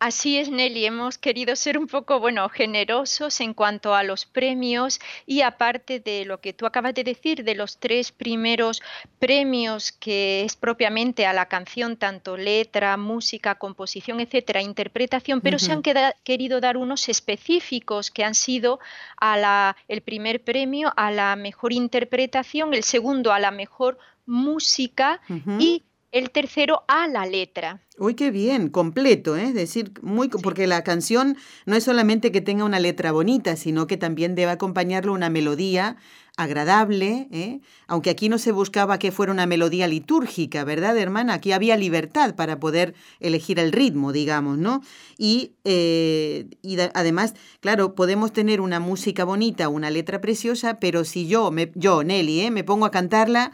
Así 0.00 0.38
es, 0.38 0.48
Nelly. 0.48 0.84
Hemos 0.84 1.18
querido 1.18 1.56
ser 1.56 1.76
un 1.76 1.88
poco, 1.88 2.20
bueno, 2.20 2.48
generosos 2.48 3.40
en 3.40 3.52
cuanto 3.52 3.96
a 3.96 4.04
los 4.04 4.26
premios 4.26 5.00
y 5.26 5.40
aparte 5.40 5.98
de 5.98 6.24
lo 6.24 6.40
que 6.40 6.52
tú 6.52 6.66
acabas 6.66 6.94
de 6.94 7.02
decir, 7.02 7.42
de 7.42 7.56
los 7.56 7.78
tres 7.78 8.12
primeros 8.12 8.80
premios 9.18 9.90
que 9.90 10.44
es 10.44 10.54
propiamente 10.54 11.26
a 11.26 11.32
la 11.32 11.46
canción, 11.46 11.96
tanto 11.96 12.36
letra, 12.36 12.96
música, 12.96 13.56
composición, 13.56 14.20
etcétera, 14.20 14.62
interpretación, 14.62 15.40
pero 15.40 15.58
se 15.58 15.72
han 15.72 15.82
querido 15.82 16.60
dar 16.60 16.76
unos 16.76 17.08
específicos 17.08 18.12
que 18.12 18.22
han 18.22 18.36
sido 18.36 18.78
a 19.16 19.36
la, 19.36 19.76
el 19.88 20.02
primer 20.02 20.44
premio 20.44 20.92
a 20.96 21.10
la 21.10 21.34
mejor 21.34 21.72
interpretación, 21.72 22.72
el 22.72 22.84
segundo 22.84 23.32
a 23.32 23.40
la 23.40 23.50
mejor 23.50 23.98
música 24.26 25.20
y 25.58 25.82
el 26.12 26.30
tercero 26.30 26.84
a 26.88 27.06
la 27.08 27.26
letra. 27.26 27.82
Uy, 27.98 28.14
qué 28.14 28.30
bien, 28.30 28.68
completo, 28.68 29.36
¿eh? 29.36 29.48
es 29.48 29.54
decir, 29.54 29.92
muy 30.02 30.28
porque 30.28 30.66
la 30.66 30.84
canción 30.84 31.36
no 31.66 31.74
es 31.74 31.84
solamente 31.84 32.30
que 32.30 32.40
tenga 32.40 32.64
una 32.64 32.78
letra 32.78 33.12
bonita, 33.12 33.56
sino 33.56 33.86
que 33.86 33.96
también 33.96 34.34
debe 34.34 34.52
acompañarlo 34.52 35.12
una 35.12 35.30
melodía 35.30 35.96
agradable, 36.36 37.26
¿eh? 37.32 37.60
aunque 37.88 38.10
aquí 38.10 38.28
no 38.28 38.38
se 38.38 38.52
buscaba 38.52 39.00
que 39.00 39.10
fuera 39.10 39.32
una 39.32 39.46
melodía 39.46 39.88
litúrgica, 39.88 40.62
¿verdad, 40.62 40.96
hermana? 40.96 41.34
Aquí 41.34 41.50
había 41.50 41.76
libertad 41.76 42.36
para 42.36 42.60
poder 42.60 42.94
elegir 43.18 43.58
el 43.58 43.72
ritmo, 43.72 44.12
digamos, 44.12 44.56
¿no? 44.56 44.80
Y, 45.18 45.54
eh, 45.64 46.46
y 46.62 46.78
además, 46.94 47.34
claro, 47.58 47.96
podemos 47.96 48.32
tener 48.32 48.60
una 48.60 48.78
música 48.78 49.24
bonita, 49.24 49.68
una 49.68 49.90
letra 49.90 50.20
preciosa, 50.20 50.78
pero 50.78 51.04
si 51.04 51.26
yo, 51.26 51.50
me, 51.50 51.72
yo 51.74 52.04
Nelly, 52.04 52.42
¿eh? 52.42 52.50
me 52.52 52.62
pongo 52.62 52.86
a 52.86 52.92
cantarla, 52.92 53.50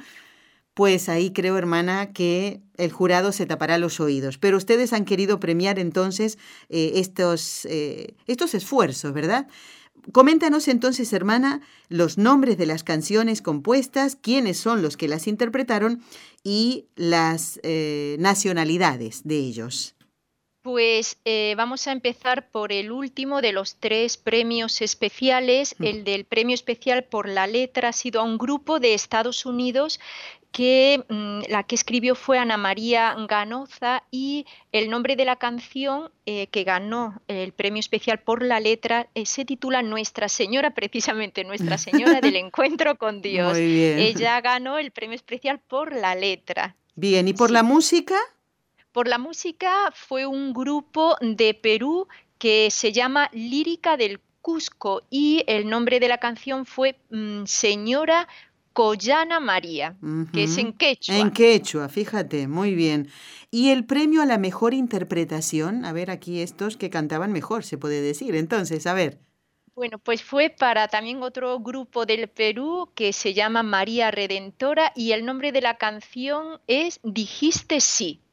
pues 0.75 1.09
ahí 1.09 1.33
creo, 1.33 1.57
hermana, 1.57 2.13
que 2.13 2.61
el 2.77 2.91
jurado 2.91 3.31
se 3.31 3.47
tapará 3.47 3.79
los 3.79 4.01
oídos. 4.01 4.39
Pero 4.39 4.57
ustedes 4.57 4.93
han 4.93 5.05
querido 5.05 5.39
premiar 5.39 5.79
entonces 5.79 6.37
eh, 6.69 6.93
estos, 6.97 7.65
eh, 7.67 8.15
estos 8.27 8.55
esfuerzos, 8.55 9.13
¿verdad? 9.13 9.47
Coméntanos 10.13 10.67
entonces, 10.69 11.13
hermana, 11.13 11.63
los 11.89 12.19
nombres 12.19 12.59
de 12.59 12.67
las 12.67 12.83
canciones 12.83 13.41
compuestas, 13.41 14.17
quiénes 14.17 14.59
son 14.59 14.83
los 14.83 14.97
que 14.97 15.09
las 15.09 15.29
interpretaron 15.29 16.03
y 16.43 16.87
las 16.97 17.61
eh, 17.63 18.17
nacionalidades 18.19 19.23
de 19.25 19.39
ellos. 19.39 19.95
Pues 20.63 21.19
vamos 21.59 21.87
a 21.87 21.93
empezar 21.93 22.51
por 22.51 22.73
el 22.73 22.91
último 22.91 23.43
de 23.43 23.53
los 23.53 23.77
tres 23.77 24.17
premios 24.17 24.81
especiales. 24.81 25.77
El 25.79 26.05
del 26.05 26.25
premio 26.25 26.55
especial 26.55 27.05
por 27.05 27.29
la 27.29 27.47
letra 27.47 27.91
ha 27.91 27.93
sido 27.93 28.23
a 28.23 28.25
un 28.25 28.39
grupo 28.39 28.81
de 28.81 28.95
Estados 28.95 29.45
Unidos 29.45 30.01
que 30.55 31.05
mm, 31.09 31.51
la 31.51 31.65
que 31.65 31.75
escribió 31.75 32.15
fue 32.15 32.39
Ana 32.39 32.57
María 32.57 33.17
Ganoza 33.29 34.05
y 34.13 34.47
el 34.71 34.89
nombre 34.89 35.17
de 35.17 35.25
la 35.25 35.35
canción 35.35 36.13
eh, 36.27 36.47
que 36.47 36.63
ganó 36.63 37.21
el 37.27 37.53
premio 37.53 37.81
especial 37.81 38.21
por 38.21 38.41
la 38.45 38.61
letra 38.61 39.09
eh, 39.17 39.27
se 39.27 39.45
titula 39.45 39.83
Nuestra 39.83 40.29
Señora, 40.29 40.71
precisamente 40.71 41.43
Nuestra 41.43 41.77
Señora 41.77 42.21
del 42.21 42.37
Encuentro 42.37 42.97
con 42.97 43.21
Dios. 43.21 43.59
Ella 43.59 44.41
ganó 44.43 44.79
el 44.79 44.93
premio 44.93 45.17
especial 45.17 45.59
por 45.59 45.93
la 45.93 46.15
letra. 46.15 46.77
Bien, 46.95 47.27
¿y 47.27 47.33
por 47.33 47.51
la 47.51 47.65
música? 47.65 48.15
Por 48.93 49.09
la 49.09 49.19
música 49.19 49.93
fue 49.93 50.25
un 50.25 50.53
grupo 50.53 51.17
de 51.21 51.55
Perú 51.55 52.07
que 52.39 52.71
se 52.71 52.93
llama 52.93 53.29
Lírica 53.33 53.97
del 53.97 54.21
Cusco 54.41 55.03
y 55.11 55.43
el 55.49 55.69
nombre 55.69 55.99
de 55.99 56.07
la 56.07 56.19
canción 56.19 56.65
fue 56.65 56.97
mm, 57.11 57.47
Señora 57.47 58.29
Collana 58.75 59.39
María, 59.39 59.97
que 60.33 60.45
es 60.45 60.59
en 60.59 60.73
quechua. 60.73 61.17
En 61.17 61.31
quechua, 61.31 61.89
fíjate, 61.89 62.49
muy 62.49 62.75
bien. 62.75 63.09
Y 63.53 63.71
el 63.71 63.87
premio 63.87 64.21
a 64.21 64.27
la 64.27 64.37
mejor 64.37 64.75
interpretación, 64.75 65.85
a 65.85 65.93
ver 65.93 66.11
aquí 66.11 66.41
estos 66.41 66.77
que 66.77 66.91
cantaban 66.91 67.33
mejor, 67.33 67.63
se 67.63 67.79
puede 67.79 68.03
decir. 68.03 68.35
Entonces, 68.35 68.87
a 68.89 68.93
ver. 68.93 69.21
Bueno, 69.77 69.99
pues 69.99 70.25
fue 70.25 70.51
para 70.51 70.89
también 70.89 71.23
otro 71.23 71.61
grupo 71.61 72.05
del 72.05 72.29
Perú 72.29 72.91
que 72.97 73.13
se 73.13 73.33
llama 73.33 73.63
María 73.63 74.11
Redentora 74.11 74.93
y 74.97 75.13
el 75.13 75.25
nombre 75.25 75.53
de 75.53 75.61
la 75.61 75.77
canción 75.77 76.61
es 76.67 76.99
Dijiste 77.05 77.81
sí. 77.81 78.24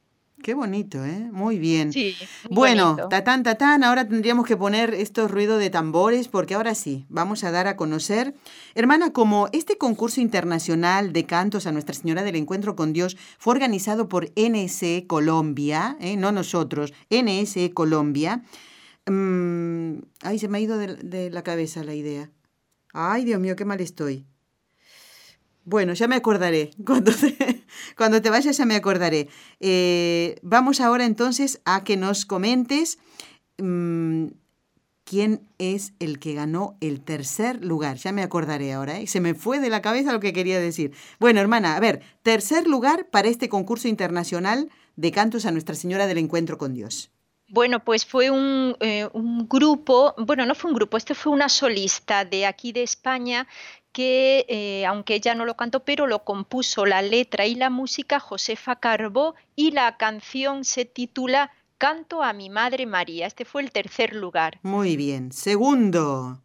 Qué 0.42 0.54
bonito, 0.54 1.04
¿eh? 1.04 1.28
Muy 1.30 1.58
bien. 1.58 1.92
Sí, 1.92 2.16
bueno, 2.50 2.96
tatán, 3.08 3.44
tatán, 3.44 3.84
ahora 3.84 4.08
tendríamos 4.08 4.44
que 4.44 4.56
poner 4.56 4.92
estos 4.92 5.30
ruidos 5.30 5.60
de 5.60 5.70
tambores 5.70 6.26
porque 6.26 6.54
ahora 6.54 6.74
sí, 6.74 7.06
vamos 7.08 7.44
a 7.44 7.52
dar 7.52 7.68
a 7.68 7.76
conocer. 7.76 8.34
Hermana, 8.74 9.12
como 9.12 9.48
este 9.52 9.78
concurso 9.78 10.20
internacional 10.20 11.12
de 11.12 11.26
cantos 11.26 11.66
a 11.66 11.72
Nuestra 11.72 11.94
Señora 11.94 12.24
del 12.24 12.34
Encuentro 12.34 12.74
con 12.74 12.92
Dios 12.92 13.16
fue 13.38 13.54
organizado 13.54 14.08
por 14.08 14.32
NSE 14.34 15.06
Colombia, 15.06 15.96
¿eh? 16.00 16.16
no 16.16 16.32
nosotros, 16.32 16.92
NSE 17.08 17.72
Colombia, 17.72 18.42
mm, 19.06 19.98
ay, 20.22 20.38
se 20.40 20.48
me 20.48 20.58
ha 20.58 20.60
ido 20.60 20.76
de, 20.76 20.96
de 20.96 21.30
la 21.30 21.42
cabeza 21.42 21.84
la 21.84 21.94
idea. 21.94 22.30
Ay, 22.92 23.24
Dios 23.24 23.40
mío, 23.40 23.54
qué 23.54 23.64
mal 23.64 23.80
estoy. 23.80 24.26
Bueno, 25.64 25.92
ya 25.94 26.08
me 26.08 26.16
acordaré. 26.16 26.70
Cuando 26.86 27.12
te, 27.12 27.64
cuando 27.96 28.20
te 28.20 28.30
vayas 28.30 28.56
ya 28.56 28.66
me 28.66 28.74
acordaré. 28.74 29.28
Eh, 29.60 30.36
vamos 30.42 30.80
ahora 30.80 31.04
entonces 31.04 31.60
a 31.64 31.84
que 31.84 31.96
nos 31.96 32.26
comentes 32.26 32.98
mm, 33.58 34.26
quién 35.04 35.46
es 35.58 35.92
el 35.98 36.18
que 36.18 36.34
ganó 36.34 36.76
el 36.80 37.00
tercer 37.00 37.64
lugar. 37.64 37.96
Ya 37.96 38.12
me 38.12 38.22
acordaré 38.22 38.72
ahora. 38.72 38.98
¿eh? 39.00 39.06
Se 39.06 39.20
me 39.20 39.34
fue 39.34 39.60
de 39.60 39.70
la 39.70 39.82
cabeza 39.82 40.12
lo 40.12 40.20
que 40.20 40.32
quería 40.32 40.60
decir. 40.60 40.92
Bueno, 41.20 41.40
hermana, 41.40 41.76
a 41.76 41.80
ver, 41.80 42.02
tercer 42.22 42.66
lugar 42.66 43.08
para 43.10 43.28
este 43.28 43.48
concurso 43.48 43.88
internacional 43.88 44.70
de 44.96 45.12
cantos 45.12 45.46
a 45.46 45.50
Nuestra 45.52 45.74
Señora 45.74 46.06
del 46.06 46.18
Encuentro 46.18 46.58
con 46.58 46.74
Dios. 46.74 47.10
Bueno, 47.48 47.84
pues 47.84 48.06
fue 48.06 48.30
un, 48.30 48.76
eh, 48.80 49.06
un, 49.12 49.46
grupo, 49.46 50.14
bueno, 50.16 50.46
no 50.46 50.54
fue 50.54 50.70
un 50.70 50.74
grupo, 50.74 50.96
este 50.96 51.14
fue 51.14 51.32
una 51.32 51.50
solista 51.50 52.24
de 52.24 52.46
aquí 52.46 52.72
de 52.72 52.82
España 52.82 53.46
que, 53.92 54.46
eh, 54.48 54.86
aunque 54.86 55.14
ella 55.14 55.34
no 55.34 55.44
lo 55.44 55.56
cantó, 55.56 55.84
pero 55.84 56.06
lo 56.06 56.24
compuso 56.24 56.86
la 56.86 57.02
letra 57.02 57.46
y 57.46 57.54
la 57.54 57.70
música 57.70 58.20
Josefa 58.20 58.76
Carbó 58.76 59.34
y 59.54 59.72
la 59.72 59.96
canción 59.96 60.64
se 60.64 60.84
titula 60.84 61.50
Canto 61.78 62.22
a 62.22 62.32
mi 62.32 62.48
Madre 62.48 62.86
María. 62.86 63.26
Este 63.26 63.44
fue 63.44 63.62
el 63.62 63.70
tercer 63.70 64.14
lugar. 64.14 64.58
Muy 64.62 64.96
bien. 64.96 65.32
Segundo. 65.32 66.40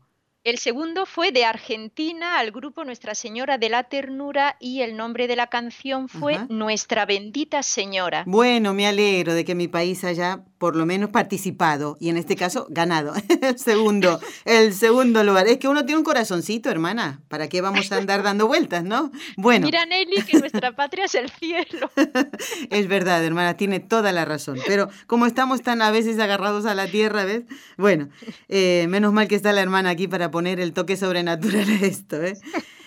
El 0.47 0.59
segundo 0.59 1.05
fue 1.05 1.33
de 1.33 1.43
Argentina 1.43 2.39
al 2.39 2.51
grupo 2.51 2.85
Nuestra 2.85 3.15
Señora 3.15 3.57
de 3.57 3.67
la 3.67 3.83
Ternura 3.83 4.55
y 4.61 4.79
el 4.79 4.95
nombre 4.95 5.27
de 5.27 5.35
la 5.35 5.47
canción 5.47 6.07
fue 6.07 6.39
Nuestra 6.47 7.05
Bendita 7.05 7.63
Señora. 7.63 8.23
Bueno, 8.25 8.73
me 8.73 8.87
alegro 8.87 9.33
de 9.33 9.43
que 9.43 9.55
mi 9.55 9.67
país 9.67 10.05
haya 10.05 10.45
por 10.57 10.75
lo 10.75 10.85
menos 10.85 11.09
participado 11.09 11.97
y 11.99 12.09
en 12.09 12.17
este 12.17 12.35
caso 12.35 12.67
ganado. 12.69 13.13
el 13.41 13.59
segundo, 13.59 14.19
el 14.45 14.73
segundo 14.73 15.23
lugar. 15.23 15.47
Es 15.47 15.57
que 15.57 15.67
uno 15.67 15.85
tiene 15.85 15.99
un 15.99 16.03
corazoncito, 16.03 16.69
hermana. 16.69 17.21
¿Para 17.27 17.47
qué 17.47 17.61
vamos 17.61 17.91
a 17.91 17.97
andar 17.97 18.23
dando 18.23 18.47
vueltas, 18.47 18.83
no? 18.83 19.11
Bueno. 19.35 19.65
Mira, 19.65 19.85
Nelly, 19.85 20.23
que 20.23 20.39
nuestra 20.39 20.75
patria 20.75 21.05
es 21.05 21.15
el 21.15 21.29
cielo. 21.29 21.91
es 22.69 22.87
verdad, 22.87 23.23
hermana, 23.23 23.55
tiene 23.55 23.79
toda 23.79 24.11
la 24.11 24.25
razón. 24.25 24.59
Pero 24.65 24.89
como 25.05 25.25
estamos 25.25 25.61
tan 25.61 25.81
a 25.81 25.91
veces 25.91 26.19
agarrados 26.19 26.65
a 26.65 26.73
la 26.73 26.87
tierra, 26.87 27.25
¿ves? 27.25 27.43
Bueno, 27.77 28.09
eh, 28.47 28.85
menos 28.89 29.13
mal 29.13 29.27
que 29.27 29.35
está 29.35 29.53
la 29.53 29.61
hermana 29.61 29.91
aquí 29.91 30.07
para 30.07 30.31
poner 30.37 30.59
el 30.59 30.71
toque 30.71 30.97
sobrenatural 30.97 31.67
a 31.67 31.85
esto, 31.87 32.21
¿eh? 32.21 32.37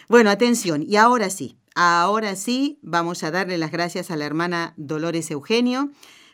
Bueno, 0.08 0.30
atención, 0.30 0.84
y 0.86 0.94
ahora 0.94 1.30
sí, 1.30 1.58
ahora 1.74 2.36
sí 2.36 2.78
vamos 2.80 3.24
a 3.24 3.32
darle 3.32 3.58
las 3.58 3.72
gracias 3.72 4.12
a 4.12 4.16
la 4.16 4.24
hermana 4.24 4.72
Dolores 4.76 5.32
Eugenio 5.32 5.90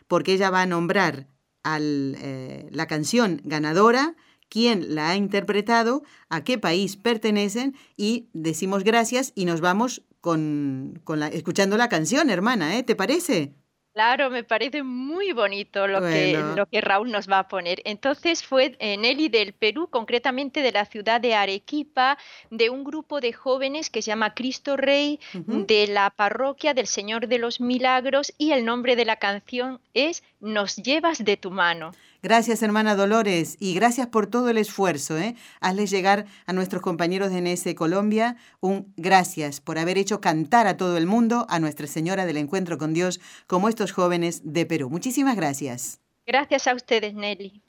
porque 0.07 0.33
ella 0.33 0.51
va 0.51 0.61
a 0.61 0.67
nombrar 0.67 1.27
a 1.63 1.79
eh, 1.81 2.69
la 2.71 2.85
canción 2.85 3.41
ganadora, 3.45 4.15
quién 4.47 4.93
la 4.93 5.09
ha 5.09 5.15
interpretado, 5.15 6.03
a 6.29 6.43
qué 6.43 6.59
país 6.59 6.97
pertenecen 6.97 7.75
y 7.95 8.29
decimos 8.33 8.83
gracias 8.83 9.31
y 9.33 9.45
nos 9.45 9.59
vamos 9.59 10.03
con, 10.21 11.01
la, 11.07 11.29
escuchando 11.29 11.77
la 11.77 11.89
canción, 11.89 12.29
hermana, 12.29 12.77
¿eh? 12.77 12.83
¿Te 12.83 12.95
parece? 12.95 13.55
Claro, 13.97 14.29
me 14.29 14.43
parece 14.43 14.83
muy 14.83 15.31
bonito 15.31 15.87
lo, 15.87 16.01
que, 16.01 16.39
lo 16.55 16.67
que 16.67 16.81
Raúl 16.81 17.09
nos 17.09 17.27
va 17.27 17.39
a 17.39 17.47
poner. 17.47 17.81
Entonces 17.83 18.43
fue 18.43 18.77
Nelly 18.79 19.27
del 19.29 19.53
Perú, 19.53 19.87
concretamente 19.89 20.61
de 20.61 20.71
la 20.71 20.85
ciudad 20.85 21.19
de 21.19 21.33
Arequipa, 21.33 22.19
de 22.51 22.69
un 22.69 22.83
grupo 22.83 23.21
de 23.21 23.33
jóvenes 23.33 23.89
que 23.89 24.03
se 24.03 24.11
llama 24.11 24.35
Cristo 24.35 24.77
Rey, 24.77 25.19
de 25.33 25.87
la 25.87 26.11
parroquia 26.11 26.75
del 26.75 26.85
Señor 26.85 27.27
de 27.27 27.39
los 27.39 27.59
Milagros, 27.59 28.35
y 28.37 28.51
el 28.51 28.65
nombre 28.65 28.95
de 28.95 29.05
la 29.05 29.15
canción 29.15 29.81
es 29.95 30.21
Nos 30.39 30.75
llevas 30.75 31.23
de 31.23 31.37
tu 31.37 31.51
mano. 31.51 31.91
Gracias, 32.21 32.61
hermana 32.63 32.95
Dolores, 32.95 33.57
y 33.59 33.73
gracias 33.73 34.07
por 34.07 34.27
todo 34.27 34.49
el 34.49 34.57
esfuerzo. 34.57 35.17
¿eh? 35.17 35.35
Hazle 35.61 35.85
llegar 35.87 36.25
a 36.45 36.53
nuestros 36.53 36.81
compañeros 36.81 37.31
de 37.31 37.41
NS 37.41 37.75
Colombia 37.75 38.37
un 38.59 38.93
gracias 38.97 39.61
por 39.61 39.77
haber 39.77 39.97
hecho 39.97 40.19
cantar 40.19 40.67
a 40.67 40.77
todo 40.77 40.97
el 40.97 41.07
mundo 41.07 41.45
a 41.49 41.59
Nuestra 41.59 41.87
Señora 41.87 42.25
del 42.25 42.37
Encuentro 42.37 42.77
con 42.77 42.93
Dios, 42.93 43.19
como 43.45 43.69
estos 43.69 43.91
jóvenes 43.91 44.41
de 44.43 44.65
Perú. 44.65 44.89
Muchísimas 44.89 45.35
gracias. 45.35 46.01
Gracias 46.25 46.67
a 46.67 46.73
ustedes, 46.73 47.13
Nelly. 47.13 47.61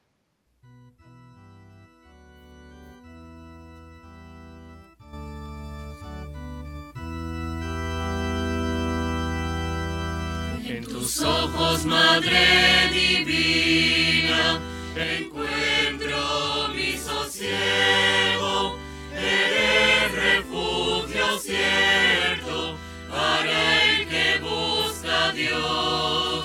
Tus 11.09 11.23
ojos, 11.23 11.87
Madre 11.87 12.91
Divina, 12.93 14.61
encuentro 14.95 16.69
mi 16.75 16.99
sosiego. 16.99 18.77
Eres 19.15 20.13
refugio 20.13 21.39
cierto 21.39 22.77
para 23.11 23.85
el 23.85 24.07
que 24.07 24.39
busca 24.41 25.29
a 25.29 25.33
Dios. 25.33 26.45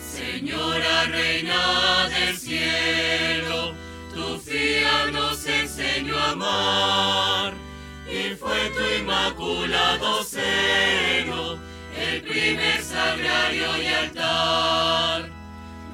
Señora 0.00 1.04
Reina 1.04 2.08
del 2.08 2.38
cielo, 2.38 3.74
tu 4.14 4.38
fía 4.40 5.10
nos 5.12 5.46
enseñó 5.46 6.18
a 6.18 6.30
amar 6.30 7.54
y 8.10 8.34
fue 8.36 8.70
tu 8.70 9.02
inmaculado 9.02 10.24
seno 10.24 11.67
el 12.08 12.22
primer 12.22 12.82
sagrario 12.82 13.76
y 13.82 13.86
altar. 13.86 15.28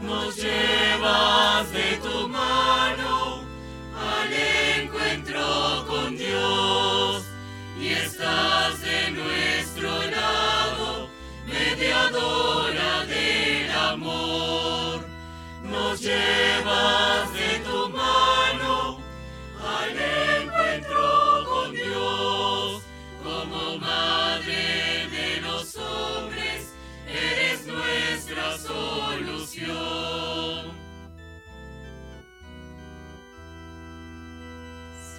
Nos 0.03 0.37
llevas 0.37 1.73
de 1.73 1.97
tu 2.03 2.29
mano 2.29 3.45
al 3.97 4.33
encuentro 4.83 5.85
con 5.89 6.17
Dios 6.17 7.25
y 7.81 7.89
estás 7.89 8.81
de 8.81 9.11
nuestro 9.11 9.91
lado, 10.11 11.09
mediadora 11.47 13.05
del 13.07 13.71
amor. 13.71 15.07
Nos 15.62 16.01
llevas 16.01 17.33
de 17.33 17.59
tu 17.61 17.89
mano 17.89 18.34
nuestra 27.85 28.59
solución. 28.59 29.74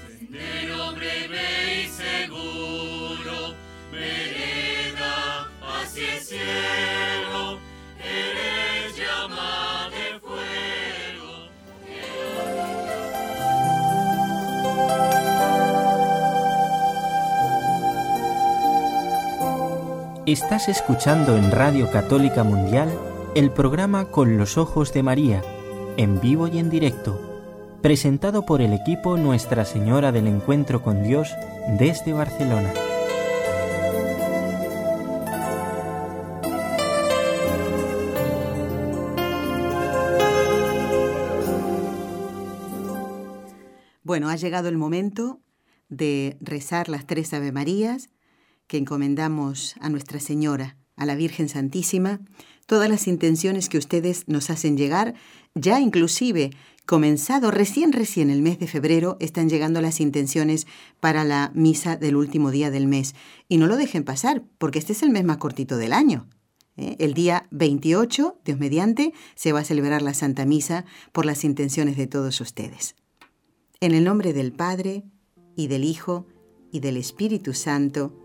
Sendero 0.08 0.94
breve 0.94 1.84
y 1.84 1.88
seguro, 1.90 3.56
vereda 3.92 5.50
hacia 5.62 6.16
el 6.16 6.22
cielo, 6.22 6.85
Estás 20.36 20.68
escuchando 20.68 21.38
en 21.38 21.50
Radio 21.50 21.90
Católica 21.90 22.44
Mundial 22.44 22.90
el 23.36 23.52
programa 23.52 24.12
Con 24.12 24.38
los 24.38 24.58
Ojos 24.58 24.92
de 24.92 25.02
María, 25.02 25.42
en 25.96 26.20
vivo 26.20 26.50
y 26.50 26.60
en 26.60 26.70
directo, 26.70 27.78
presentado 27.82 28.46
por 28.46 28.60
el 28.60 28.74
equipo 28.74 29.16
Nuestra 29.16 29.64
Señora 29.64 30.12
del 30.12 30.28
Encuentro 30.28 30.82
con 30.82 31.04
Dios 31.04 31.34
desde 31.80 32.12
Barcelona. 32.12 32.74
Bueno, 44.04 44.28
ha 44.28 44.36
llegado 44.36 44.68
el 44.68 44.78
momento 44.78 45.40
de 45.88 46.36
rezar 46.42 46.90
las 46.90 47.08
tres 47.08 47.34
Ave 47.34 47.54
Marías 47.54 48.10
que 48.68 48.78
encomendamos 48.78 49.76
a 49.80 49.90
Nuestra 49.90 50.20
Señora, 50.20 50.78
a 50.96 51.06
la 51.06 51.16
Virgen 51.16 51.50
Santísima, 51.50 52.22
todas 52.66 52.90
las 52.90 53.08
intenciones 53.08 53.70
que 53.70 53.78
ustedes 53.78 54.28
nos 54.28 54.50
hacen 54.50 54.78
llegar, 54.78 55.14
ya 55.54 55.80
inclusive 55.80 56.52
comenzado 56.86 57.52
recién 57.52 57.94
recién 57.94 58.30
el 58.30 58.42
mes 58.42 58.60
de 58.60 58.68
febrero 58.68 59.18
están 59.20 59.50
llegando 59.50 59.82
las 59.82 60.00
intenciones 60.00 60.68
para 61.00 61.24
la 61.24 61.52
misa 61.56 61.96
del 61.98 62.16
último 62.16 62.52
día 62.52 62.70
del 62.70 62.88
mes 62.88 63.16
y 63.50 63.58
no 63.58 63.68
lo 63.68 63.76
dejen 63.76 64.04
pasar 64.04 64.44
porque 64.58 64.80
este 64.80 64.94
es 64.94 65.04
el 65.04 65.10
mes 65.10 65.24
más 65.24 65.38
cortito 65.38 65.78
del 65.78 65.94
año. 65.94 66.28
¿eh? 66.78 66.96
El 67.00 67.14
día 67.14 67.48
28, 67.52 68.42
Dios 68.46 68.60
mediante, 68.60 69.14
se 69.36 69.52
va 69.52 69.60
a 69.60 69.66
celebrar 69.66 70.02
la 70.02 70.14
Santa 70.14 70.46
Misa 70.46 70.86
por 71.12 71.26
las 71.26 71.44
intenciones 71.44 71.98
de 71.98 72.08
todos 72.08 72.40
ustedes. 72.42 72.96
En 73.80 73.94
el 73.94 74.04
nombre 74.04 74.34
del 74.34 74.52
Padre, 74.52 75.04
y 75.56 75.68
del 75.68 75.84
Hijo, 75.84 76.28
y 76.72 76.80
del 76.82 76.98
Espíritu 76.98 77.54
Santo. 77.54 78.25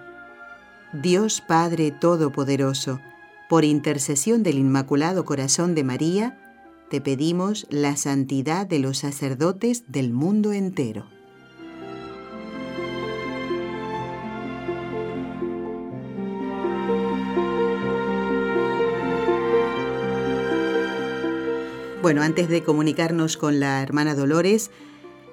Dios 0.93 1.39
Padre 1.39 1.91
Todopoderoso, 1.91 2.99
por 3.47 3.63
intercesión 3.63 4.43
del 4.43 4.57
Inmaculado 4.57 5.23
Corazón 5.23 5.73
de 5.73 5.85
María, 5.85 6.37
te 6.89 6.99
pedimos 6.99 7.65
la 7.69 7.95
santidad 7.95 8.67
de 8.67 8.79
los 8.79 8.97
sacerdotes 8.97 9.85
del 9.87 10.11
mundo 10.11 10.51
entero. 10.51 11.05
Bueno, 22.01 22.21
antes 22.21 22.49
de 22.49 22.63
comunicarnos 22.63 23.37
con 23.37 23.61
la 23.61 23.81
hermana 23.81 24.13
Dolores, 24.13 24.71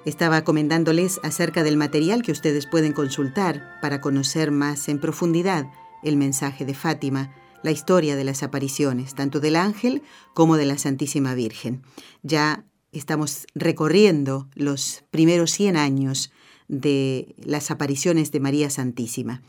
estaba 0.09 0.43
comentándoles 0.43 1.21
acerca 1.23 1.63
del 1.63 1.77
material 1.77 2.23
que 2.23 2.33
ustedes 2.33 2.67
pueden 2.67 2.93
consultar 2.93 3.79
para 3.81 4.01
conocer 4.01 4.51
más 4.51 4.89
en 4.89 4.99
profundidad 4.99 5.71
el 6.03 6.17
mensaje 6.17 6.65
de 6.65 6.75
Fátima, 6.75 7.35
la 7.63 7.71
historia 7.71 8.17
de 8.17 8.25
las 8.25 8.43
apariciones, 8.43 9.15
tanto 9.15 9.41
del 9.41 9.57
ángel 9.57 10.03
como 10.35 10.57
de 10.57 10.67
la 10.67 10.79
Santísima 10.79 11.35
Virgen. 11.35 11.83
Ya 12.23 12.65
estamos 12.93 13.47
recorriendo 13.55 14.49
los 14.55 15.05
primeros 15.11 15.51
100 15.53 15.77
años 15.77 16.33
de 16.69 17.35
las 17.45 17.71
apariciones 17.71 18.33
de 18.33 18.41
María 18.41 18.71
Santísima. 18.71 19.43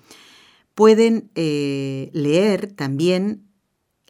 Pueden 0.76 1.30
eh, 1.36 2.10
leer 2.14 2.72
también 2.74 3.50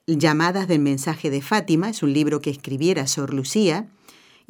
Llamadas 0.08 0.68
del 0.68 0.80
mensaje 0.80 1.30
de 1.30 1.44
Fátima, 1.44 1.90
es 1.90 2.02
un 2.02 2.14
libro 2.14 2.42
que 2.42 2.50
escribiera 2.50 3.06
Sor 3.06 3.32
Lucía, 3.32 3.90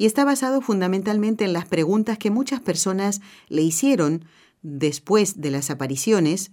y 0.00 0.06
está 0.06 0.24
basado 0.24 0.62
fundamentalmente 0.62 1.44
en 1.44 1.52
las 1.52 1.66
preguntas 1.66 2.16
que 2.16 2.30
muchas 2.30 2.62
personas 2.62 3.20
le 3.50 3.60
hicieron 3.60 4.24
después 4.62 5.42
de 5.42 5.50
las 5.50 5.68
apariciones, 5.68 6.52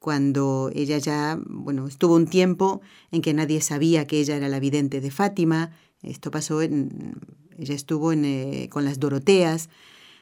cuando 0.00 0.68
ella 0.74 0.98
ya, 0.98 1.38
bueno, 1.46 1.86
estuvo 1.86 2.16
un 2.16 2.26
tiempo 2.26 2.80
en 3.12 3.22
que 3.22 3.34
nadie 3.34 3.60
sabía 3.60 4.08
que 4.08 4.18
ella 4.18 4.34
era 4.34 4.48
la 4.48 4.58
vidente 4.58 5.00
de 5.00 5.12
Fátima, 5.12 5.70
esto 6.02 6.32
pasó 6.32 6.60
en, 6.60 7.14
ella 7.56 7.76
estuvo 7.76 8.12
eh, 8.12 8.68
con 8.68 8.84
las 8.84 8.98
Doroteas, 8.98 9.68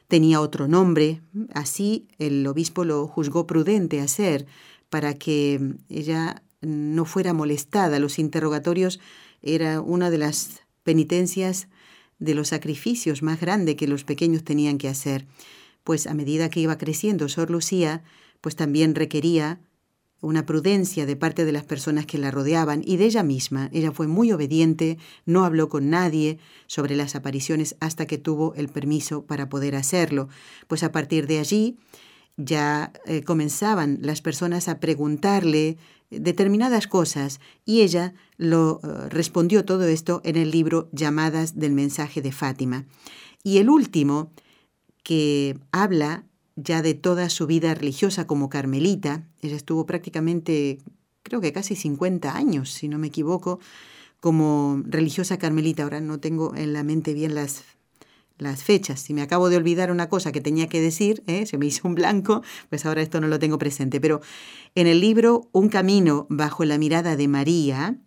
tenía 0.07 0.39
otro 0.39 0.67
nombre, 0.67 1.21
así 1.55 2.07
el 2.19 2.45
obispo 2.45 2.85
lo 2.85 3.07
juzgó 3.07 3.47
prudente 3.47 4.01
hacer 4.01 4.45
para 4.91 5.15
que 5.15 5.73
ella 5.89 6.43
no 6.61 7.05
fuera 7.05 7.33
molestada. 7.33 7.97
Los 7.97 8.19
interrogatorios 8.19 8.99
era 9.41 9.81
una 9.81 10.11
de 10.11 10.19
las 10.19 10.61
penitencias 10.83 11.69
de 12.19 12.35
los 12.35 12.49
sacrificios 12.49 13.21
más 13.21 13.39
grandes 13.39 13.75
que 13.75 13.87
los 13.87 14.03
pequeños 14.03 14.43
tenían 14.43 14.77
que 14.77 14.87
hacer, 14.87 15.25
pues 15.83 16.07
a 16.07 16.13
medida 16.13 16.49
que 16.49 16.59
iba 16.59 16.77
creciendo 16.77 17.29
Sor 17.29 17.49
Lucía, 17.49 18.03
pues 18.41 18.55
también 18.55 18.95
requería 18.95 19.61
una 20.19 20.45
prudencia 20.45 21.05
de 21.05 21.15
parte 21.15 21.45
de 21.45 21.51
las 21.51 21.63
personas 21.63 22.05
que 22.05 22.17
la 22.17 22.31
rodeaban 22.31 22.81
y 22.83 22.97
de 22.97 23.05
ella 23.05 23.23
misma. 23.23 23.69
Ella 23.71 23.91
fue 23.91 24.07
muy 24.07 24.31
obediente, 24.31 24.97
no 25.25 25.45
habló 25.45 25.69
con 25.69 25.89
nadie 25.89 26.39
sobre 26.65 26.95
las 26.95 27.15
apariciones 27.15 27.75
hasta 27.79 28.07
que 28.07 28.17
tuvo 28.17 28.55
el 28.55 28.67
permiso 28.67 29.25
para 29.25 29.47
poder 29.47 29.75
hacerlo. 29.75 30.27
Pues 30.67 30.83
a 30.83 30.91
partir 30.91 31.27
de 31.27 31.39
allí 31.39 31.77
ya 32.37 32.93
eh, 33.05 33.23
comenzaban 33.23 33.99
las 34.01 34.21
personas 34.21 34.67
a 34.67 34.79
preguntarle 34.79 35.77
determinadas 36.09 36.87
cosas 36.87 37.41
y 37.65 37.81
ella 37.81 38.13
lo 38.37 38.79
eh, 38.83 39.09
respondió 39.09 39.65
todo 39.65 39.85
esto 39.85 40.21
en 40.23 40.37
el 40.37 40.51
libro 40.51 40.89
Llamadas 40.91 41.59
del 41.59 41.73
mensaje 41.73 42.21
de 42.21 42.31
Fátima. 42.31 42.85
Y 43.43 43.57
el 43.57 43.69
último, 43.69 44.31
que 45.03 45.57
habla 45.71 46.25
ya 46.57 46.81
de 46.81 46.93
toda 46.93 47.29
su 47.29 47.47
vida 47.47 47.73
religiosa 47.73 48.27
como 48.27 48.49
carmelita. 48.49 49.27
Ella 49.41 49.55
estuvo 49.55 49.85
prácticamente, 49.85 50.79
creo 51.23 51.39
que 51.39 51.53
casi 51.53 51.75
50 51.75 52.35
años, 52.35 52.71
si 52.71 52.87
no 52.87 52.97
me 52.97 53.07
equivoco, 53.07 53.59
como 54.19 54.81
religiosa 54.85 55.37
carmelita. 55.37 55.83
Ahora 55.83 56.01
no 56.01 56.19
tengo 56.19 56.55
en 56.55 56.73
la 56.73 56.83
mente 56.83 57.13
bien 57.13 57.35
las, 57.35 57.63
las 58.37 58.63
fechas. 58.63 58.99
Si 58.99 59.13
me 59.13 59.21
acabo 59.21 59.49
de 59.49 59.57
olvidar 59.57 59.91
una 59.91 60.09
cosa 60.09 60.31
que 60.31 60.41
tenía 60.41 60.67
que 60.67 60.81
decir, 60.81 61.23
¿eh? 61.27 61.45
se 61.45 61.57
me 61.57 61.65
hizo 61.65 61.87
un 61.87 61.95
blanco, 61.95 62.41
pues 62.69 62.85
ahora 62.85 63.01
esto 63.01 63.19
no 63.21 63.27
lo 63.27 63.39
tengo 63.39 63.57
presente. 63.57 63.99
Pero 63.99 64.21
en 64.75 64.87
el 64.87 65.01
libro 65.01 65.49
Un 65.51 65.69
camino 65.69 66.27
bajo 66.29 66.65
la 66.65 66.77
mirada 66.77 67.15
de 67.15 67.27
María, 67.27 67.97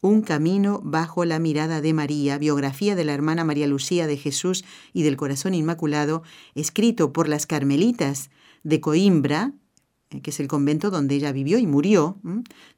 un 0.00 0.20
camino 0.20 0.80
bajo 0.84 1.24
la 1.24 1.38
mirada 1.38 1.80
de 1.80 1.94
María, 1.94 2.36
biografía 2.36 2.94
de 2.94 3.04
la 3.04 3.14
hermana 3.14 3.44
María 3.44 3.66
Lucía 3.66 4.06
de 4.06 4.18
Jesús 4.18 4.64
y 4.92 5.02
del 5.02 5.16
Corazón 5.16 5.54
Inmaculado, 5.54 6.22
escrito 6.54 7.12
por 7.12 7.26
las 7.26 7.46
Carmelitas 7.46 8.30
de 8.64 8.80
Coimbra, 8.80 9.54
eh, 10.10 10.20
que 10.20 10.30
es 10.30 10.40
el 10.40 10.48
convento 10.48 10.90
donde 10.90 11.14
ella 11.14 11.32
vivió 11.32 11.58
y 11.58 11.66
murió, 11.66 12.18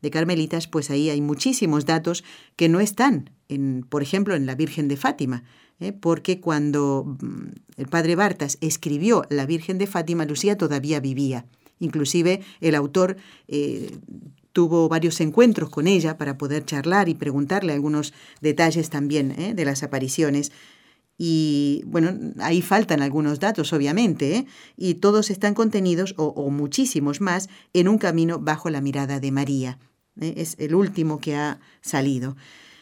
de 0.02 0.10
Carmelitas, 0.10 0.68
pues 0.68 0.90
ahí 0.90 1.10
hay 1.10 1.20
muchísimos 1.20 1.84
datos 1.84 2.22
que 2.54 2.68
no 2.68 2.78
están, 2.78 3.30
en, 3.48 3.84
por 3.88 4.02
ejemplo, 4.02 4.36
en 4.36 4.46
la 4.46 4.54
Virgen 4.54 4.86
de 4.86 4.96
Fátima, 4.96 5.42
¿eh? 5.80 5.92
porque 5.92 6.40
cuando 6.40 7.16
mm, 7.20 7.46
el 7.76 7.86
padre 7.88 8.16
Bartas 8.16 8.58
escribió 8.60 9.24
La 9.30 9.46
Virgen 9.46 9.78
de 9.78 9.86
Fátima, 9.86 10.24
Lucía 10.24 10.56
todavía 10.56 11.00
vivía. 11.00 11.46
Inclusive 11.78 12.40
el 12.60 12.74
autor 12.74 13.16
eh, 13.48 13.98
tuvo 14.52 14.88
varios 14.88 15.20
encuentros 15.20 15.68
con 15.68 15.86
ella 15.86 16.16
para 16.16 16.38
poder 16.38 16.64
charlar 16.64 17.08
y 17.10 17.14
preguntarle 17.14 17.74
algunos 17.74 18.14
detalles 18.40 18.88
también 18.88 19.32
¿eh? 19.32 19.52
de 19.54 19.64
las 19.66 19.82
apariciones. 19.82 20.50
Y 21.18 21.82
bueno, 21.86 22.32
ahí 22.40 22.62
faltan 22.62 23.02
algunos 23.02 23.40
datos, 23.40 23.72
obviamente, 23.72 24.46
y 24.76 24.94
todos 24.94 25.30
están 25.30 25.54
contenidos, 25.54 26.14
o, 26.18 26.50
muchísimos 26.50 27.20
más, 27.20 27.48
en 27.72 27.88
un 27.88 27.98
camino 27.98 28.38
bajo 28.38 28.68
la 28.68 28.82
mirada 28.82 29.18
de 29.18 29.30
María. 29.30 29.78
Es 30.20 30.56
el 30.58 30.74
último 30.74 31.18
que 31.18 31.34
ha 31.34 31.60
salido. 31.80 32.36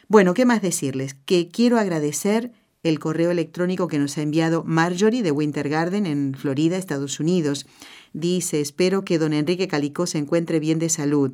Bueno, 0.09 0.35
¿qué 0.35 0.45
más 0.45 0.63
decirles? 0.63 1.15
Que 1.27 1.49
quiero 1.49 1.79
agradecer 1.79 2.53
el 2.85 2.99
correo 3.01 3.31
electrónico 3.31 3.89
que 3.89 3.99
nos 3.99 4.17
ha 4.17 4.23
enviado 4.23 4.63
Marjorie 4.65 5.23
de 5.23 5.33
Winter 5.33 5.69
Garden 5.69 6.07
en 6.07 6.35
Florida, 6.35 6.77
Estados 6.77 7.19
Unidos. 7.19 7.67
Dice, 8.13 8.61
espero 8.61 9.05
que 9.05 9.19
don 9.19 9.33
Enrique 9.33 9.67
Calicó 9.67 10.07
se 10.07 10.19
encuentre 10.19 10.61
bien 10.61 10.79
de 10.79 10.91
salud. 10.91 11.33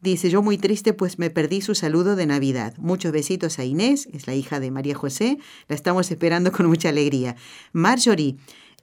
Dice, 0.00 0.28
yo 0.28 0.42
muy 0.42 0.58
triste 0.58 0.92
pues 0.92 1.18
me 1.18 1.30
perdí 1.30 1.62
su 1.62 1.74
saludo 1.74 2.16
de 2.16 2.26
Navidad. 2.26 2.74
Muchos 2.76 3.12
besitos 3.12 3.58
a 3.58 3.64
Inés, 3.64 4.08
es 4.12 4.26
la 4.26 4.34
hija 4.34 4.60
de 4.60 4.70
María 4.70 4.94
José, 4.94 5.38
la 5.68 5.76
estamos 5.76 6.10
esperando 6.10 6.52
con 6.52 6.66
mucha 6.66 6.90
alegría. 6.90 7.36
Marjorie, 7.72 8.36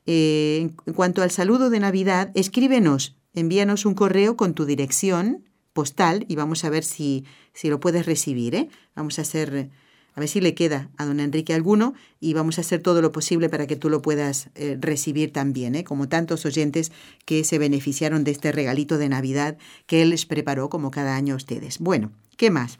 eh, 0.08 0.72
en 0.86 0.94
cuanto 0.94 1.22
al 1.22 1.30
saludo 1.30 1.70
de 1.70 1.80
Navidad, 1.80 2.32
escríbenos, 2.34 3.18
envíanos 3.34 3.86
un 3.86 3.94
correo 3.94 4.36
con 4.36 4.56
tu 4.56 4.66
dirección 4.66 5.44
postal 5.74 6.26
y 6.28 6.36
vamos 6.36 6.64
a 6.64 6.70
ver 6.70 6.84
si, 6.84 7.26
si 7.54 7.70
lo 7.70 7.80
puedes 7.80 8.06
recibir. 8.06 8.56
¿eh? 8.56 8.70
Vamos 8.96 9.20
a 9.20 9.24
hacer 9.24 9.70
a 10.14 10.20
ver 10.20 10.30
si 10.30 10.42
le 10.42 10.54
queda 10.54 10.90
a 10.98 11.06
don 11.06 11.20
Enrique 11.20 11.54
alguno 11.54 11.94
y 12.20 12.34
vamos 12.34 12.58
a 12.58 12.62
hacer 12.62 12.82
todo 12.82 13.02
lo 13.02 13.12
posible 13.12 13.50
para 13.50 13.68
que 13.68 13.76
tú 13.76 13.90
lo 13.90 14.02
puedas 14.02 14.50
eh, 14.56 14.78
recibir 14.80 15.32
también, 15.32 15.76
¿eh? 15.76 15.84
como 15.84 16.10
tantos 16.10 16.46
oyentes 16.46 16.92
que 17.26 17.44
se 17.44 17.58
beneficiaron 17.58 18.24
de 18.24 18.32
este 18.32 18.52
regalito 18.52 18.98
de 18.98 19.10
Navidad 19.10 19.58
que 19.86 20.02
él 20.02 20.10
les 20.10 20.26
preparó 20.26 20.70
como 20.70 20.92
cada 20.92 21.16
año 21.16 21.34
a 21.34 21.38
ustedes. 21.38 21.80
Bueno, 21.80 22.12
¿qué 22.38 22.52
más? 22.52 22.78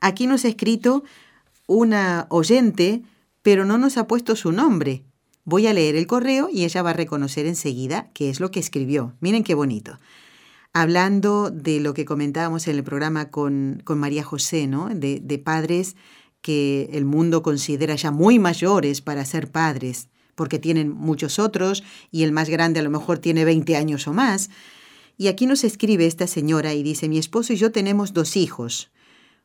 Aquí 0.00 0.26
nos 0.26 0.44
ha 0.44 0.48
escrito 0.48 1.02
una 1.66 2.26
oyente, 2.30 3.02
pero 3.42 3.64
no 3.64 3.78
nos 3.78 3.96
ha 3.96 4.06
puesto 4.06 4.36
su 4.36 4.52
nombre. 4.52 5.02
Voy 5.44 5.66
a 5.66 5.72
leer 5.72 5.96
el 5.96 6.06
correo 6.06 6.48
y 6.52 6.64
ella 6.64 6.82
va 6.82 6.90
a 6.90 6.94
reconocer 6.94 7.46
enseguida 7.46 8.10
qué 8.14 8.30
es 8.30 8.38
lo 8.38 8.50
que 8.50 8.60
escribió. 8.60 9.14
Miren 9.20 9.42
qué 9.42 9.54
bonito 9.54 9.98
hablando 10.72 11.50
de 11.50 11.80
lo 11.80 11.94
que 11.94 12.04
comentábamos 12.04 12.68
en 12.68 12.76
el 12.76 12.84
programa 12.84 13.30
con, 13.30 13.82
María 13.86 14.22
José, 14.22 14.66
¿no? 14.66 14.88
De, 14.88 15.20
de, 15.20 15.38
padres 15.38 15.96
que 16.40 16.88
el 16.92 17.04
mundo 17.04 17.42
considera 17.42 17.94
ya 17.96 18.10
muy 18.10 18.38
mayores 18.38 19.00
para 19.00 19.24
ser 19.24 19.50
padres, 19.50 20.08
porque 20.34 20.58
tienen 20.58 20.90
muchos 20.90 21.38
otros 21.38 21.82
y 22.10 22.22
el 22.22 22.32
más 22.32 22.48
grande 22.48 22.80
a 22.80 22.82
lo 22.82 22.90
mejor 22.90 23.18
tiene 23.18 23.44
20 23.44 23.76
años 23.76 24.06
o 24.06 24.12
más. 24.12 24.50
Y 25.16 25.26
aquí 25.26 25.46
nos 25.46 25.64
escribe 25.64 26.06
esta 26.06 26.28
señora 26.28 26.74
y 26.74 26.82
dice, 26.82 27.08
mi 27.08 27.18
esposo 27.18 27.52
y 27.52 27.56
yo 27.56 27.72
tenemos 27.72 28.12
dos 28.12 28.36
hijos, 28.36 28.92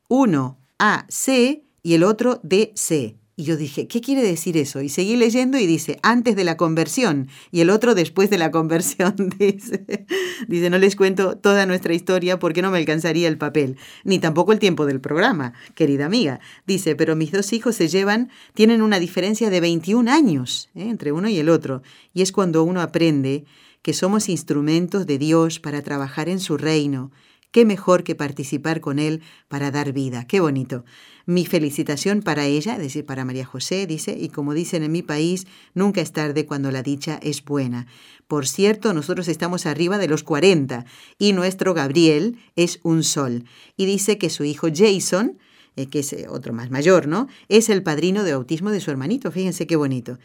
uno 0.07 0.59
AC 0.77 1.63
y 1.81 1.93
el 1.93 2.03
otro 2.03 2.39
DC. 2.43 3.22
Y 3.35 3.45
yo 3.45 3.57
dije, 3.57 3.87
¿qué 3.87 3.99
quiere 3.99 4.21
decir 4.21 4.57
eso? 4.57 4.81
Y 4.81 4.89
seguí 4.89 5.15
leyendo 5.15 5.57
y 5.57 5.65
dice, 5.65 5.97
antes 6.03 6.35
de 6.35 6.43
la 6.43 6.55
conversión. 6.55 7.29
Y 7.51 7.61
el 7.61 7.71
otro 7.71 7.95
después 7.95 8.29
de 8.29 8.37
la 8.37 8.51
conversión. 8.51 9.15
Dice, 9.39 10.05
dice 10.47 10.69
no 10.69 10.77
les 10.77 10.95
cuento 10.95 11.37
toda 11.37 11.65
nuestra 11.65 11.93
historia 11.93 12.37
porque 12.37 12.61
no 12.61 12.71
me 12.71 12.77
alcanzaría 12.77 13.27
el 13.27 13.37
papel, 13.37 13.77
ni 14.03 14.19
tampoco 14.19 14.51
el 14.51 14.59
tiempo 14.59 14.85
del 14.85 15.01
programa, 15.01 15.53
querida 15.75 16.05
amiga. 16.05 16.39
Dice, 16.67 16.95
pero 16.95 17.15
mis 17.15 17.31
dos 17.31 17.51
hijos 17.53 17.75
se 17.75 17.87
llevan, 17.87 18.29
tienen 18.53 18.81
una 18.81 18.99
diferencia 18.99 19.49
de 19.49 19.59
21 19.59 20.09
años 20.11 20.69
¿eh? 20.75 20.89
entre 20.89 21.11
uno 21.11 21.27
y 21.27 21.37
el 21.39 21.49
otro. 21.49 21.81
Y 22.13 22.21
es 22.21 22.31
cuando 22.31 22.63
uno 22.63 22.81
aprende 22.81 23.45
que 23.81 23.93
somos 23.93 24.29
instrumentos 24.29 25.05
de 25.05 25.17
Dios 25.17 25.59
para 25.59 25.81
trabajar 25.81 26.29
en 26.29 26.39
su 26.39 26.57
reino. 26.57 27.11
Qué 27.53 27.65
mejor 27.65 28.03
que 28.03 28.15
participar 28.15 28.81
con 28.81 28.97
Él 28.97 29.21
para 29.47 29.69
dar 29.69 29.93
vida. 29.93 30.25
Qué 30.25 30.39
bonito. 30.39 30.85
Mi 31.27 31.45
felicitación 31.45 32.23
para 32.23 32.47
ella, 32.47 32.73
es 32.73 32.79
decir, 32.79 33.05
para 33.05 33.25
María 33.25 33.45
José, 33.45 33.85
dice, 33.85 34.17
y 34.19 34.29
como 34.29 34.55
dicen 34.55 34.81
en 34.81 34.91
mi 34.91 35.03
país, 35.03 35.45
nunca 35.75 36.01
es 36.01 36.11
tarde 36.11 36.47
cuando 36.47 36.71
la 36.71 36.81
dicha 36.81 37.19
es 37.21 37.45
buena. 37.45 37.85
Por 38.27 38.47
cierto, 38.47 38.91
nosotros 38.95 39.27
estamos 39.27 39.67
arriba 39.67 39.99
de 39.99 40.07
los 40.07 40.23
40 40.23 40.85
y 41.19 41.33
nuestro 41.33 41.75
Gabriel 41.75 42.39
es 42.55 42.79
un 42.81 43.03
sol. 43.03 43.45
Y 43.77 43.85
dice 43.85 44.17
que 44.17 44.31
su 44.31 44.43
hijo 44.45 44.69
Jason, 44.73 45.37
eh, 45.75 45.85
que 45.85 45.99
es 45.99 46.11
eh, 46.13 46.25
otro 46.27 46.53
más 46.53 46.71
mayor, 46.71 47.07
¿no? 47.07 47.27
Es 47.49 47.69
el 47.69 47.83
padrino 47.83 48.23
de 48.23 48.31
bautismo 48.31 48.71
de 48.71 48.79
su 48.79 48.89
hermanito. 48.89 49.31
Fíjense 49.31 49.67
qué 49.67 49.75
bonito. 49.75 50.17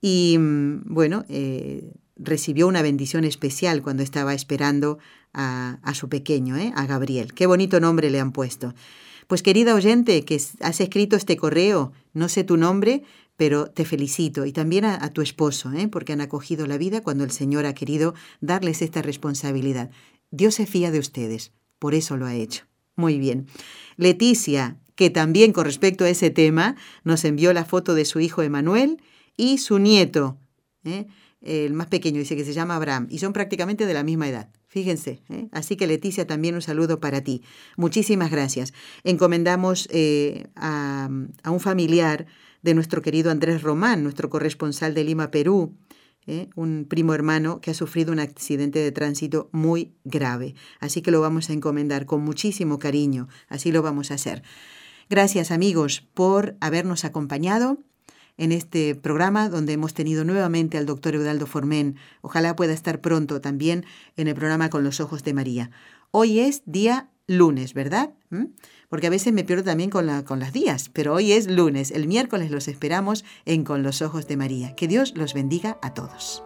Y 0.00 0.36
mm, 0.38 0.82
bueno, 0.94 1.24
eh, 1.28 1.94
recibió 2.14 2.68
una 2.68 2.82
bendición 2.82 3.24
especial 3.24 3.82
cuando 3.82 4.04
estaba 4.04 4.34
esperando 4.34 4.98
a, 5.34 5.94
su 5.94 6.08
pequeño, 6.08 6.56
¿eh? 6.56 6.72
a 6.74 6.86
Gabriel. 6.86 7.34
Qué 7.34 7.46
bonito 7.46 7.80
nombre 7.80 8.10
le 8.10 8.20
han 8.20 8.32
puesto. 8.32 8.74
Pues 9.26 9.42
querida 9.42 9.74
oyente 9.74 10.24
que 10.24 10.40
has 10.60 10.80
escrito 10.80 11.16
este 11.16 11.36
correo, 11.36 11.92
no 12.12 12.28
sé 12.28 12.44
tu 12.44 12.56
nombre, 12.56 13.02
pero 13.36 13.66
te 13.66 13.84
felicito 13.84 14.46
y 14.46 14.52
también 14.52 14.84
a, 14.84 15.08
tu 15.10 15.22
esposo, 15.22 15.72
¿eh? 15.72 15.88
porque 15.88 16.12
han 16.12 16.20
acogido 16.20 16.66
la 16.66 16.78
vida 16.78 17.02
cuando 17.02 17.24
el 17.24 17.30
Señor 17.30 17.66
ha 17.66 17.74
querido 17.74 18.14
darles 18.40 18.82
esta 18.82 19.02
responsabilidad. 19.02 19.90
Dios 20.30 20.54
se 20.54 20.66
fía 20.66 20.90
de 20.90 20.98
ustedes, 20.98 21.52
por 21.78 21.94
eso 21.94 22.16
lo 22.16 22.26
ha 22.26 22.34
hecho. 22.34 22.64
Muy 22.96 23.18
bien. 23.18 23.46
Leticia, 23.96 24.78
que 24.94 25.10
también 25.10 25.52
con 25.52 25.64
respecto 25.64 26.04
a 26.04 26.08
ese 26.08 26.30
tema 26.30 26.76
nos 27.02 27.24
envió 27.24 27.52
la 27.52 27.64
foto 27.64 27.94
de 27.94 28.04
su 28.04 28.20
hijo 28.20 28.42
Emanuel 28.42 29.02
y 29.36 29.58
su 29.58 29.78
nieto, 29.78 30.38
¿eh? 30.84 31.06
el 31.40 31.74
más 31.74 31.88
pequeño, 31.88 32.20
dice 32.20 32.36
que 32.36 32.44
se 32.44 32.52
llama 32.52 32.76
Abraham, 32.76 33.08
y 33.10 33.18
son 33.18 33.32
prácticamente 33.32 33.86
de 33.86 33.94
la 33.94 34.04
misma 34.04 34.28
edad. 34.28 34.48
Fíjense, 34.74 35.22
¿eh? 35.28 35.46
así 35.52 35.76
que 35.76 35.86
Leticia, 35.86 36.26
también 36.26 36.56
un 36.56 36.60
saludo 36.60 36.98
para 36.98 37.20
ti. 37.20 37.42
Muchísimas 37.76 38.32
gracias. 38.32 38.74
Encomendamos 39.04 39.88
eh, 39.92 40.48
a, 40.56 41.08
un 41.08 41.60
familiar 41.60 42.26
de 42.62 42.74
nuestro 42.74 43.00
querido 43.00 43.30
Andrés 43.30 43.62
Román, 43.62 44.02
nuestro 44.02 44.30
corresponsal 44.30 44.92
de 44.92 45.04
Lima, 45.04 45.30
Perú, 45.30 45.76
¿eh? 46.26 46.48
un 46.56 46.86
primo 46.90 47.14
hermano 47.14 47.60
que 47.60 47.70
ha 47.70 47.74
sufrido 47.74 48.10
un 48.10 48.18
accidente 48.18 48.80
de 48.80 48.90
tránsito 48.90 49.48
muy 49.52 49.94
grave. 50.02 50.56
Así 50.80 51.02
que 51.02 51.12
lo 51.12 51.20
vamos 51.20 51.50
a 51.50 51.52
encomendar 51.52 52.04
con 52.04 52.24
muchísimo 52.24 52.80
cariño, 52.80 53.28
así 53.48 53.70
lo 53.70 53.80
vamos 53.80 54.10
a 54.10 54.14
hacer. 54.14 54.42
Gracias 55.08 55.52
amigos 55.52 56.00
por 56.14 56.56
habernos 56.58 57.04
acompañado 57.04 57.78
en 58.36 58.52
este 58.52 58.94
programa 58.94 59.48
donde 59.48 59.72
hemos 59.72 59.94
tenido 59.94 60.24
nuevamente 60.24 60.78
al 60.78 60.86
doctor 60.86 61.14
Eudaldo 61.14 61.46
Formén. 61.46 61.96
Ojalá 62.20 62.56
pueda 62.56 62.72
estar 62.72 63.00
pronto 63.00 63.40
también 63.40 63.84
en 64.16 64.28
el 64.28 64.34
programa 64.34 64.70
Con 64.70 64.84
los 64.84 65.00
Ojos 65.00 65.24
de 65.24 65.34
María. 65.34 65.70
Hoy 66.10 66.40
es 66.40 66.62
día 66.66 67.08
lunes, 67.26 67.74
¿verdad? 67.74 68.14
¿Mm? 68.30 68.44
porque 68.94 69.08
a 69.08 69.10
veces 69.10 69.32
me 69.32 69.42
pierdo 69.42 69.64
también 69.64 69.90
con, 69.90 70.06
la, 70.06 70.24
con 70.24 70.38
las 70.38 70.52
días, 70.52 70.88
pero 70.92 71.14
hoy 71.14 71.32
es 71.32 71.48
lunes, 71.50 71.90
el 71.90 72.06
miércoles 72.06 72.52
los 72.52 72.68
esperamos 72.68 73.24
en 73.44 73.64
Con 73.64 73.82
los 73.82 74.02
Ojos 74.02 74.28
de 74.28 74.36
María. 74.36 74.76
Que 74.76 74.86
Dios 74.86 75.14
los 75.16 75.34
bendiga 75.34 75.78
a 75.82 75.94
todos. 75.94 76.44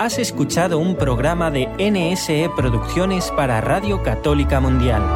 Has 0.00 0.18
escuchado 0.18 0.80
un 0.80 0.96
programa 0.96 1.52
de 1.52 1.68
NSE 1.78 2.50
Producciones 2.56 3.30
para 3.36 3.60
Radio 3.60 4.02
Católica 4.02 4.58
Mundial. 4.58 5.15